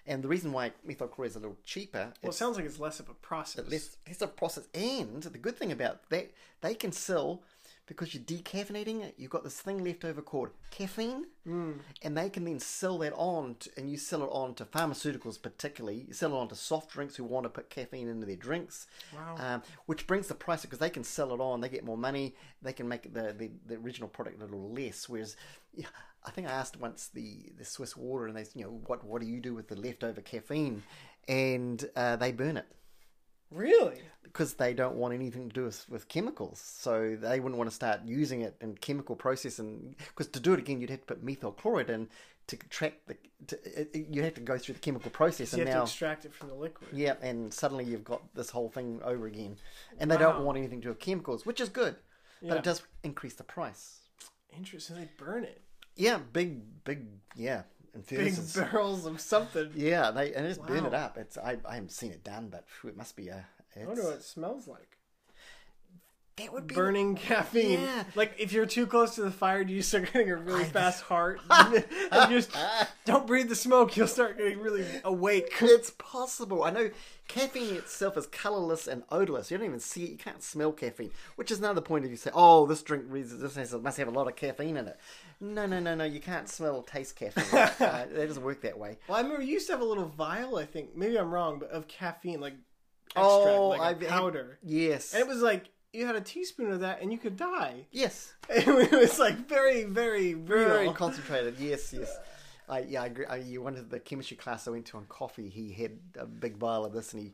And 0.06 0.22
the 0.22 0.28
reason 0.28 0.52
why 0.52 0.72
methyl 0.85 1.08
chloride 1.08 1.30
is 1.30 1.37
a 1.37 1.40
little 1.40 1.56
cheaper 1.64 2.12
Well, 2.22 2.30
it 2.30 2.35
sounds 2.35 2.56
like 2.56 2.64
it's 2.66 2.78
less 2.78 3.00
of 3.00 3.08
a 3.08 3.14
process. 3.14 3.68
less, 3.68 3.96
less 4.06 4.20
of 4.22 4.37
process. 4.37 4.68
And 4.74 5.22
the 5.22 5.38
good 5.38 5.56
thing 5.56 5.72
about 5.72 6.08
that, 6.11 6.30
they 6.61 6.74
can 6.74 6.92
sell 6.92 7.42
because 7.87 8.14
you're 8.14 8.23
decaffeinating 8.23 9.03
it. 9.03 9.14
You've 9.18 9.31
got 9.31 9.45
this 9.45 9.61
thing 9.61 9.85
left 9.85 10.05
over 10.05 10.23
called 10.23 10.51
caffeine, 10.71 11.27
Hmm. 11.45 11.73
and 12.03 12.16
they 12.16 12.31
can 12.31 12.45
then 12.45 12.61
sell 12.61 12.99
that 12.99 13.12
on, 13.14 13.57
to, 13.57 13.71
and 13.77 13.90
you 13.90 13.97
sell 13.97 14.23
it 14.23 14.29
on 14.31 14.55
to 14.55 14.64
pharmaceuticals, 14.64 15.42
particularly. 15.42 16.05
You 16.09 16.14
sell 16.14 16.33
it 16.33 16.38
on 16.38 16.49
to 16.49 16.55
soft 16.55 16.90
drinks 16.92 17.16
who 17.16 17.25
want 17.25 17.45
to 17.45 17.51
put 17.51 17.71
caffeine 17.71 18.09
into 18.09 18.25
their 18.27 18.37
drinks, 18.37 18.87
Wow. 19.14 19.37
um, 19.38 19.62
which 19.87 20.07
brings 20.07 20.29
the 20.29 20.35
price 20.35 20.61
up 20.61 20.62
because 20.64 20.79
they 20.79 20.90
can 20.90 21.05
sell 21.05 21.35
it 21.35 21.40
on. 21.40 21.61
They 21.61 21.68
get 21.68 21.85
more 21.85 21.99
money. 21.99 22.37
They 22.62 22.73
can 22.73 22.88
make 22.88 23.12
the 23.12 23.33
the, 23.33 23.51
the 23.66 23.75
original 23.77 24.09
product 24.09 24.40
a 24.40 24.45
little 24.45 24.71
less. 24.73 25.09
Whereas, 25.09 25.37
yeah, 25.75 25.87
I 26.25 26.31
think 26.31 26.47
I 26.47 26.53
asked 26.53 26.79
once 26.79 27.09
the, 27.09 27.53
the 27.59 27.64
Swiss 27.64 27.97
water, 27.97 28.27
and 28.29 28.37
they 28.37 28.45
said, 28.45 28.57
you 28.57 28.64
know, 28.64 28.81
what 28.87 29.05
what 29.05 29.21
do 29.21 29.27
you 29.27 29.40
do 29.40 29.55
with 29.55 29.68
the 29.68 29.77
leftover 29.77 30.21
caffeine? 30.21 30.83
And 31.29 31.85
uh, 31.97 32.16
they 32.16 32.33
burn 32.33 32.57
it 32.57 32.66
really? 33.53 34.01
because 34.23 34.55
they 34.55 34.73
don't 34.73 34.95
want 34.97 35.12
anything 35.12 35.47
to 35.51 35.55
do 35.55 35.65
with, 35.65 35.85
with 35.91 36.09
chemicals. 36.09 36.59
So 36.59 37.19
they 37.21 37.38
wouldn't 37.38 37.59
want 37.59 37.69
to 37.69 37.75
start 37.77 38.01
using 38.07 38.41
it 38.41 38.57
in 38.62 38.75
chemical 38.77 39.15
processing. 39.15 39.95
Because 40.09 40.29
to 40.29 40.41
do 40.41 40.55
it 40.55 40.59
again, 40.59 40.81
you'd 40.81 40.88
have 40.88 41.01
to 41.01 41.07
put 41.07 41.23
methyl 41.23 41.53
chloride 41.53 41.91
in 41.91 42.09
to 42.47 42.57
track 42.57 42.95
the. 43.07 43.17
To, 43.49 43.57
it, 43.81 43.91
it- 43.93 44.07
you'd 44.11 44.25
have 44.25 44.35
to 44.35 44.41
go 44.41 44.57
through 44.57 44.75
the 44.75 44.81
chemical 44.81 45.11
process, 45.11 45.53
you 45.53 45.59
and 45.61 45.69
have 45.69 45.75
to 45.75 45.79
now. 45.81 45.85
extract 45.85 46.25
it 46.25 46.33
from 46.33 46.49
the 46.49 46.55
liquid. 46.55 46.88
Yeah, 46.95 47.15
and 47.21 47.53
suddenly 47.53 47.85
you've 47.85 48.05
got 48.05 48.23
this 48.35 48.49
whole 48.49 48.71
thing 48.71 49.01
over 49.05 49.27
again, 49.27 49.57
and 49.99 50.11
they 50.11 50.17
don't 50.17 50.45
want 50.45 50.57
anything 50.57 50.81
to 50.81 50.85
do 50.85 50.88
with 50.91 50.99
chemicals, 51.01 51.45
which 51.45 51.61
is 51.61 51.69
good, 51.69 51.97
Yeah. 52.41 52.51
but 52.51 52.59
it 52.59 52.65
does 52.65 52.81
increase 53.05 53.35
the 53.35 53.45
price. 53.45 53.99
Interesting. 54.57 54.97
They 54.97 55.09
burn 55.19 55.45
it. 55.45 55.61
Yeah, 55.95 56.21
big, 56.33 56.85
big, 56.85 57.07
yeah, 57.37 57.62
and 57.94 58.07
Big 58.07 58.35
barrels 58.55 59.07
of 59.07 59.20
something. 59.20 59.70
Yeah, 59.74 60.11
they 60.11 60.33
and 60.33 60.46
just 60.46 60.66
burn 60.66 60.87
it 60.87 60.94
up. 60.94 61.18
It's 61.18 61.37
I, 61.37 61.59
I 61.68 61.74
haven't 61.74 61.92
seen 61.92 62.11
it 62.11 62.24
done, 62.24 62.48
but 62.50 62.68
phew, 62.68 62.90
it 62.90 62.96
must 62.96 63.16
be 63.16 63.28
a. 63.28 63.46
I 63.76 63.87
wonder 63.87 64.05
what 64.05 64.14
it 64.14 64.22
smells 64.22 64.66
like. 64.66 64.98
That 66.37 66.53
would 66.53 66.66
be 66.66 66.75
Burning 66.75 67.14
caffeine. 67.14 67.81
Yeah. 67.81 68.05
Like 68.14 68.33
if 68.38 68.53
you're 68.53 68.64
too 68.66 68.87
close 68.87 69.14
to 69.16 69.23
the 69.23 69.31
fire, 69.31 69.64
do 69.64 69.73
you 69.73 69.83
start 69.83 70.11
getting 70.12 70.31
a 70.31 70.37
really 70.37 70.64
fast 70.64 71.03
heart? 71.03 71.40
and 71.51 71.85
just 72.31 72.51
don't 73.05 73.27
breathe 73.27 73.49
the 73.51 73.55
smoke. 73.55 73.97
You'll 73.97 74.07
start 74.09 74.38
getting 74.38 74.59
really 74.61 74.87
awake. 75.05 75.53
It's 75.62 75.90
possible. 75.90 76.64
I 76.64 76.71
know 76.71 76.90
caffeine 77.29 77.75
itself 77.77 78.16
is 78.16 78.27
colorless 78.27 78.87
and 78.87 79.03
odorless. 79.11 79.51
You 79.51 79.59
don't 79.59 79.66
even 79.66 79.81
see 79.81 80.05
it. 80.05 80.11
You 80.11 80.16
can't 80.18 80.42
smell 80.42 80.73
caffeine, 80.73 81.11
which 81.37 81.51
is 81.51 81.59
another 81.59 81.81
point. 81.81 82.05
If 82.05 82.11
you 82.11 82.16
say, 82.16 82.31
"Oh, 82.35 82.66
this 82.66 82.83
drink 82.83 83.05
reads- 83.09 83.38
this 83.38 83.55
has, 83.57 83.73
must 83.75 83.99
have 83.99 84.09
a 84.09 84.11
lot 84.11 84.27
of 84.27 84.35
caffeine 84.37 84.77
in 84.77 84.88
it," 84.88 84.99
no, 85.40 85.66
no, 85.66 85.81
no, 85.81 85.95
no. 85.95 86.05
You 86.05 86.21
can't 86.21 86.49
smell 86.49 86.77
or 86.77 86.83
taste 86.85 87.16
caffeine. 87.16 87.45
uh, 87.59 87.71
that 87.79 88.14
doesn't 88.14 88.42
work 88.42 88.62
that 88.62 88.79
way. 88.79 88.99
Well, 89.09 89.18
I 89.18 89.21
remember 89.23 89.42
you 89.42 89.53
used 89.55 89.66
to 89.66 89.73
have 89.75 89.83
a 89.83 89.85
little 89.85 90.07
vial. 90.09 90.57
I 90.57 90.64
think 90.64 90.97
maybe 90.97 91.18
I'm 91.18 91.31
wrong, 91.31 91.59
but 91.59 91.71
of 91.71 91.88
caffeine, 91.88 92.40
like 92.40 92.55
extract, 93.09 93.27
Oh, 93.27 93.68
like 93.68 93.81
a 93.81 93.85
I've 93.85 94.01
had- 94.01 94.09
powder. 94.11 94.59
Yes. 94.62 95.12
And 95.12 95.21
it 95.21 95.27
was 95.29 95.42
like 95.42 95.66
you 95.92 96.07
had 96.07 96.16
a 96.16 96.20
teaspoon 96.20 96.70
of 96.72 96.81
that, 96.81 97.02
and 97.02 97.12
you 97.12 97.18
could 97.18 97.37
die. 97.37 97.87
yes. 97.90 98.35
It 98.48 98.90
was 98.92 99.18
like 99.18 99.48
very, 99.48 99.85
very 99.85 100.35
real. 100.35 100.68
Very 100.68 100.92
concentrated. 100.92 101.57
Yes, 101.59 101.92
yes. 101.92 102.16
I, 102.68 102.81
yeah, 102.81 103.02
I 103.02 103.07
agree. 103.07 103.26
I, 103.26 103.37
you 103.37 103.61
went 103.62 103.76
to 103.76 103.83
the 103.83 103.98
chemistry 104.00 104.37
class 104.37 104.66
I 104.66 104.70
went 104.70 104.87
to 104.87 104.96
on 104.96 105.05
coffee. 105.07 105.48
He 105.48 105.72
had 105.72 105.98
a 106.18 106.26
big 106.26 106.57
vial 106.57 106.85
of 106.85 106.92
this, 106.92 107.12
and 107.12 107.22
he 107.22 107.33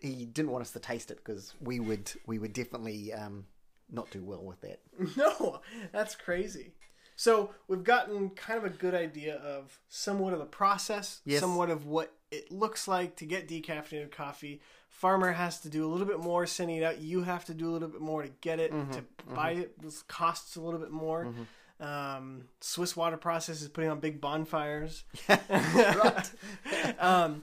he 0.00 0.24
didn't 0.26 0.50
want 0.50 0.62
us 0.62 0.72
to 0.72 0.80
taste 0.80 1.10
it 1.10 1.18
because 1.18 1.54
we 1.60 1.80
would 1.80 2.10
we 2.26 2.38
would 2.38 2.52
definitely 2.52 3.12
um, 3.12 3.46
not 3.90 4.10
do 4.10 4.22
well 4.24 4.42
with 4.44 4.60
that. 4.62 4.80
No, 5.16 5.60
that's 5.92 6.16
crazy. 6.16 6.72
So 7.16 7.50
we've 7.68 7.84
gotten 7.84 8.30
kind 8.30 8.58
of 8.58 8.64
a 8.64 8.70
good 8.76 8.94
idea 8.94 9.36
of 9.36 9.78
somewhat 9.88 10.32
of 10.32 10.40
the 10.40 10.46
process, 10.46 11.20
Yes. 11.24 11.40
somewhat 11.40 11.70
of 11.70 11.86
what 11.86 12.12
it 12.32 12.50
looks 12.50 12.88
like 12.88 13.14
to 13.16 13.24
get 13.24 13.46
decaffeinated 13.48 14.10
coffee. 14.10 14.60
Farmer 14.94 15.32
has 15.32 15.60
to 15.60 15.68
do 15.68 15.84
a 15.84 15.88
little 15.88 16.06
bit 16.06 16.20
more 16.20 16.46
sending 16.46 16.76
it 16.78 16.82
out. 16.82 16.98
You 17.00 17.22
have 17.22 17.44
to 17.46 17.54
do 17.54 17.68
a 17.68 17.72
little 17.72 17.88
bit 17.88 18.00
more 18.00 18.22
to 18.22 18.30
get 18.40 18.58
it, 18.60 18.72
Mm-hmm, 18.72 18.92
to 18.92 19.04
buy 19.34 19.50
it. 19.52 19.80
This 19.82 20.02
costs 20.02 20.56
a 20.56 20.60
little 20.60 20.80
bit 20.80 20.90
more. 20.90 21.34
Um, 21.80 22.44
Swiss 22.60 22.96
water 22.96 23.16
process 23.16 23.60
is 23.60 23.68
putting 23.68 23.90
on 23.90 24.00
big 24.00 24.20
bonfires. 24.20 25.04
right. 25.28 26.30
um, 26.98 27.42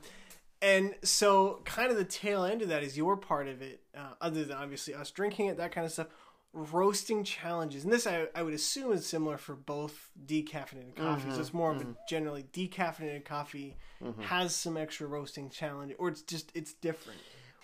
and 0.62 0.96
so, 1.04 1.62
kind 1.66 1.92
of 1.92 1.98
the 1.98 2.06
tail 2.06 2.44
end 2.46 2.62
of 2.62 2.70
that 2.70 2.84
is 2.84 2.96
your 2.96 3.18
part 3.18 3.48
of 3.48 3.62
it, 3.62 3.82
uh, 3.98 4.14
other 4.22 4.44
than 4.46 4.56
obviously 4.58 4.94
us 4.94 5.12
drinking 5.12 5.48
it, 5.48 5.58
that 5.58 5.72
kind 5.72 5.86
of 5.86 5.92
stuff. 5.92 6.08
Roasting 6.54 7.24
challenges, 7.24 7.86
and 7.86 7.94
this 7.94 8.06
I, 8.06 8.28
I 8.36 8.44
would 8.44 8.54
assume 8.54 8.92
is 8.92 9.06
similar 9.06 9.38
for 9.38 9.56
both 9.56 10.10
decaffeinated 10.26 10.96
coffees. 10.98 11.38
It's 11.38 11.54
more 11.54 11.72
of 11.72 11.78
a 11.82 11.86
generally 12.10 12.44
decaffeinated 12.52 13.24
coffee 13.24 13.78
has 14.20 14.54
some 14.54 14.76
extra 14.76 15.08
roasting 15.08 15.50
challenge, 15.50 15.94
or 15.98 16.10
it's 16.10 16.22
just 16.24 16.52
it's 16.54 16.74
different. 16.74 17.20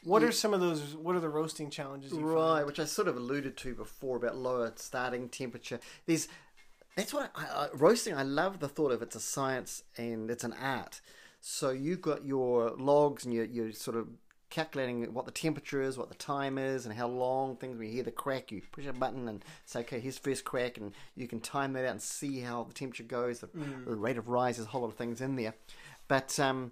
What 0.07 0.23
are 0.23 0.31
some 0.31 0.53
of 0.53 0.61
those? 0.61 0.95
What 0.95 1.15
are 1.15 1.19
the 1.19 1.29
roasting 1.29 1.69
challenges? 1.69 2.11
You 2.11 2.19
Right, 2.19 2.65
which 2.65 2.79
I 2.79 2.85
sort 2.85 3.07
of 3.07 3.17
alluded 3.17 3.57
to 3.57 3.75
before 3.75 4.17
about 4.17 4.37
lower 4.37 4.71
starting 4.75 5.29
temperature. 5.29 5.79
There's 6.05 6.27
that's 6.95 7.13
what 7.13 7.31
I, 7.35 7.43
I, 7.45 7.67
roasting. 7.73 8.15
I 8.15 8.23
love 8.23 8.59
the 8.59 8.69
thought 8.69 8.91
of 8.91 9.01
it's 9.01 9.15
a 9.15 9.19
science 9.19 9.83
and 9.97 10.31
it's 10.31 10.43
an 10.43 10.53
art. 10.53 11.01
So 11.41 11.69
you've 11.69 12.01
got 12.01 12.25
your 12.25 12.71
logs 12.71 13.23
and 13.23 13.33
you're, 13.33 13.45
you're 13.45 13.71
sort 13.71 13.95
of 13.97 14.07
calculating 14.49 15.13
what 15.13 15.25
the 15.25 15.31
temperature 15.31 15.81
is, 15.81 15.97
what 15.97 16.09
the 16.09 16.15
time 16.15 16.57
is, 16.57 16.85
and 16.85 16.95
how 16.95 17.07
long 17.07 17.57
things. 17.57 17.77
When 17.77 17.87
you 17.87 17.93
hear 17.93 18.03
the 18.03 18.11
crack, 18.11 18.51
you 18.51 18.61
push 18.71 18.85
a 18.85 18.93
button 18.93 19.27
and 19.27 19.43
say, 19.65 19.81
"Okay, 19.81 19.99
here's 19.99 20.17
first 20.17 20.45
crack," 20.45 20.77
and 20.77 20.93
you 21.15 21.27
can 21.27 21.39
time 21.39 21.73
that 21.73 21.85
out 21.85 21.91
and 21.91 22.01
see 22.01 22.39
how 22.39 22.63
the 22.63 22.73
temperature 22.73 23.03
goes, 23.03 23.39
the, 23.39 23.49
the 23.85 23.95
rate 23.95 24.17
of 24.17 24.29
rise. 24.29 24.57
There's 24.57 24.67
a 24.67 24.71
whole 24.71 24.81
lot 24.81 24.87
of 24.87 24.95
things 24.95 25.21
in 25.21 25.35
there, 25.35 25.53
but 26.07 26.39
um, 26.39 26.71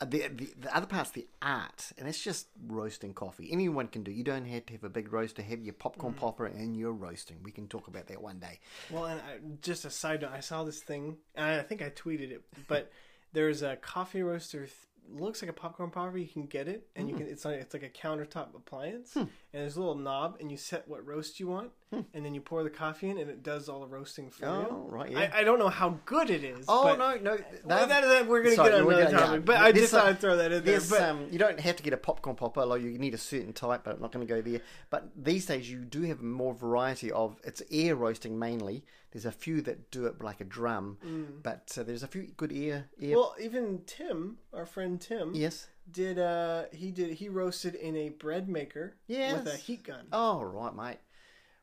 Uh, 0.00 0.04
the, 0.04 0.28
the 0.28 0.48
the 0.60 0.76
other 0.76 0.86
part's 0.86 1.10
the 1.10 1.26
art, 1.42 1.90
and 1.98 2.06
it's 2.08 2.22
just 2.22 2.46
roasting 2.68 3.12
coffee. 3.12 3.48
Anyone 3.50 3.88
can 3.88 4.04
do. 4.04 4.12
You 4.12 4.22
don't 4.22 4.44
have 4.46 4.66
to 4.66 4.72
have 4.74 4.84
a 4.84 4.88
big 4.88 5.12
roaster. 5.12 5.42
Have 5.42 5.60
your 5.62 5.74
popcorn 5.74 6.14
mm. 6.14 6.18
popper 6.18 6.46
and 6.46 6.76
your 6.76 6.92
roasting. 6.92 7.38
We 7.42 7.50
can 7.50 7.66
talk 7.66 7.88
about 7.88 8.06
that 8.06 8.22
one 8.22 8.38
day. 8.38 8.60
Well, 8.90 9.06
and 9.06 9.20
I, 9.20 9.38
just 9.60 9.84
a 9.84 9.90
side 9.90 10.22
note, 10.22 10.30
I 10.32 10.38
saw 10.40 10.62
this 10.62 10.80
thing, 10.80 11.16
and 11.34 11.60
I 11.60 11.62
think 11.64 11.82
I 11.82 11.90
tweeted 11.90 12.30
it, 12.30 12.44
but 12.68 12.92
there's 13.32 13.62
a 13.62 13.74
coffee 13.76 14.22
roaster 14.22 14.60
th- 14.66 14.72
looks 15.10 15.42
like 15.42 15.50
a 15.50 15.54
popcorn 15.54 15.90
popper. 15.90 16.16
You 16.16 16.28
can 16.28 16.46
get 16.46 16.68
it, 16.68 16.86
and 16.94 17.08
you 17.08 17.14
Hmm. 17.16 17.22
can. 17.22 17.30
It's 17.30 17.44
like 17.44 17.56
it's 17.60 17.74
like 17.74 17.82
a 17.82 17.88
countertop 17.88 18.54
appliance, 18.54 19.14
hmm. 19.14 19.20
and 19.20 19.28
there's 19.52 19.76
a 19.76 19.80
little 19.80 19.96
knob, 19.96 20.36
and 20.38 20.48
you 20.50 20.56
set 20.56 20.86
what 20.86 21.04
roast 21.04 21.40
you 21.40 21.48
want, 21.48 21.72
and 21.90 22.24
then 22.24 22.34
you 22.34 22.40
pour 22.40 22.62
the 22.62 22.70
coffee 22.70 23.08
in, 23.10 23.18
and 23.18 23.30
it 23.30 23.42
does 23.42 23.68
all 23.68 23.80
the 23.80 23.86
roasting 23.86 24.30
for 24.30 24.46
Hmm. 24.46 24.52
Oh, 24.52 24.84
you. 24.86 24.94
right, 24.94 25.10
yeah. 25.10 25.30
I, 25.34 25.40
I 25.40 25.44
don't 25.44 25.58
know 25.58 25.68
how 25.68 25.98
good 26.04 26.28
it 26.30 26.44
is. 26.44 26.64
Oh 26.68 26.84
but, 26.84 26.98
no, 26.98 27.16
no, 27.22 27.38
Well, 27.64 27.78
that- 27.78 27.88
that, 27.88 28.00
that, 28.02 28.26
we're 28.26 28.42
gonna 28.42 28.56
get 28.56 28.74
another 28.74 29.04
gonna- 29.04 29.10
topic, 29.10 29.30
yeah. 29.32 29.38
but 29.38 29.56
I 29.56 29.72
There's 29.72 29.84
just 29.84 29.92
thought 29.92 30.06
I'd 30.06 30.20
throw 30.20 30.36
that 30.36 30.52
in 30.52 30.64
there. 30.64 30.80
But 30.88 31.00
um, 31.02 31.26
you 31.30 31.38
don't 31.38 31.58
have 31.60 31.76
to 31.76 31.82
get 31.82 31.92
a 31.92 31.96
popcorn 31.96 32.36
popper, 32.36 32.60
although 32.60 32.74
you 32.74 32.98
need 32.98 33.14
a 33.14 33.18
certain 33.18 33.52
type, 33.52 33.84
but 33.84 33.94
I'm 33.96 34.00
not 34.02 34.12
going 34.12 34.26
to 34.26 34.32
go 34.34 34.40
there. 34.42 34.60
But 34.90 35.08
these 35.16 35.46
days, 35.46 35.70
you 35.70 35.78
do 35.84 36.02
have 36.02 36.20
more 36.20 36.54
variety 36.54 37.10
of 37.10 37.36
it's 37.44 37.62
air 37.70 37.96
roasting 37.96 38.38
mainly. 38.38 38.84
There's 39.12 39.24
a 39.24 39.32
few 39.32 39.62
that 39.62 39.90
do 39.90 40.04
it 40.04 40.22
like 40.22 40.40
a 40.42 40.44
drum, 40.44 40.98
but 41.42 41.74
uh, 41.78 41.82
there's 41.82 42.02
a 42.02 42.06
few 42.06 42.24
good 42.36 42.52
air. 42.52 42.88
air 43.00 43.08
Mm. 43.08 43.14
well, 43.14 43.34
even 43.40 43.80
Tim, 43.86 44.36
our 44.52 44.66
friend 44.66 45.00
Tim, 45.00 45.34
yes. 45.34 45.68
did 45.90 46.18
uh 46.18 46.64
he 46.72 46.90
did 46.90 47.14
he 47.14 47.30
roasted 47.30 47.74
in 47.74 47.96
a 47.96 48.10
bread 48.10 48.46
maker 48.50 48.96
Yes. 49.06 49.32
with 49.42 49.54
a 49.54 49.56
heat 49.56 49.84
gun. 49.84 50.06
Oh 50.12 50.42
right, 50.42 50.74
mate. 50.76 50.98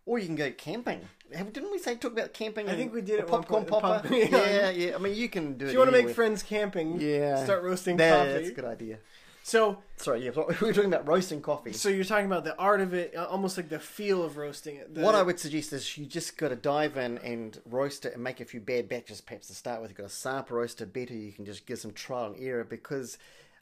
Or 0.06 0.20
you 0.20 0.26
can 0.28 0.36
go 0.36 0.52
camping. 0.52 1.02
Didn't 1.32 1.72
we 1.72 1.80
say 1.80 1.96
talk 1.96 2.12
about 2.12 2.34
camping? 2.34 2.70
I 2.70 2.76
think 2.76 2.94
we 2.94 3.02
did 3.02 3.20
a 3.20 3.24
at 3.24 3.30
one 3.30 3.42
popcorn 3.42 3.66
point, 3.66 3.82
popper. 3.84 4.08
pop- 4.08 4.12
yeah. 4.18 4.28
yeah, 4.30 4.70
yeah. 4.70 4.96
I 4.96 5.00
mean, 5.00 5.16
you 5.16 5.28
can 5.28 5.58
do 5.58 5.66
it. 5.66 5.70
If 5.70 5.74
you 5.74 5.80
want 5.80 5.92
to 5.92 5.98
make 6.04 6.10
friends 6.14 6.44
camping, 6.44 7.00
yeah, 7.02 7.44
start 7.44 7.64
roasting 7.64 7.98
That- 7.98 8.18
coffee. 8.20 8.32
That's 8.34 8.50
a 8.50 8.54
good 8.54 8.66
idea. 8.66 9.00
So 9.42 9.78
Sorry, 9.98 10.26
yeah, 10.26 10.32
we 10.36 10.44
were 10.44 10.74
talking 10.74 10.86
about 10.92 11.08
roasting 11.08 11.40
coffee. 11.40 11.72
so 11.72 11.88
you're 11.90 12.04
talking 12.04 12.26
about 12.26 12.46
the 12.46 12.58
art 12.58 12.82
of 12.82 12.96
it, 12.96 13.14
uh, 13.16 13.26
almost 13.26 13.58
like 13.58 13.70
the 13.70 13.78
feel 13.78 14.24
of 14.24 14.38
roasting 14.38 14.78
it. 14.78 14.96
The, 14.96 15.02
What 15.02 15.14
I 15.14 15.22
would 15.22 15.40
suggest 15.40 15.72
is 15.72 15.98
you 16.00 16.08
just 16.08 16.36
got 16.36 16.50
to 16.50 16.56
dive 16.56 16.98
in 16.98 17.20
and 17.20 17.60
roast 17.70 18.06
it 18.06 18.16
and 18.16 18.24
make 18.24 18.42
a 18.42 18.46
few 18.46 18.60
bad 18.60 18.90
batches 18.90 19.22
perhaps 19.22 19.46
to 19.50 19.54
start 19.54 19.82
with. 19.84 19.92
You've 19.92 19.98
got 20.00 20.08
a 20.08 20.10
sample 20.10 20.58
roaster 20.58 20.88
better, 20.88 21.14
you 21.14 21.32
can 21.32 21.46
just 21.46 21.68
give 21.68 21.78
some 21.78 21.92
trial 21.94 22.34
and 22.34 22.44
error 22.44 22.64
because, 22.64 23.20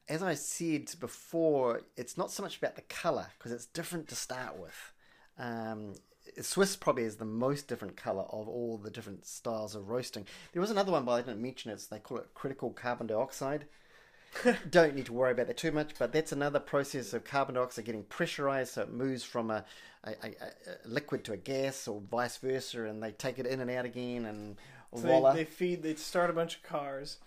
as 0.07 0.23
I 0.23 0.35
said 0.35 0.89
before, 1.01 1.81
it's 1.97 2.17
not 2.17 2.31
so 2.31 2.43
much 2.43 2.57
about 2.59 2.75
the 2.77 2.81
colour 2.83 3.27
because 3.37 3.51
it's 3.51 3.65
different 3.65 4.07
to 4.07 4.15
start 4.15 4.57
with. 4.57 4.93
Um, 5.37 5.95
Swiss 6.41 6.75
probably 6.75 7.03
is 7.03 7.17
the 7.17 7.25
most 7.25 7.67
different 7.67 7.95
colour 7.95 8.23
of 8.23 8.47
all 8.47 8.77
the 8.77 8.89
different 8.89 9.25
styles 9.25 9.75
of 9.75 9.89
roasting. 9.89 10.25
There 10.51 10.61
was 10.61 10.71
another 10.71 10.91
one, 10.91 11.05
but 11.05 11.11
I 11.13 11.21
didn't 11.21 11.41
mention 11.41 11.71
it. 11.71 11.81
So 11.81 11.95
they 11.95 11.99
call 11.99 12.17
it 12.17 12.33
critical 12.33 12.71
carbon 12.71 13.07
dioxide. 13.07 13.65
Don't 14.69 14.95
need 14.95 15.05
to 15.07 15.13
worry 15.13 15.31
about 15.31 15.47
that 15.47 15.57
too 15.57 15.71
much, 15.71 15.91
but 15.99 16.11
that's 16.11 16.31
another 16.31 16.59
process 16.59 17.13
of 17.13 17.23
carbon 17.23 17.55
dioxide 17.55 17.85
getting 17.85 18.03
pressurized, 18.03 18.73
so 18.73 18.81
it 18.81 18.91
moves 18.91 19.23
from 19.23 19.51
a, 19.51 19.63
a, 20.03 20.09
a, 20.09 20.29
a 20.85 20.87
liquid 20.87 21.23
to 21.25 21.33
a 21.33 21.37
gas, 21.37 21.87
or 21.87 22.01
vice 22.09 22.37
versa, 22.37 22.85
and 22.85 23.01
they 23.01 23.11
take 23.11 23.37
it 23.37 23.45
in 23.45 23.59
and 23.59 23.69
out 23.69 23.85
again, 23.85 24.25
and 24.25 24.57
so 24.95 25.01
voila. 25.01 25.33
they, 25.33 25.39
they 25.39 25.45
feed 25.45 25.83
they 25.83 25.95
start 25.95 26.29
a 26.29 26.33
bunch 26.33 26.55
of 26.55 26.63
cars, 26.63 27.17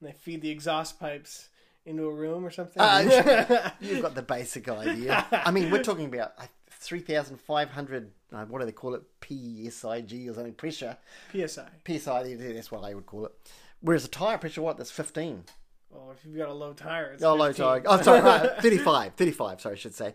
and 0.00 0.08
they 0.08 0.12
feed 0.12 0.42
the 0.42 0.50
exhaust 0.50 0.98
pipes 0.98 1.48
into 1.86 2.04
a 2.04 2.12
room 2.12 2.44
or 2.44 2.50
something. 2.50 2.76
Ah, 2.78 3.72
You've 3.80 4.02
got 4.02 4.14
the 4.14 4.22
basic 4.22 4.68
idea. 4.68 5.24
I 5.30 5.50
mean, 5.50 5.70
we're 5.70 5.82
talking 5.82 6.06
about 6.06 6.32
uh, 6.38 6.46
3,500, 6.80 8.10
uh, 8.32 8.44
what 8.46 8.60
do 8.60 8.64
they 8.66 8.72
call 8.72 8.94
it? 8.94 9.02
PSIG 9.20 10.30
or 10.30 10.34
something, 10.34 10.54
pressure. 10.54 10.96
PSI. 11.32 11.68
PSI, 11.86 12.34
that's 12.34 12.72
what 12.72 12.82
they 12.82 12.94
would 12.94 13.06
call 13.06 13.26
it. 13.26 13.32
Whereas 13.80 14.04
a 14.04 14.08
tyre 14.08 14.38
pressure, 14.38 14.62
what? 14.62 14.76
That's 14.76 14.90
15. 14.90 15.44
Well, 15.90 16.12
if 16.12 16.24
you've 16.24 16.36
got 16.36 16.48
a 16.48 16.52
low 16.54 16.72
tire, 16.72 17.12
it's 17.12 17.22
Oh, 17.22 17.34
low 17.34 17.52
tire. 17.52 17.82
Oh, 17.86 18.00
sorry, 18.00 18.20
right, 18.20 18.50
35. 18.60 19.14
35, 19.14 19.60
sorry, 19.60 19.74
I 19.74 19.78
should 19.78 19.94
say. 19.94 20.14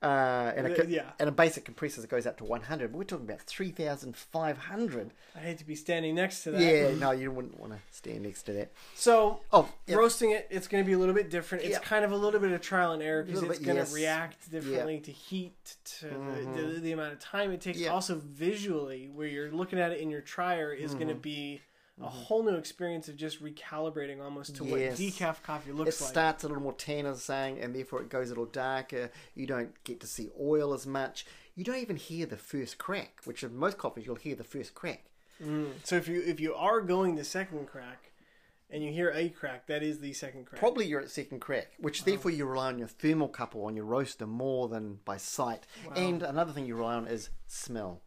Uh, 0.00 0.52
and, 0.54 0.66
a, 0.68 0.80
uh, 0.80 0.86
Yeah. 0.86 1.10
and 1.18 1.28
a 1.28 1.32
basic 1.32 1.64
compressor 1.64 2.00
that 2.00 2.08
goes 2.08 2.24
up 2.24 2.36
to 2.38 2.44
100. 2.44 2.92
But 2.92 2.98
we're 2.98 3.04
talking 3.04 3.26
about 3.26 3.40
3,500. 3.40 5.12
I 5.34 5.38
hate 5.40 5.58
to 5.58 5.64
be 5.64 5.74
standing 5.74 6.14
next 6.14 6.44
to 6.44 6.52
that. 6.52 6.60
Yeah, 6.60 6.94
no, 6.94 7.10
you 7.10 7.32
wouldn't 7.32 7.58
want 7.58 7.72
to 7.72 7.80
stand 7.90 8.22
next 8.22 8.44
to 8.44 8.52
that. 8.52 8.72
So 8.94 9.40
Oh, 9.52 9.68
yeah. 9.86 9.96
roasting 9.96 10.30
it, 10.30 10.46
it's 10.50 10.68
going 10.68 10.84
to 10.84 10.86
be 10.86 10.92
a 10.92 10.98
little 10.98 11.14
bit 11.14 11.30
different. 11.30 11.64
It's 11.64 11.72
Yeah. 11.72 11.80
kind 11.80 12.04
of 12.04 12.12
a 12.12 12.16
little 12.16 12.38
bit 12.38 12.52
of 12.52 12.60
trial 12.60 12.92
and 12.92 13.02
error 13.02 13.24
because 13.24 13.42
it's 13.42 13.58
going 13.58 13.76
to 13.76 13.82
yes. 13.82 13.92
react 13.92 14.50
differently 14.50 15.00
to 15.00 15.10
heat, 15.10 15.76
to 15.98 16.06
the, 16.06 16.14
mm-hmm. 16.14 16.56
the, 16.56 16.80
the 16.80 16.92
amount 16.92 17.14
of 17.14 17.18
time 17.18 17.50
it 17.50 17.60
takes. 17.60 17.84
Also, 17.86 18.14
visually, 18.24 19.08
where 19.12 19.26
you're 19.26 19.50
looking 19.50 19.80
at 19.80 19.90
it 19.90 19.98
in 19.98 20.10
your 20.10 20.20
trier 20.20 20.72
is 20.72 20.94
going 20.94 21.08
to 21.08 21.14
mm-hmm. 21.14 21.22
Mm-hmm. 21.98 22.06
a 22.06 22.10
whole 22.10 22.44
new 22.44 22.54
experience 22.54 23.08
of 23.08 23.16
just 23.16 23.42
recalibrating 23.42 24.22
almost 24.22 24.54
to 24.56 24.64
what 24.64 24.80
decaf 24.80 25.42
coffee 25.42 25.70
It 25.70 25.76
looks 25.76 26.00
like. 26.00 26.08
It 26.08 26.12
starts 26.12 26.44
a 26.44 26.48
little 26.48 26.62
more 26.62 26.72
tan, 26.72 27.06
as 27.06 27.22
saying, 27.22 27.58
and 27.60 27.74
therefore 27.74 28.00
it 28.02 28.08
goes 28.08 28.28
a 28.28 28.30
little 28.30 28.46
darker. 28.46 29.10
You 29.34 29.46
don't 29.46 29.72
get 29.82 29.98
to 30.00 30.06
see 30.06 30.28
oil 30.40 30.72
as 30.74 30.86
much. 30.86 31.26
You 31.56 31.64
don't 31.64 31.78
even 31.78 31.96
hear 31.96 32.24
the 32.26 32.36
first 32.36 32.78
crack, 32.78 33.20
which 33.24 33.42
in 33.42 33.56
most 33.56 33.78
coffees 33.78 34.06
you'll 34.06 34.14
hear 34.14 34.36
the 34.36 34.44
first 34.44 34.74
crack. 34.74 35.06
So 35.84 35.96
if 35.96 36.06
you 36.08 36.22
if 36.24 36.38
you 36.40 36.54
are 36.54 36.80
going 36.80 37.16
the 37.16 37.24
second 37.24 37.66
crack, 37.66 38.10
and 38.70 38.84
you 38.84 38.92
hear 38.92 39.10
a 39.14 39.28
crack, 39.28 39.66
that 39.66 39.82
is 39.82 39.98
the 40.00 40.12
second 40.12 40.46
crack. 40.46 40.60
Probably 40.60 40.86
you're 40.86 41.00
at 41.00 41.10
second 41.10 41.40
crack, 41.40 41.68
which 41.78 42.04
therefore 42.04 42.30
you 42.30 42.44
rely 42.44 42.68
on 42.68 42.78
your 42.78 42.88
thermocouple 42.88 43.64
on 43.64 43.74
your 43.74 43.86
roaster 43.86 44.26
more 44.26 44.68
than 44.68 45.00
by 45.04 45.16
sight. 45.16 45.66
And 45.96 46.22
another 46.22 46.52
thing 46.52 46.66
you 46.66 46.76
rely 46.76 46.94
on 46.94 47.06
is 47.06 47.30
smell. 47.46 48.02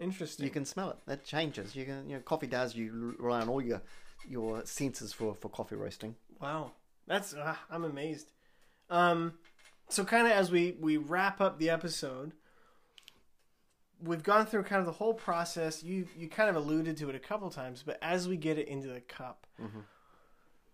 Interesting. 0.00 0.46
You 0.46 0.50
can 0.50 0.64
smell 0.64 0.90
it. 0.90 0.96
That 1.06 1.24
changes. 1.24 1.76
You 1.76 1.84
can, 1.84 2.08
you 2.08 2.16
know, 2.16 2.22
coffee 2.22 2.46
does. 2.46 2.74
You 2.74 3.14
rely 3.18 3.42
on 3.42 3.48
all 3.48 3.62
your 3.62 3.82
your 4.28 4.64
senses 4.64 5.12
for 5.12 5.34
for 5.34 5.48
coffee 5.50 5.76
roasting. 5.76 6.16
Wow, 6.40 6.72
that's 7.06 7.34
uh, 7.34 7.54
I'm 7.70 7.84
amazed. 7.84 8.32
Um, 8.88 9.34
so 9.88 10.04
kind 10.04 10.26
of 10.26 10.32
as 10.32 10.50
we 10.50 10.76
we 10.80 10.96
wrap 10.96 11.40
up 11.40 11.58
the 11.58 11.70
episode, 11.70 12.32
we've 14.02 14.22
gone 14.22 14.46
through 14.46 14.62
kind 14.64 14.80
of 14.80 14.86
the 14.86 14.92
whole 14.92 15.14
process. 15.14 15.82
You 15.82 16.08
you 16.16 16.28
kind 16.28 16.48
of 16.48 16.56
alluded 16.56 16.96
to 16.98 17.10
it 17.10 17.14
a 17.14 17.20
couple 17.20 17.50
times, 17.50 17.82
but 17.84 17.98
as 18.00 18.26
we 18.26 18.36
get 18.36 18.58
it 18.58 18.68
into 18.68 18.88
the 18.88 19.00
cup, 19.00 19.46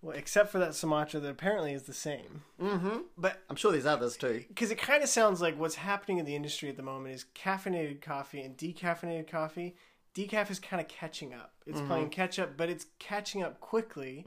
well, 0.02 0.16
except 0.16 0.50
for 0.50 0.59
that 0.59 0.74
Sumatra 0.74 1.20
that 1.20 1.28
apparently 1.30 1.72
is 1.72 1.85
the 1.85 1.92
same, 1.94 2.42
Mm-hmm. 2.62 2.98
but 3.18 3.42
I'm 3.50 3.56
sure 3.56 3.72
there's 3.72 3.87
others 3.87 4.16
too. 4.16 4.44
because 4.48 4.70
it 4.70 4.78
kind 4.78 5.02
of 5.02 5.09
sounds 5.09 5.40
like 5.40 5.59
what's 5.59 5.74
happening 5.76 6.18
in 6.18 6.24
the 6.26 6.37
industry 6.37 6.68
at 6.68 6.76
the 6.76 6.82
moment 6.82 7.14
is 7.14 7.24
caffeinated 7.35 8.00
coffee 8.02 8.40
and 8.42 8.56
decaffeinated 8.56 9.26
coffee. 9.28 9.74
Decaf 10.14 10.50
is 10.50 10.59
kind 10.59 10.80
of 10.80 10.88
catching 10.88 11.35
up. 11.35 11.52
It's 11.66 11.80
playing 11.82 12.09
catch 12.09 12.38
up, 12.38 12.56
but 12.56 12.70
it's 12.70 12.87
catching 12.98 13.42
up 13.42 13.61
quickly, 13.61 14.24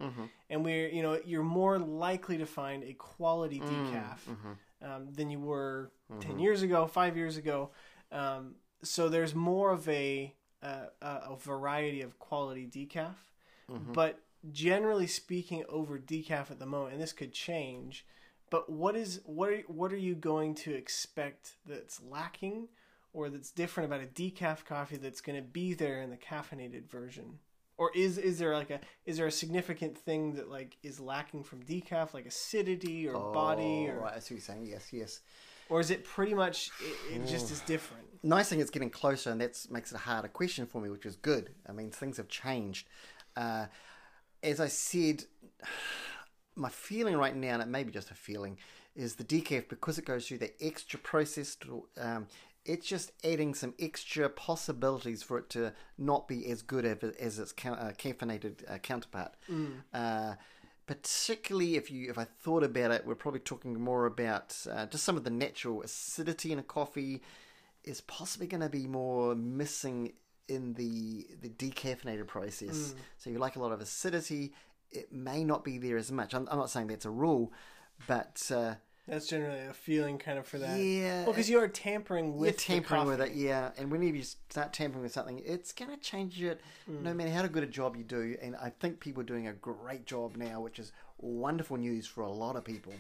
and 0.50 0.64
we're 0.64 0.88
you 0.90 1.02
know 1.02 1.20
you're 1.26 1.42
more 1.42 1.80
likely 1.80 2.38
to 2.38 2.46
find 2.46 2.84
a 2.84 2.94
quality 2.94 3.60
decaf 3.60 4.20
um, 4.84 5.08
than 5.12 5.32
you 5.32 5.40
were 5.40 5.90
ten 6.20 6.38
years 6.38 6.62
ago, 6.62 6.86
five 6.86 7.18
years 7.18 7.38
ago. 7.38 7.72
Um, 8.12 8.56
so 8.84 9.10
there's 9.10 9.34
more 9.34 9.72
of 9.72 9.90
a 9.90 10.36
uh, 10.62 10.86
a 11.02 11.08
a 11.32 11.38
variety 11.40 12.02
of 12.02 12.20
quality 12.20 12.68
decaf, 12.68 13.16
but 13.94 14.20
generally 14.52 15.08
speaking, 15.08 15.64
over 15.70 15.98
decaf 15.98 16.52
at 16.52 16.60
the 16.60 16.66
moment, 16.66 16.94
and 16.94 17.02
this 17.02 17.14
could 17.14 17.34
change. 17.34 18.06
But 18.50 18.70
what 18.70 18.96
is 18.96 19.22
what 19.26 19.50
are 19.50 19.58
what 19.68 19.94
are 19.94 19.98
you 19.98 20.16
going 20.16 20.56
to 20.56 20.74
expect 20.74 21.52
that's 21.66 22.02
lacking, 22.02 22.68
or 23.14 23.30
that's 23.30 23.52
different 23.52 23.92
about 23.92 24.02
a 24.02 24.08
decaf 24.08 24.66
coffee 24.66 24.98
that's 24.98 25.22
going 25.22 25.36
to 25.36 25.48
be 25.48 25.74
there 25.74 26.02
in 26.02 26.10
the 26.10 26.18
caffeinated 26.18 26.90
version? 26.90 27.40
Or 27.78 27.92
is 27.96 28.18
is 28.18 28.40
there 28.40 28.54
like 28.56 28.72
a 28.72 28.80
is 29.06 29.18
there 29.18 29.28
a 29.28 29.32
significant 29.32 29.98
thing 29.98 30.34
that 30.36 30.50
like 30.50 30.78
is 30.84 31.00
lacking 31.00 31.44
from 31.44 31.64
decaf, 31.64 32.14
like 32.14 32.26
acidity 32.26 33.08
or 33.08 33.14
body, 33.34 33.88
Oh, 33.90 33.94
or 33.94 34.00
right, 34.02 34.16
I 34.16 34.20
see 34.20 34.34
what 34.34 34.40
you're 34.40 34.56
saying. 34.56 34.66
Yes, 34.66 34.88
yes. 34.92 35.22
or 35.70 35.80
is 35.80 35.92
it 35.92 36.04
pretty 36.04 36.34
much 36.34 36.72
it, 37.12 37.16
it 37.22 37.28
just 37.28 37.52
is 37.52 37.62
different? 37.62 38.06
nice 38.22 38.50
thing 38.50 38.60
it's 38.60 38.70
getting 38.70 38.90
closer 38.90 39.30
and 39.30 39.40
that 39.40 39.58
makes 39.72 39.94
it 39.94 39.96
a 39.96 40.00
harder 40.00 40.28
question 40.28 40.66
for 40.66 40.82
me 40.82 40.90
which 40.90 41.06
is 41.06 41.16
good 41.16 41.52
i 41.70 41.72
mean 41.72 41.90
things 41.90 42.18
have 42.18 42.28
changed 42.28 42.86
uh, 43.38 43.66
as 44.44 44.60
i 44.60 44.68
said 44.68 45.24
my 46.56 46.70
feeling 46.70 47.16
right 47.16 47.36
now 47.36 47.54
and 47.54 47.62
it 47.62 47.68
may 47.68 47.84
be 47.84 47.92
just 47.92 48.12
a 48.12 48.16
feeling 48.16 48.58
is 48.96 49.16
the 49.16 49.24
decaf 49.24 49.70
because 49.70 49.98
it 49.98 50.06
goes 50.06 50.28
through 50.28 50.40
the 50.40 50.52
extra 50.62 51.00
process 51.00 51.56
to, 51.56 51.86
um, 51.98 52.28
it's 52.66 52.86
just 52.86 53.14
adding 53.24 53.54
some 53.54 53.74
extra 53.80 54.30
possibilities 54.30 55.24
for 55.24 55.38
it 55.38 55.50
to 55.50 55.72
not 55.98 56.28
be 56.28 56.46
as 56.52 56.62
good 56.62 56.84
as, 56.86 56.98
as 57.18 57.40
its 57.40 57.52
ca- 57.54 57.72
uh, 57.74 57.92
caffeinated 57.94 58.70
uh, 58.70 58.78
counterpart. 58.80 59.36
Uh, 59.94 60.36
particularly 60.86 61.76
if 61.76 61.90
you 61.92 62.10
if 62.10 62.18
I 62.18 62.26
thought 62.26 62.64
about 62.64 62.92
it, 62.92 63.06
we're 63.06 63.16
probably 63.16 63.40
talking 63.40 63.80
more 63.80 64.06
about 64.06 64.56
uh, 64.70 64.86
just 64.88 65.04
some 65.04 65.16
of 65.16 65.24
the 65.24 65.30
natural 65.30 65.82
acidity 65.82 66.52
in 66.52 66.60
a 66.60 66.64
coffee 66.64 67.22
is 67.86 68.02
possibly 68.02 68.48
going 68.48 68.62
to 68.62 68.70
be 68.70 68.86
more 68.88 69.34
missing 69.36 70.14
in 70.50 70.74
the 70.74 71.28
the 71.42 71.50
decaffeinated 71.50 72.28
process. 72.28 72.94
So 73.18 73.30
you 73.30 73.38
like 73.40 73.56
a 73.56 73.60
lot 73.60 73.72
of 73.72 73.80
acidity, 73.82 74.54
it 74.92 75.12
may 75.12 75.44
not 75.44 75.64
be 75.64 75.78
there 75.78 75.98
as 75.98 76.12
much. 76.12 76.34
I'm, 76.34 76.48
I'm 76.52 76.58
not 76.58 76.70
saying 76.70 76.88
that's 76.88 77.06
a 77.06 77.10
rule, 77.12 77.54
but 78.08 78.42
uh, 78.54 78.76
That's 79.08 79.28
generally 79.28 79.66
a 79.68 79.74
feeling 79.74 80.18
kind 80.18 80.38
of 80.40 80.48
for 80.48 80.58
that. 80.60 80.80
Yeah, 80.80 81.24
Well, 81.24 81.34
because 81.34 81.50
you 81.50 81.60
are 81.60 81.68
tampering 81.68 82.38
with 82.38 82.68
you're 82.70 82.78
tampering 82.82 83.06
with 83.06 83.22
it, 83.22 83.34
yeah. 83.34 83.72
And 83.78 83.92
whenever 83.92 84.16
you 84.18 84.24
start 84.24 84.74
tampering 84.74 85.04
with 85.04 85.12
something, 85.14 85.42
it's 85.46 85.72
going 85.74 85.92
to 85.92 85.98
change 85.98 86.42
it, 86.42 86.62
Hmm. 86.86 87.04
no 87.04 87.14
matter 87.14 87.32
how 87.32 87.46
good 87.48 87.64
a 87.64 87.68
job 87.68 87.96
you 87.96 88.04
do. 88.04 88.36
And 88.42 88.56
I 88.56 88.70
think 88.80 89.00
people 89.00 89.22
are 89.22 89.26
doing 89.26 89.48
a 89.48 89.54
great 89.54 90.06
job 90.06 90.36
now, 90.36 90.60
which 90.62 90.80
is 90.80 90.92
wonderful 91.18 91.78
news 91.78 92.08
for 92.08 92.22
a 92.22 92.30
lot 92.32 92.56
of 92.56 92.64
people. 92.64 92.94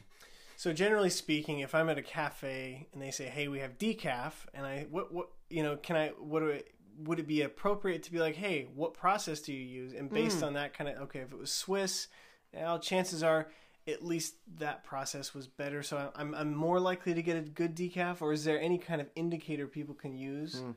So 0.57 0.73
generally 0.73 1.09
speaking, 1.09 1.59
if 1.59 1.73
I'm 1.73 1.87
at 1.89 1.97
a 1.97 2.01
cafe 2.01 2.87
and 2.91 3.01
they 3.01 3.11
say, 3.11 3.25
"Hey, 3.29 3.47
we 3.47 3.59
have 3.59 3.77
decaf," 3.77 4.33
and 4.53 4.65
I 4.65 4.87
what 4.91 5.11
what 5.13 5.29
you 5.49 5.63
know, 5.63 5.77
can 5.77 5.95
I 5.95 6.09
what 6.09 6.41
do 6.41 6.51
I, 6.51 6.63
would 7.03 7.19
it 7.19 7.27
be 7.27 7.41
appropriate 7.41 8.03
to 8.03 8.11
be 8.11 8.19
like, 8.19 8.35
"Hey, 8.35 8.67
what 8.75 8.93
process 8.93 9.41
do 9.41 9.53
you 9.53 9.59
use?" 9.59 9.93
And 9.93 10.09
based 10.09 10.39
mm. 10.39 10.47
on 10.47 10.53
that 10.53 10.73
kind 10.73 10.89
of 10.89 10.97
okay, 11.03 11.19
if 11.19 11.31
it 11.31 11.37
was 11.37 11.51
Swiss, 11.51 12.07
well, 12.53 12.79
chances 12.79 13.23
are 13.23 13.47
at 13.87 14.03
least 14.03 14.35
that 14.57 14.83
process 14.83 15.33
was 15.33 15.47
better. 15.47 15.83
So 15.83 16.11
I'm 16.15 16.33
I'm 16.33 16.53
more 16.53 16.79
likely 16.79 17.13
to 17.13 17.21
get 17.21 17.37
a 17.37 17.41
good 17.41 17.75
decaf, 17.75 18.21
or 18.21 18.33
is 18.33 18.43
there 18.43 18.59
any 18.59 18.77
kind 18.77 19.01
of 19.01 19.07
indicator 19.15 19.67
people 19.67 19.95
can 19.95 20.17
use? 20.17 20.59
Hmm. 20.59 20.71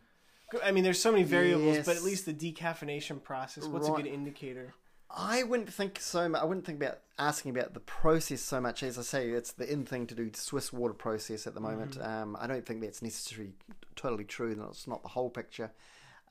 I 0.62 0.70
mean, 0.70 0.84
there's 0.84 1.00
so 1.00 1.10
many 1.10 1.24
variables, 1.24 1.86
but 1.86 1.96
at 1.96 2.02
least 2.02 2.26
the 2.26 2.34
decaffeination 2.34 3.22
process. 3.22 3.64
What's 3.64 3.88
a 3.88 3.92
good 3.92 4.06
indicator? 4.06 4.74
I 5.14 5.42
wouldn't 5.42 5.72
think 5.72 6.00
so 6.00 6.28
much. 6.28 6.40
I 6.40 6.44
wouldn't 6.44 6.64
think 6.64 6.80
about 6.82 7.00
asking 7.18 7.56
about 7.56 7.74
the 7.74 7.80
process 7.80 8.40
so 8.40 8.60
much. 8.60 8.82
As 8.82 8.98
I 8.98 9.02
say, 9.02 9.28
it's 9.30 9.52
the 9.52 9.70
in 9.70 9.84
thing 9.84 10.06
to 10.06 10.14
do 10.14 10.30
Swiss 10.34 10.72
water 10.72 10.94
process 10.94 11.46
at 11.46 11.54
the 11.54 11.60
mm-hmm. 11.60 11.70
moment. 11.70 11.98
Um, 12.00 12.36
I 12.40 12.46
don't 12.46 12.64
think 12.64 12.80
that's 12.80 13.02
necessarily 13.02 13.52
totally 13.94 14.24
true. 14.24 14.52
and 14.52 14.62
It's 14.70 14.86
not 14.86 15.02
the 15.02 15.10
whole 15.10 15.30
picture. 15.30 15.70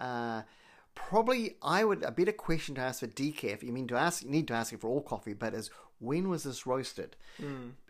Uh, 0.01 0.41
probably, 0.95 1.55
I 1.61 1.83
would 1.83 2.03
a 2.03 2.11
better 2.11 2.31
question 2.33 2.75
to 2.75 2.81
ask 2.81 2.99
for 3.01 3.07
decaf. 3.07 3.63
You 3.63 3.71
mean 3.71 3.87
to 3.87 3.95
ask? 3.95 4.23
You 4.23 4.29
need 4.29 4.47
to 4.47 4.53
ask 4.53 4.73
it 4.73 4.81
for 4.81 4.89
all 4.89 5.01
coffee, 5.01 5.33
but 5.33 5.53
is 5.53 5.69
when 5.99 6.27
was 6.27 6.43
this 6.43 6.65
roasted? 6.65 7.15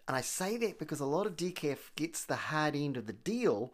And 0.08 0.18
I 0.18 0.22
say 0.22 0.58
that 0.58 0.78
because 0.78 1.00
a 1.00 1.06
lot 1.06 1.26
of 1.26 1.38
decaf 1.38 1.80
gets 1.96 2.26
the 2.26 2.36
hard 2.36 2.76
end 2.76 2.98
of 2.98 3.08
the 3.08 3.14
deal. 3.14 3.74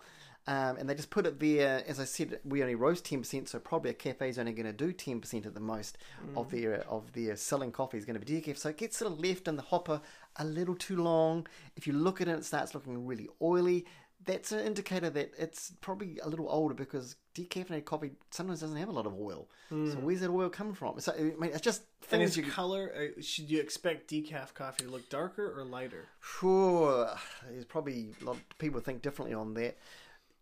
Um, 0.50 0.78
and 0.78 0.88
they 0.88 0.96
just 0.96 1.10
put 1.10 1.26
it 1.26 1.42
there. 1.42 1.84
As 1.86 2.00
I 2.00 2.06
said, 2.06 2.40
we 2.46 2.62
only 2.62 2.76
roast 2.76 3.04
ten 3.04 3.20
percent, 3.20 3.50
so 3.50 3.60
probably 3.60 3.92
a 3.92 3.94
cafe 3.94 4.30
is 4.30 4.40
only 4.40 4.54
going 4.54 4.66
to 4.66 4.72
do 4.72 4.94
ten 4.94 5.20
percent 5.20 5.46
at 5.46 5.54
the 5.54 5.60
most 5.60 5.98
of 6.38 6.52
their 6.52 6.86
of 6.88 7.12
their 7.12 7.36
selling 7.36 7.72
coffee 7.72 7.98
is 7.98 8.06
going 8.06 8.18
to 8.18 8.26
be 8.26 8.42
decaf. 8.42 8.58
So 8.58 8.70
it 8.70 8.78
gets 8.78 8.98
sort 8.98 9.12
of 9.12 9.20
left 9.20 9.50
in 9.50 9.58
the 9.58 9.62
hopper 9.62 10.00
a 10.38 10.46
little 10.46 10.76
too 10.76 11.04
long. 11.04 11.48
If 11.76 11.86
you 11.86 11.92
look 11.92 12.22
at 12.22 12.30
it, 12.30 12.38
it 12.38 12.46
starts 12.46 12.74
looking 12.74 13.06
really 13.06 13.28
oily. 13.42 13.86
That's 14.28 14.52
an 14.52 14.60
indicator 14.60 15.10
that 15.10 15.32
it's 15.40 15.72
probably 15.82 16.20
a 16.20 16.28
little 16.28 16.50
older 16.50 16.76
because 16.76 17.16
decaffeinated 17.34 17.86
coffee 17.86 18.12
sometimes 18.30 18.60
doesn't 18.60 18.78
have 18.78 18.90
a 18.90 18.92
lot 18.92 19.08
of 19.08 19.14
oil. 19.20 19.48
So 19.70 19.76
where's 20.02 20.20
that 20.22 20.30
oil 20.30 20.50
coming 20.50 20.74
from? 20.74 21.00
So 21.00 21.14
I 21.18 21.22
mean, 21.22 21.52
it's 21.54 21.62
just 21.62 21.82
And 22.02 22.10
things 22.10 22.38
its 22.38 22.46
you 22.46 22.52
color, 22.52 22.94
uh, 22.94 23.22
should 23.22 23.50
you 23.50 23.60
expect 23.60 24.10
decaf 24.12 24.54
coffee 24.54 24.84
to 24.84 24.90
look 24.92 25.10
darker 25.10 25.58
or 25.58 25.64
lighter? 25.64 26.06
Sure, 26.22 27.10
there's 27.50 27.66
probably 27.66 28.14
a 28.22 28.26
lot 28.26 28.36
of 28.36 28.58
people 28.60 28.80
think 28.82 29.02
differently 29.02 29.34
on 29.34 29.54
that. 29.56 29.78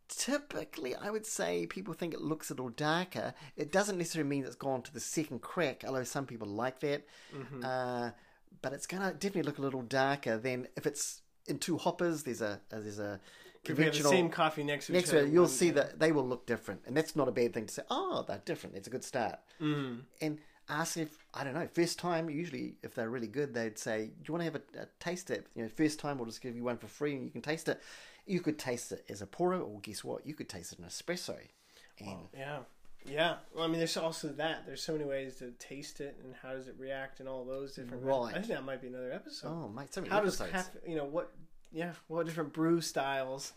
Typically, 0.07 0.93
I 0.95 1.09
would 1.09 1.25
say 1.25 1.65
people 1.65 1.93
think 1.95 2.13
it 2.13 2.21
looks 2.21 2.49
a 2.51 2.53
little 2.53 2.69
darker. 2.69 3.33
It 3.57 3.71
doesn't 3.71 3.97
necessarily 3.97 4.29
mean 4.29 4.45
it's 4.45 4.55
gone 4.55 4.83
to 4.83 4.93
the 4.93 4.99
second 4.99 5.41
crack, 5.41 5.83
although 5.87 6.03
some 6.03 6.25
people 6.27 6.47
like 6.47 6.79
that. 6.81 7.05
Uh, 7.63 8.11
but 8.61 8.71
it's 8.73 8.85
going 8.85 9.01
to 9.01 9.13
definitely 9.13 9.43
look 9.43 9.57
a 9.57 9.61
little 9.61 9.81
darker 9.81 10.37
than 10.37 10.67
if 10.77 10.85
it's 10.85 11.21
in 11.47 11.57
two 11.57 11.77
hoppers. 11.79 12.21
There's 12.23 12.41
a, 12.41 12.61
uh, 12.71 12.79
there's 12.79 12.99
a 12.99 13.19
If 13.69 13.77
we 13.77 13.85
have 13.85 13.93
the 13.93 14.03
same 14.03 14.29
coffee 14.29 14.63
next 14.63 14.87
to 14.87 14.93
next 14.93 15.09
each 15.09 15.15
other, 15.15 15.27
you'll 15.27 15.47
see 15.47 15.71
that 15.71 15.99
they 15.99 16.11
will 16.11 16.27
look 16.27 16.45
different, 16.45 16.81
and 16.85 16.95
that's 16.95 17.15
not 17.15 17.27
a 17.27 17.31
bad 17.31 17.53
thing 17.53 17.65
to 17.67 17.73
say. 17.73 17.83
Oh, 17.89 18.23
they're 18.27 18.41
different. 18.45 18.75
It's 18.75 18.87
a 18.87 18.91
good 18.91 19.03
start. 19.03 19.39
Mm. 19.61 20.01
And 20.21 20.39
ask 20.69 20.97
if 20.97 21.17
I 21.33 21.43
don't 21.43 21.53
know. 21.53 21.67
First 21.73 21.99
time, 21.99 22.29
usually 22.29 22.75
if 22.83 22.95
they're 22.95 23.09
really 23.09 23.27
good, 23.27 23.53
they'd 23.53 23.77
say, 23.77 24.05
"Do 24.07 24.23
you 24.27 24.33
want 24.33 24.41
to 24.41 24.45
have 24.45 24.55
a, 24.55 24.83
a 24.83 24.87
taste 24.99 25.29
it? 25.31 25.47
You 25.55 25.63
know, 25.63 25.69
first 25.69 25.99
time 25.99 26.17
we'll 26.17 26.25
just 26.25 26.41
give 26.41 26.55
you 26.55 26.63
one 26.63 26.77
for 26.77 26.87
free, 26.87 27.13
and 27.15 27.23
you 27.23 27.31
can 27.31 27.41
taste 27.41 27.67
it. 27.69 27.81
You 28.25 28.41
could 28.41 28.57
taste 28.57 28.91
it 28.91 29.05
as 29.09 29.21
a 29.21 29.27
pourer, 29.27 29.59
or 29.59 29.79
guess 29.81 30.03
what? 30.03 30.25
You 30.25 30.33
could 30.33 30.49
taste 30.49 30.73
it 30.73 30.79
in 30.79 30.85
espresso. 30.85 31.37
And 31.99 32.19
Yeah. 32.35 32.59
Yeah. 33.07 33.35
Well, 33.53 33.63
I 33.63 33.67
mean, 33.67 33.77
there's 33.77 33.97
also 33.97 34.29
that. 34.29 34.65
There's 34.65 34.81
so 34.81 34.93
many 34.93 35.05
ways 35.05 35.35
to 35.35 35.51
taste 35.59 36.01
it 36.01 36.17
and 36.23 36.33
how 36.41 36.53
does 36.53 36.67
it 36.67 36.75
react 36.79 37.19
and 37.19 37.29
all 37.29 37.45
those 37.45 37.75
different. 37.75 38.03
Right. 38.03 38.31
I 38.31 38.39
think 38.39 38.47
that 38.47 38.65
might 38.65 38.81
be 38.81 38.87
another 38.87 39.11
episode. 39.11 39.47
oh, 39.49 39.69
mate, 39.69 39.93
so 39.93 40.01
many 40.01 40.11
how 40.11 40.21
does 40.21 40.41
episodes. 40.41 40.69
caffeine, 40.69 40.91
you 40.91 40.97
know, 40.97 41.05
what, 41.05 41.31
yeah, 41.71 41.91
what 42.07 42.25
different 42.25 42.53
brew 42.53 42.81
styles 42.81 43.53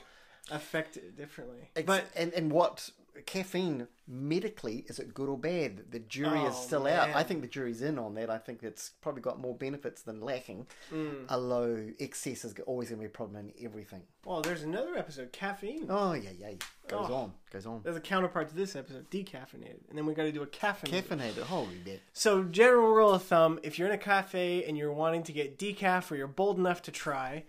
affect 0.50 0.96
it 0.96 1.16
differently? 1.16 1.70
Ex- 1.76 1.86
but 1.86 2.04
and 2.16 2.32
and 2.32 2.50
what 2.52 2.90
caffeine 3.26 3.88
medically 4.06 4.84
is 4.86 5.00
it 5.00 5.12
good 5.12 5.28
or 5.28 5.36
bad? 5.36 5.90
The 5.90 5.98
jury 5.98 6.40
is 6.42 6.54
Oh, 6.56 6.60
still 6.66 6.86
out. 6.86 7.10
I 7.16 7.24
think 7.24 7.40
the 7.42 7.48
jury's 7.48 7.82
in 7.82 7.98
on 7.98 8.14
that. 8.14 8.30
I 8.30 8.38
think 8.38 8.62
it's 8.62 8.90
probably 9.00 9.22
got 9.22 9.40
more 9.40 9.54
benefits 9.56 10.02
than 10.02 10.20
lacking. 10.20 10.66
Mm. 10.92 11.28
low 11.30 11.88
excess 11.98 12.44
is 12.44 12.54
always 12.66 12.88
going 12.90 13.00
to 13.00 13.02
be 13.02 13.06
a 13.06 13.10
problem 13.10 13.36
in 13.56 13.64
everything. 13.66 14.02
well, 14.24 14.40
there's 14.40 14.62
another 14.62 14.96
episode, 14.96 15.32
caffeine. 15.32 15.86
Oh 15.90 16.12
yeah, 16.12 16.30
yeah, 16.38 16.50
goes 16.86 17.06
Oh. 17.10 17.14
on, 17.14 17.32
goes 17.52 17.66
on. 17.66 17.80
There's 17.82 17.96
a 17.96 18.00
counterpart 18.00 18.48
to 18.50 18.54
this 18.54 18.76
episode, 18.76 19.10
decaffeinated, 19.10 19.88
and 19.88 19.98
then 19.98 20.06
we 20.06 20.14
got 20.14 20.22
to 20.22 20.32
do 20.32 20.42
a 20.42 20.46
caffeinated. 20.46 21.02
Caffeinated, 21.08 21.42
holy 21.42 21.78
bit. 21.84 22.00
So, 22.12 22.44
general 22.44 22.94
rule 22.94 23.12
of 23.14 23.24
thumb: 23.24 23.58
if 23.64 23.78
you're 23.78 23.88
in 23.88 23.94
a 23.94 23.98
cafe 23.98 24.64
and 24.64 24.78
you're 24.78 24.92
wanting 24.92 25.24
to 25.24 25.32
get 25.32 25.58
decaf, 25.58 26.10
or 26.10 26.16
you're 26.16 26.26
bold 26.28 26.56
enough 26.58 26.82
to 26.82 26.92
try, 26.92 27.44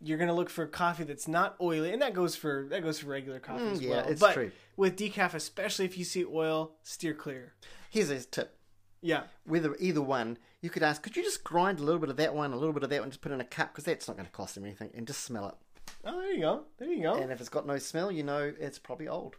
you're 0.00 0.18
gonna 0.18 0.34
look 0.34 0.50
for 0.50 0.66
coffee 0.66 1.04
that's 1.04 1.28
not 1.28 1.56
oily, 1.60 1.92
and 1.92 2.00
that 2.02 2.14
goes 2.14 2.34
for 2.36 2.66
that 2.70 2.82
goes 2.82 2.98
for 3.00 3.08
regular 3.08 3.38
coffee 3.40 3.64
as 3.68 3.80
Mm, 3.80 3.82
yeah, 3.82 3.90
well. 3.90 4.08
it's 4.08 4.20
but 4.20 4.34
true. 4.34 4.50
with 4.76 4.96
decaf, 4.96 5.34
especially 5.34 5.84
if 5.84 5.96
you 5.98 6.04
see 6.04 6.24
oil, 6.24 6.72
steer 6.82 7.14
clear. 7.14 7.54
Here's 7.90 8.10
a 8.10 8.20
tip. 8.24 8.56
Yeah, 9.02 9.22
Whether 9.44 9.74
either 9.80 10.02
one, 10.02 10.36
you 10.60 10.68
could 10.68 10.82
ask, 10.82 11.02
could 11.02 11.16
you 11.16 11.22
just 11.22 11.42
grind 11.42 11.80
a 11.80 11.82
little 11.82 11.98
bit 12.00 12.10
of 12.10 12.16
that 12.18 12.34
one, 12.34 12.52
a 12.52 12.56
little 12.56 12.74
bit 12.74 12.82
of 12.82 12.90
that 12.90 13.00
one, 13.00 13.08
just 13.10 13.22
put 13.22 13.32
in 13.32 13.40
a 13.40 13.44
cup 13.44 13.72
because 13.72 13.84
that's 13.84 14.06
not 14.06 14.16
going 14.18 14.26
to 14.26 14.32
cost 14.32 14.54
them 14.56 14.64
anything, 14.64 14.90
and 14.94 15.06
just 15.06 15.24
smell 15.24 15.48
it. 15.48 15.54
Oh, 16.04 16.20
there 16.20 16.32
you 16.34 16.40
go. 16.40 16.64
There 16.78 16.88
you 16.92 17.02
go. 17.02 17.14
And 17.14 17.32
if 17.32 17.40
it's 17.40 17.48
got 17.48 17.66
no 17.66 17.78
smell, 17.78 18.12
you 18.12 18.22
know 18.22 18.52
it's 18.60 18.78
probably 18.78 19.08
old. 19.08 19.36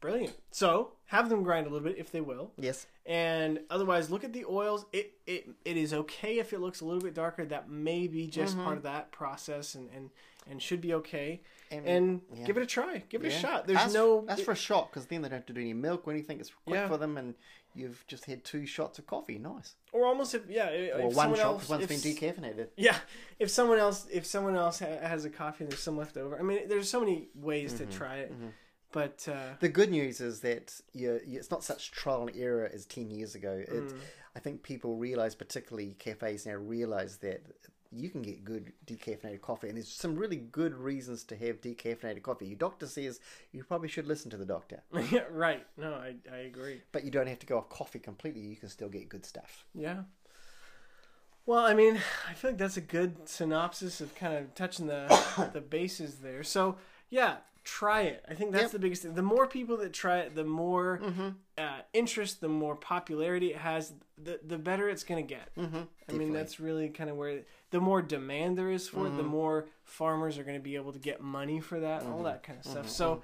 Brilliant. 0.00 0.34
So 0.50 0.92
have 1.06 1.28
them 1.28 1.42
grind 1.42 1.66
a 1.66 1.70
little 1.70 1.86
bit 1.86 1.98
if 1.98 2.10
they 2.10 2.20
will, 2.20 2.52
Yes. 2.58 2.86
and 3.04 3.60
otherwise 3.68 4.10
look 4.10 4.24
at 4.24 4.32
the 4.32 4.44
oils. 4.46 4.86
It 4.92 5.12
it 5.26 5.48
it 5.64 5.76
is 5.76 5.92
okay 5.92 6.38
if 6.38 6.52
it 6.52 6.60
looks 6.60 6.80
a 6.80 6.84
little 6.86 7.02
bit 7.02 7.14
darker. 7.14 7.44
That 7.44 7.68
may 7.68 8.06
be 8.06 8.26
just 8.26 8.54
Mm-hmm. 8.54 8.64
part 8.64 8.76
of 8.78 8.82
that 8.84 9.12
process, 9.12 9.74
and 9.74 9.90
and 9.94 10.10
and 10.48 10.62
should 10.62 10.80
be 10.80 10.94
okay. 10.94 11.42
And- 11.70 11.86
And, 11.86 12.20
yeah. 12.34 12.46
give 12.46 12.56
it 12.56 12.62
a 12.62 12.66
try. 12.66 13.04
Give 13.10 13.22
it 13.24 13.28
a 13.28 13.30
shot. 13.30 13.66
There's 13.68 13.78
ask, 13.78 13.94
no. 13.94 14.24
ask 14.28 14.42
for 14.42 14.52
a 14.52 14.56
shot 14.56 14.90
because 14.90 15.06
then 15.06 15.22
they 15.22 15.28
don't 15.28 15.36
have 15.38 15.46
to 15.46 15.52
do 15.52 15.60
any 15.60 15.74
milk 15.74 16.02
or 16.08 16.10
anything. 16.10 16.40
It's 16.40 16.50
quick 16.66 16.74
Yeah. 16.80 16.88
for 16.88 16.96
them, 16.96 17.16
and 17.16 17.34
you've 17.76 18.04
just 18.08 18.24
had 18.24 18.42
two 18.42 18.66
shots 18.66 18.98
of 18.98 19.06
coffee. 19.06 19.38
Nice. 19.38 19.76
or 19.92 20.06
almost 20.06 20.34
if 20.34 20.48
yeah. 20.48 20.68
If 20.70 20.94
Or 20.94 21.02
one 21.02 21.14
someone 21.14 21.38
shot 21.38 21.44
else, 21.46 21.62
because 21.68 21.70
one's 21.88 22.04
if, 22.04 22.20
been 22.20 22.32
decaffeinated. 22.34 22.68
Yeah, 22.76 22.96
if 23.38 23.50
someone 23.50 23.78
else 23.78 24.06
if 24.10 24.24
someone 24.26 24.56
else 24.56 24.78
ha- 24.80 24.98
has 25.02 25.24
a 25.26 25.30
coffee 25.30 25.64
and 25.64 25.70
there's 25.72 25.82
some 25.82 25.96
left 25.98 26.16
over. 26.16 26.38
I 26.38 26.42
mean, 26.42 26.66
there's 26.68 26.88
so 26.90 27.00
many 27.00 27.28
ways 27.34 27.74
Mm-hmm. 27.74 27.90
to 27.90 27.96
try 27.96 28.16
it, 28.16 28.32
but 28.92 29.26
uh, 29.30 29.54
The 29.60 29.68
good 29.68 29.90
news 29.90 30.20
is 30.20 30.40
that 30.40 30.80
you, 30.92 31.20
you, 31.26 31.38
it's 31.38 31.50
not 31.50 31.64
such 31.64 31.90
trial 31.92 32.26
and 32.26 32.36
error 32.36 32.70
as 32.72 32.86
10 32.86 33.10
years 33.10 33.34
ago. 33.34 33.62
Mm. 33.70 33.92
I 34.36 34.38
think 34.38 34.62
people 34.62 34.96
realize, 34.96 35.34
particularly 35.34 35.96
cafes 35.98 36.46
now, 36.46 36.54
realize 36.54 37.16
that 37.18 37.42
you 37.92 38.08
can 38.08 38.22
get 38.22 38.44
good 38.44 38.72
decaffeinated 38.86 39.40
coffee. 39.40 39.68
And 39.68 39.76
there's 39.76 39.88
some 39.88 40.14
really 40.14 40.36
good 40.36 40.74
reasons 40.74 41.24
to 41.24 41.36
have 41.36 41.60
decaffeinated 41.60 42.22
coffee. 42.22 42.46
Your 42.46 42.58
doctor 42.58 42.86
says 42.86 43.18
you 43.52 43.64
probably 43.64 43.88
should 43.88 44.06
listen 44.06 44.30
to 44.30 44.36
the 44.36 44.44
doctor, 44.44 44.82
yeah, 45.10 45.24
right. 45.30 45.66
No, 45.76 45.94
I 45.94 46.14
I 46.32 46.38
agree. 46.38 46.82
but 46.92 47.04
you 47.04 47.10
don't 47.10 47.26
have 47.26 47.40
to 47.40 47.46
go 47.46 47.58
off 47.58 47.68
coffee 47.68 47.98
completely. 47.98 48.42
You 48.42 48.54
can 48.56 48.68
still 48.68 48.88
get 48.88 49.08
good 49.08 49.26
stuff. 49.26 49.64
Yeah. 49.74 50.02
Well, 51.46 51.64
I 51.66 51.74
mean, 51.74 51.98
I 52.28 52.34
feel 52.34 52.52
like 52.52 52.58
that's 52.58 52.76
a 52.76 52.80
good 52.82 53.28
synopsis 53.28 54.00
of 54.00 54.14
kind 54.14 54.34
of 54.34 54.54
touching 54.54 54.86
the 54.86 55.50
the 55.52 55.60
bases 55.60 56.16
there. 56.16 56.44
So, 56.44 56.76
yeah, 57.08 57.38
try 57.70 58.02
it. 58.02 58.24
I 58.28 58.34
think 58.34 58.50
that's 58.50 58.64
Yep. 58.64 58.72
the 58.72 58.78
biggest 58.80 59.02
thing. 59.02 59.14
The 59.14 59.22
more 59.22 59.46
people 59.46 59.76
that 59.76 59.92
try 59.92 60.18
it, 60.18 60.34
the 60.34 60.44
more 60.44 61.00
mm-hmm. 61.02 61.28
uh, 61.56 61.80
interest, 61.92 62.40
the 62.40 62.48
more 62.48 62.74
popularity 62.74 63.52
it 63.52 63.58
has, 63.58 63.92
the 64.18 64.40
the 64.44 64.58
better 64.58 64.88
it's 64.88 65.04
going 65.04 65.24
to 65.24 65.34
get. 65.34 65.54
Mm-hmm. 65.56 65.82
I 66.08 66.12
mean, 66.12 66.32
that's 66.32 66.58
really 66.58 66.88
kind 66.88 67.08
of 67.08 67.16
where 67.16 67.42
the 67.70 67.80
more 67.80 68.02
demand 68.02 68.58
there 68.58 68.70
is 68.70 68.88
for 68.88 69.06
it, 69.06 69.10
the 69.10 69.22
mm-hmm. 69.22 69.30
more 69.30 69.68
farmers 69.84 70.36
are 70.36 70.42
going 70.42 70.56
to 70.56 70.62
be 70.62 70.74
able 70.74 70.92
to 70.92 70.98
get 70.98 71.20
money 71.20 71.60
for 71.60 71.78
that 71.78 72.02
and 72.02 72.10
all 72.10 72.18
mm-hmm. 72.18 72.26
that 72.26 72.42
kind 72.42 72.58
of 72.58 72.64
stuff. 72.64 72.88
So 72.88 73.22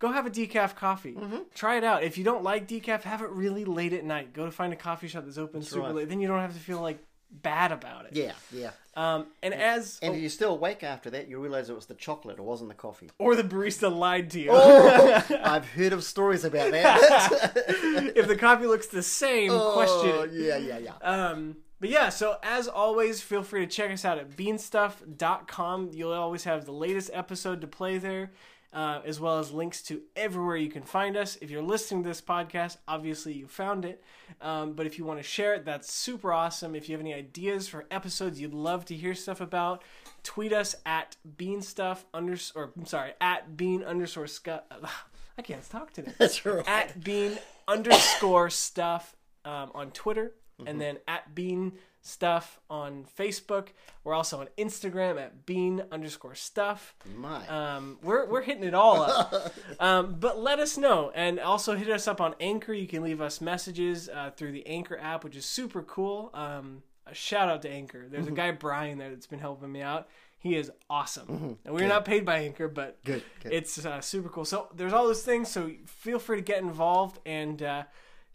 go 0.00 0.10
have 0.10 0.26
a 0.26 0.30
decaf 0.30 0.74
coffee. 0.74 1.16
Try 1.54 1.76
it 1.76 1.84
out. 1.84 2.02
If 2.02 2.18
you 2.18 2.24
don't 2.24 2.42
like 2.42 2.66
decaf, 2.66 3.02
have 3.02 3.22
it 3.22 3.30
really 3.30 3.64
late 3.64 3.92
at 3.92 4.04
night. 4.04 4.32
Go 4.32 4.44
to 4.44 4.50
find 4.50 4.72
a 4.72 4.76
coffee 4.76 5.06
shop 5.06 5.24
that's 5.24 5.38
open 5.38 5.62
super 5.62 5.86
right. 5.86 5.94
late. 5.94 6.08
Then 6.08 6.20
you 6.20 6.26
don't 6.26 6.40
have 6.40 6.54
to 6.54 6.60
feel 6.60 6.80
like 6.80 6.98
bad 7.30 7.70
about 7.70 8.06
it. 8.06 8.16
Yeah, 8.16 8.32
yeah. 8.52 8.70
Um, 9.00 9.26
and 9.42 9.54
as 9.54 9.98
And 10.02 10.14
if 10.14 10.20
you're 10.20 10.28
still 10.30 10.52
awake 10.52 10.82
after 10.82 11.08
that, 11.10 11.28
you 11.28 11.38
realize 11.40 11.70
it 11.70 11.74
was 11.74 11.86
the 11.86 11.94
chocolate, 11.94 12.38
it 12.38 12.42
wasn't 12.42 12.68
the 12.70 12.74
coffee. 12.74 13.08
or 13.18 13.34
the 13.36 13.44
barista 13.44 13.90
lied 13.94 14.30
to 14.30 14.40
you. 14.40 14.52
I've 14.52 15.68
heard 15.70 15.92
of 15.92 16.04
stories 16.04 16.44
about 16.44 16.70
that. 16.78 17.52
if 18.16 18.26
the 18.28 18.36
coffee 18.36 18.66
looks 18.66 18.88
the 18.88 19.02
same, 19.02 19.50
question 19.50 20.10
Oh, 20.12 20.22
it. 20.22 20.32
yeah, 20.32 20.56
yeah, 20.58 20.78
yeah. 20.78 20.94
Um, 21.02 21.56
but 21.80 21.88
yeah, 21.88 22.08
so 22.10 22.36
as 22.42 22.68
always, 22.68 23.22
feel 23.22 23.42
free 23.42 23.60
to 23.64 23.66
check 23.66 23.90
us 23.90 24.04
out 24.04 24.18
at 24.18 24.36
beanstuff.com. 24.36 25.90
You'll 25.94 26.12
always 26.12 26.44
have 26.44 26.66
the 26.66 26.72
latest 26.72 27.10
episode 27.12 27.60
to 27.62 27.66
play 27.66 27.98
there, 27.98 28.32
uh, 28.72 29.00
as 29.04 29.18
well 29.18 29.38
as 29.38 29.52
links 29.52 29.82
to 29.82 30.02
everywhere 30.14 30.56
you 30.56 30.70
can 30.70 30.82
find 30.82 31.16
us. 31.16 31.36
If 31.40 31.50
you're 31.50 31.62
listening 31.62 32.02
to 32.04 32.08
this 32.08 32.20
podcast, 32.20 32.76
obviously 32.86 33.32
you 33.32 33.48
found 33.48 33.84
it. 33.84 34.02
Um, 34.40 34.74
but 34.74 34.86
if 34.86 34.98
you 34.98 35.04
want 35.04 35.18
to 35.18 35.24
share 35.24 35.54
it, 35.54 35.64
that's 35.64 35.92
super 35.92 36.32
awesome. 36.32 36.74
If 36.74 36.88
you 36.88 36.94
have 36.94 37.00
any 37.00 37.12
ideas 37.12 37.68
for 37.68 37.86
episodes 37.90 38.40
you'd 38.40 38.54
love 38.54 38.84
to 38.86 38.94
hear 38.94 39.14
stuff 39.14 39.40
about, 39.40 39.82
tweet 40.22 40.52
us 40.52 40.76
at 40.86 41.16
beanstuff 41.36 42.04
underscore, 42.14 42.64
or 42.64 42.72
I'm 42.76 42.86
sorry, 42.86 43.12
at 43.20 43.56
bean 43.56 43.82
underscore 43.82 44.28
scut. 44.28 44.70
I 45.38 45.42
can't 45.42 45.68
talk 45.68 45.92
today 45.92 46.12
That's 46.18 46.44
right. 46.44 46.66
at 46.68 47.02
bean 47.02 47.38
underscore 47.66 48.50
stuff 48.50 49.16
um, 49.44 49.70
on 49.74 49.90
Twitter, 49.90 50.34
and 50.66 50.78
then 50.80 50.98
at 51.08 51.34
bean 51.34 51.72
stuff 52.02 52.60
on 52.70 53.04
Facebook. 53.18 53.68
We're 54.04 54.14
also 54.14 54.40
on 54.40 54.48
Instagram 54.58 55.20
at 55.20 55.44
bean 55.46 55.82
underscore 55.92 56.34
stuff. 56.34 56.94
My. 57.16 57.46
Um, 57.48 57.98
we're 58.02 58.26
we're 58.26 58.42
hitting 58.42 58.64
it 58.64 58.74
all 58.74 59.02
up. 59.02 59.52
um, 59.80 60.16
but 60.18 60.38
let 60.38 60.58
us 60.58 60.76
know, 60.78 61.10
and 61.14 61.38
also 61.38 61.74
hit 61.76 61.90
us 61.90 62.08
up 62.08 62.20
on 62.20 62.34
Anchor. 62.40 62.72
You 62.72 62.86
can 62.86 63.02
leave 63.02 63.20
us 63.20 63.40
messages 63.40 64.08
uh, 64.08 64.30
through 64.36 64.52
the 64.52 64.66
Anchor 64.66 64.98
app, 64.98 65.24
which 65.24 65.36
is 65.36 65.44
super 65.44 65.82
cool. 65.82 66.30
Um, 66.34 66.82
a 67.06 67.14
shout 67.14 67.48
out 67.48 67.62
to 67.62 67.70
Anchor. 67.70 68.06
There's 68.08 68.24
Mm-hmm. 68.24 68.32
a 68.34 68.36
guy 68.36 68.50
Brian 68.52 68.98
there 68.98 69.10
that's 69.10 69.26
been 69.26 69.38
helping 69.38 69.70
me 69.72 69.82
out. 69.82 70.08
He 70.38 70.56
is 70.56 70.72
awesome, 70.88 71.58
and 71.66 71.74
we're 71.74 71.86
not 71.86 72.06
paid 72.06 72.24
by 72.24 72.38
Anchor, 72.38 72.66
but 72.66 73.04
Good, 73.04 73.22
good. 73.42 73.52
it's 73.52 73.84
uh, 73.84 74.00
super 74.00 74.30
cool. 74.30 74.46
So 74.46 74.68
there's 74.74 74.94
all 74.94 75.06
those 75.06 75.22
things. 75.22 75.50
So 75.50 75.70
feel 75.84 76.18
free 76.18 76.38
to 76.38 76.42
get 76.42 76.62
involved 76.62 77.18
and 77.26 77.62
uh, 77.62 77.82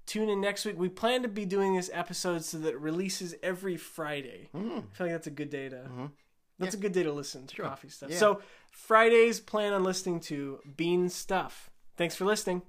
tune 0.06 0.30
in 0.30 0.41
next 0.41 0.66
week. 0.66 0.78
We 0.78 0.89
plan 0.89 1.22
to 1.24 1.28
be 1.28 1.45
doing 1.45 1.76
this 1.76 1.89
episode 1.93 2.43
so 2.43 2.58
that 2.60 2.70
it 2.70 2.80
releases 2.80 3.36
every 3.41 3.78
Friday. 3.78 4.49
Mm. 4.56 4.84
I 4.91 4.95
feel 4.95 5.08
like 5.08 5.12
that's 5.12 5.28
a 5.28 5.32
good 5.32 5.49
day 5.49 5.70
to. 5.70 6.12
That's 6.58 6.76
a 6.76 6.78
good 6.78 6.93
day 6.93 7.03
to 7.03 7.12
listen 7.12 7.47
to 7.47 7.62
coffee 7.62 7.89
stuff. 7.89 8.12
Yeah. 8.12 8.18
So 8.18 8.41
Fridays, 8.72 9.39
plan 9.39 9.74
on 9.74 9.84
listening 9.84 10.20
to 10.22 10.60
Bean 10.78 11.10
Stuff. 11.10 11.70
Thanks 11.97 12.16
for 12.16 12.26
listening. 12.26 12.62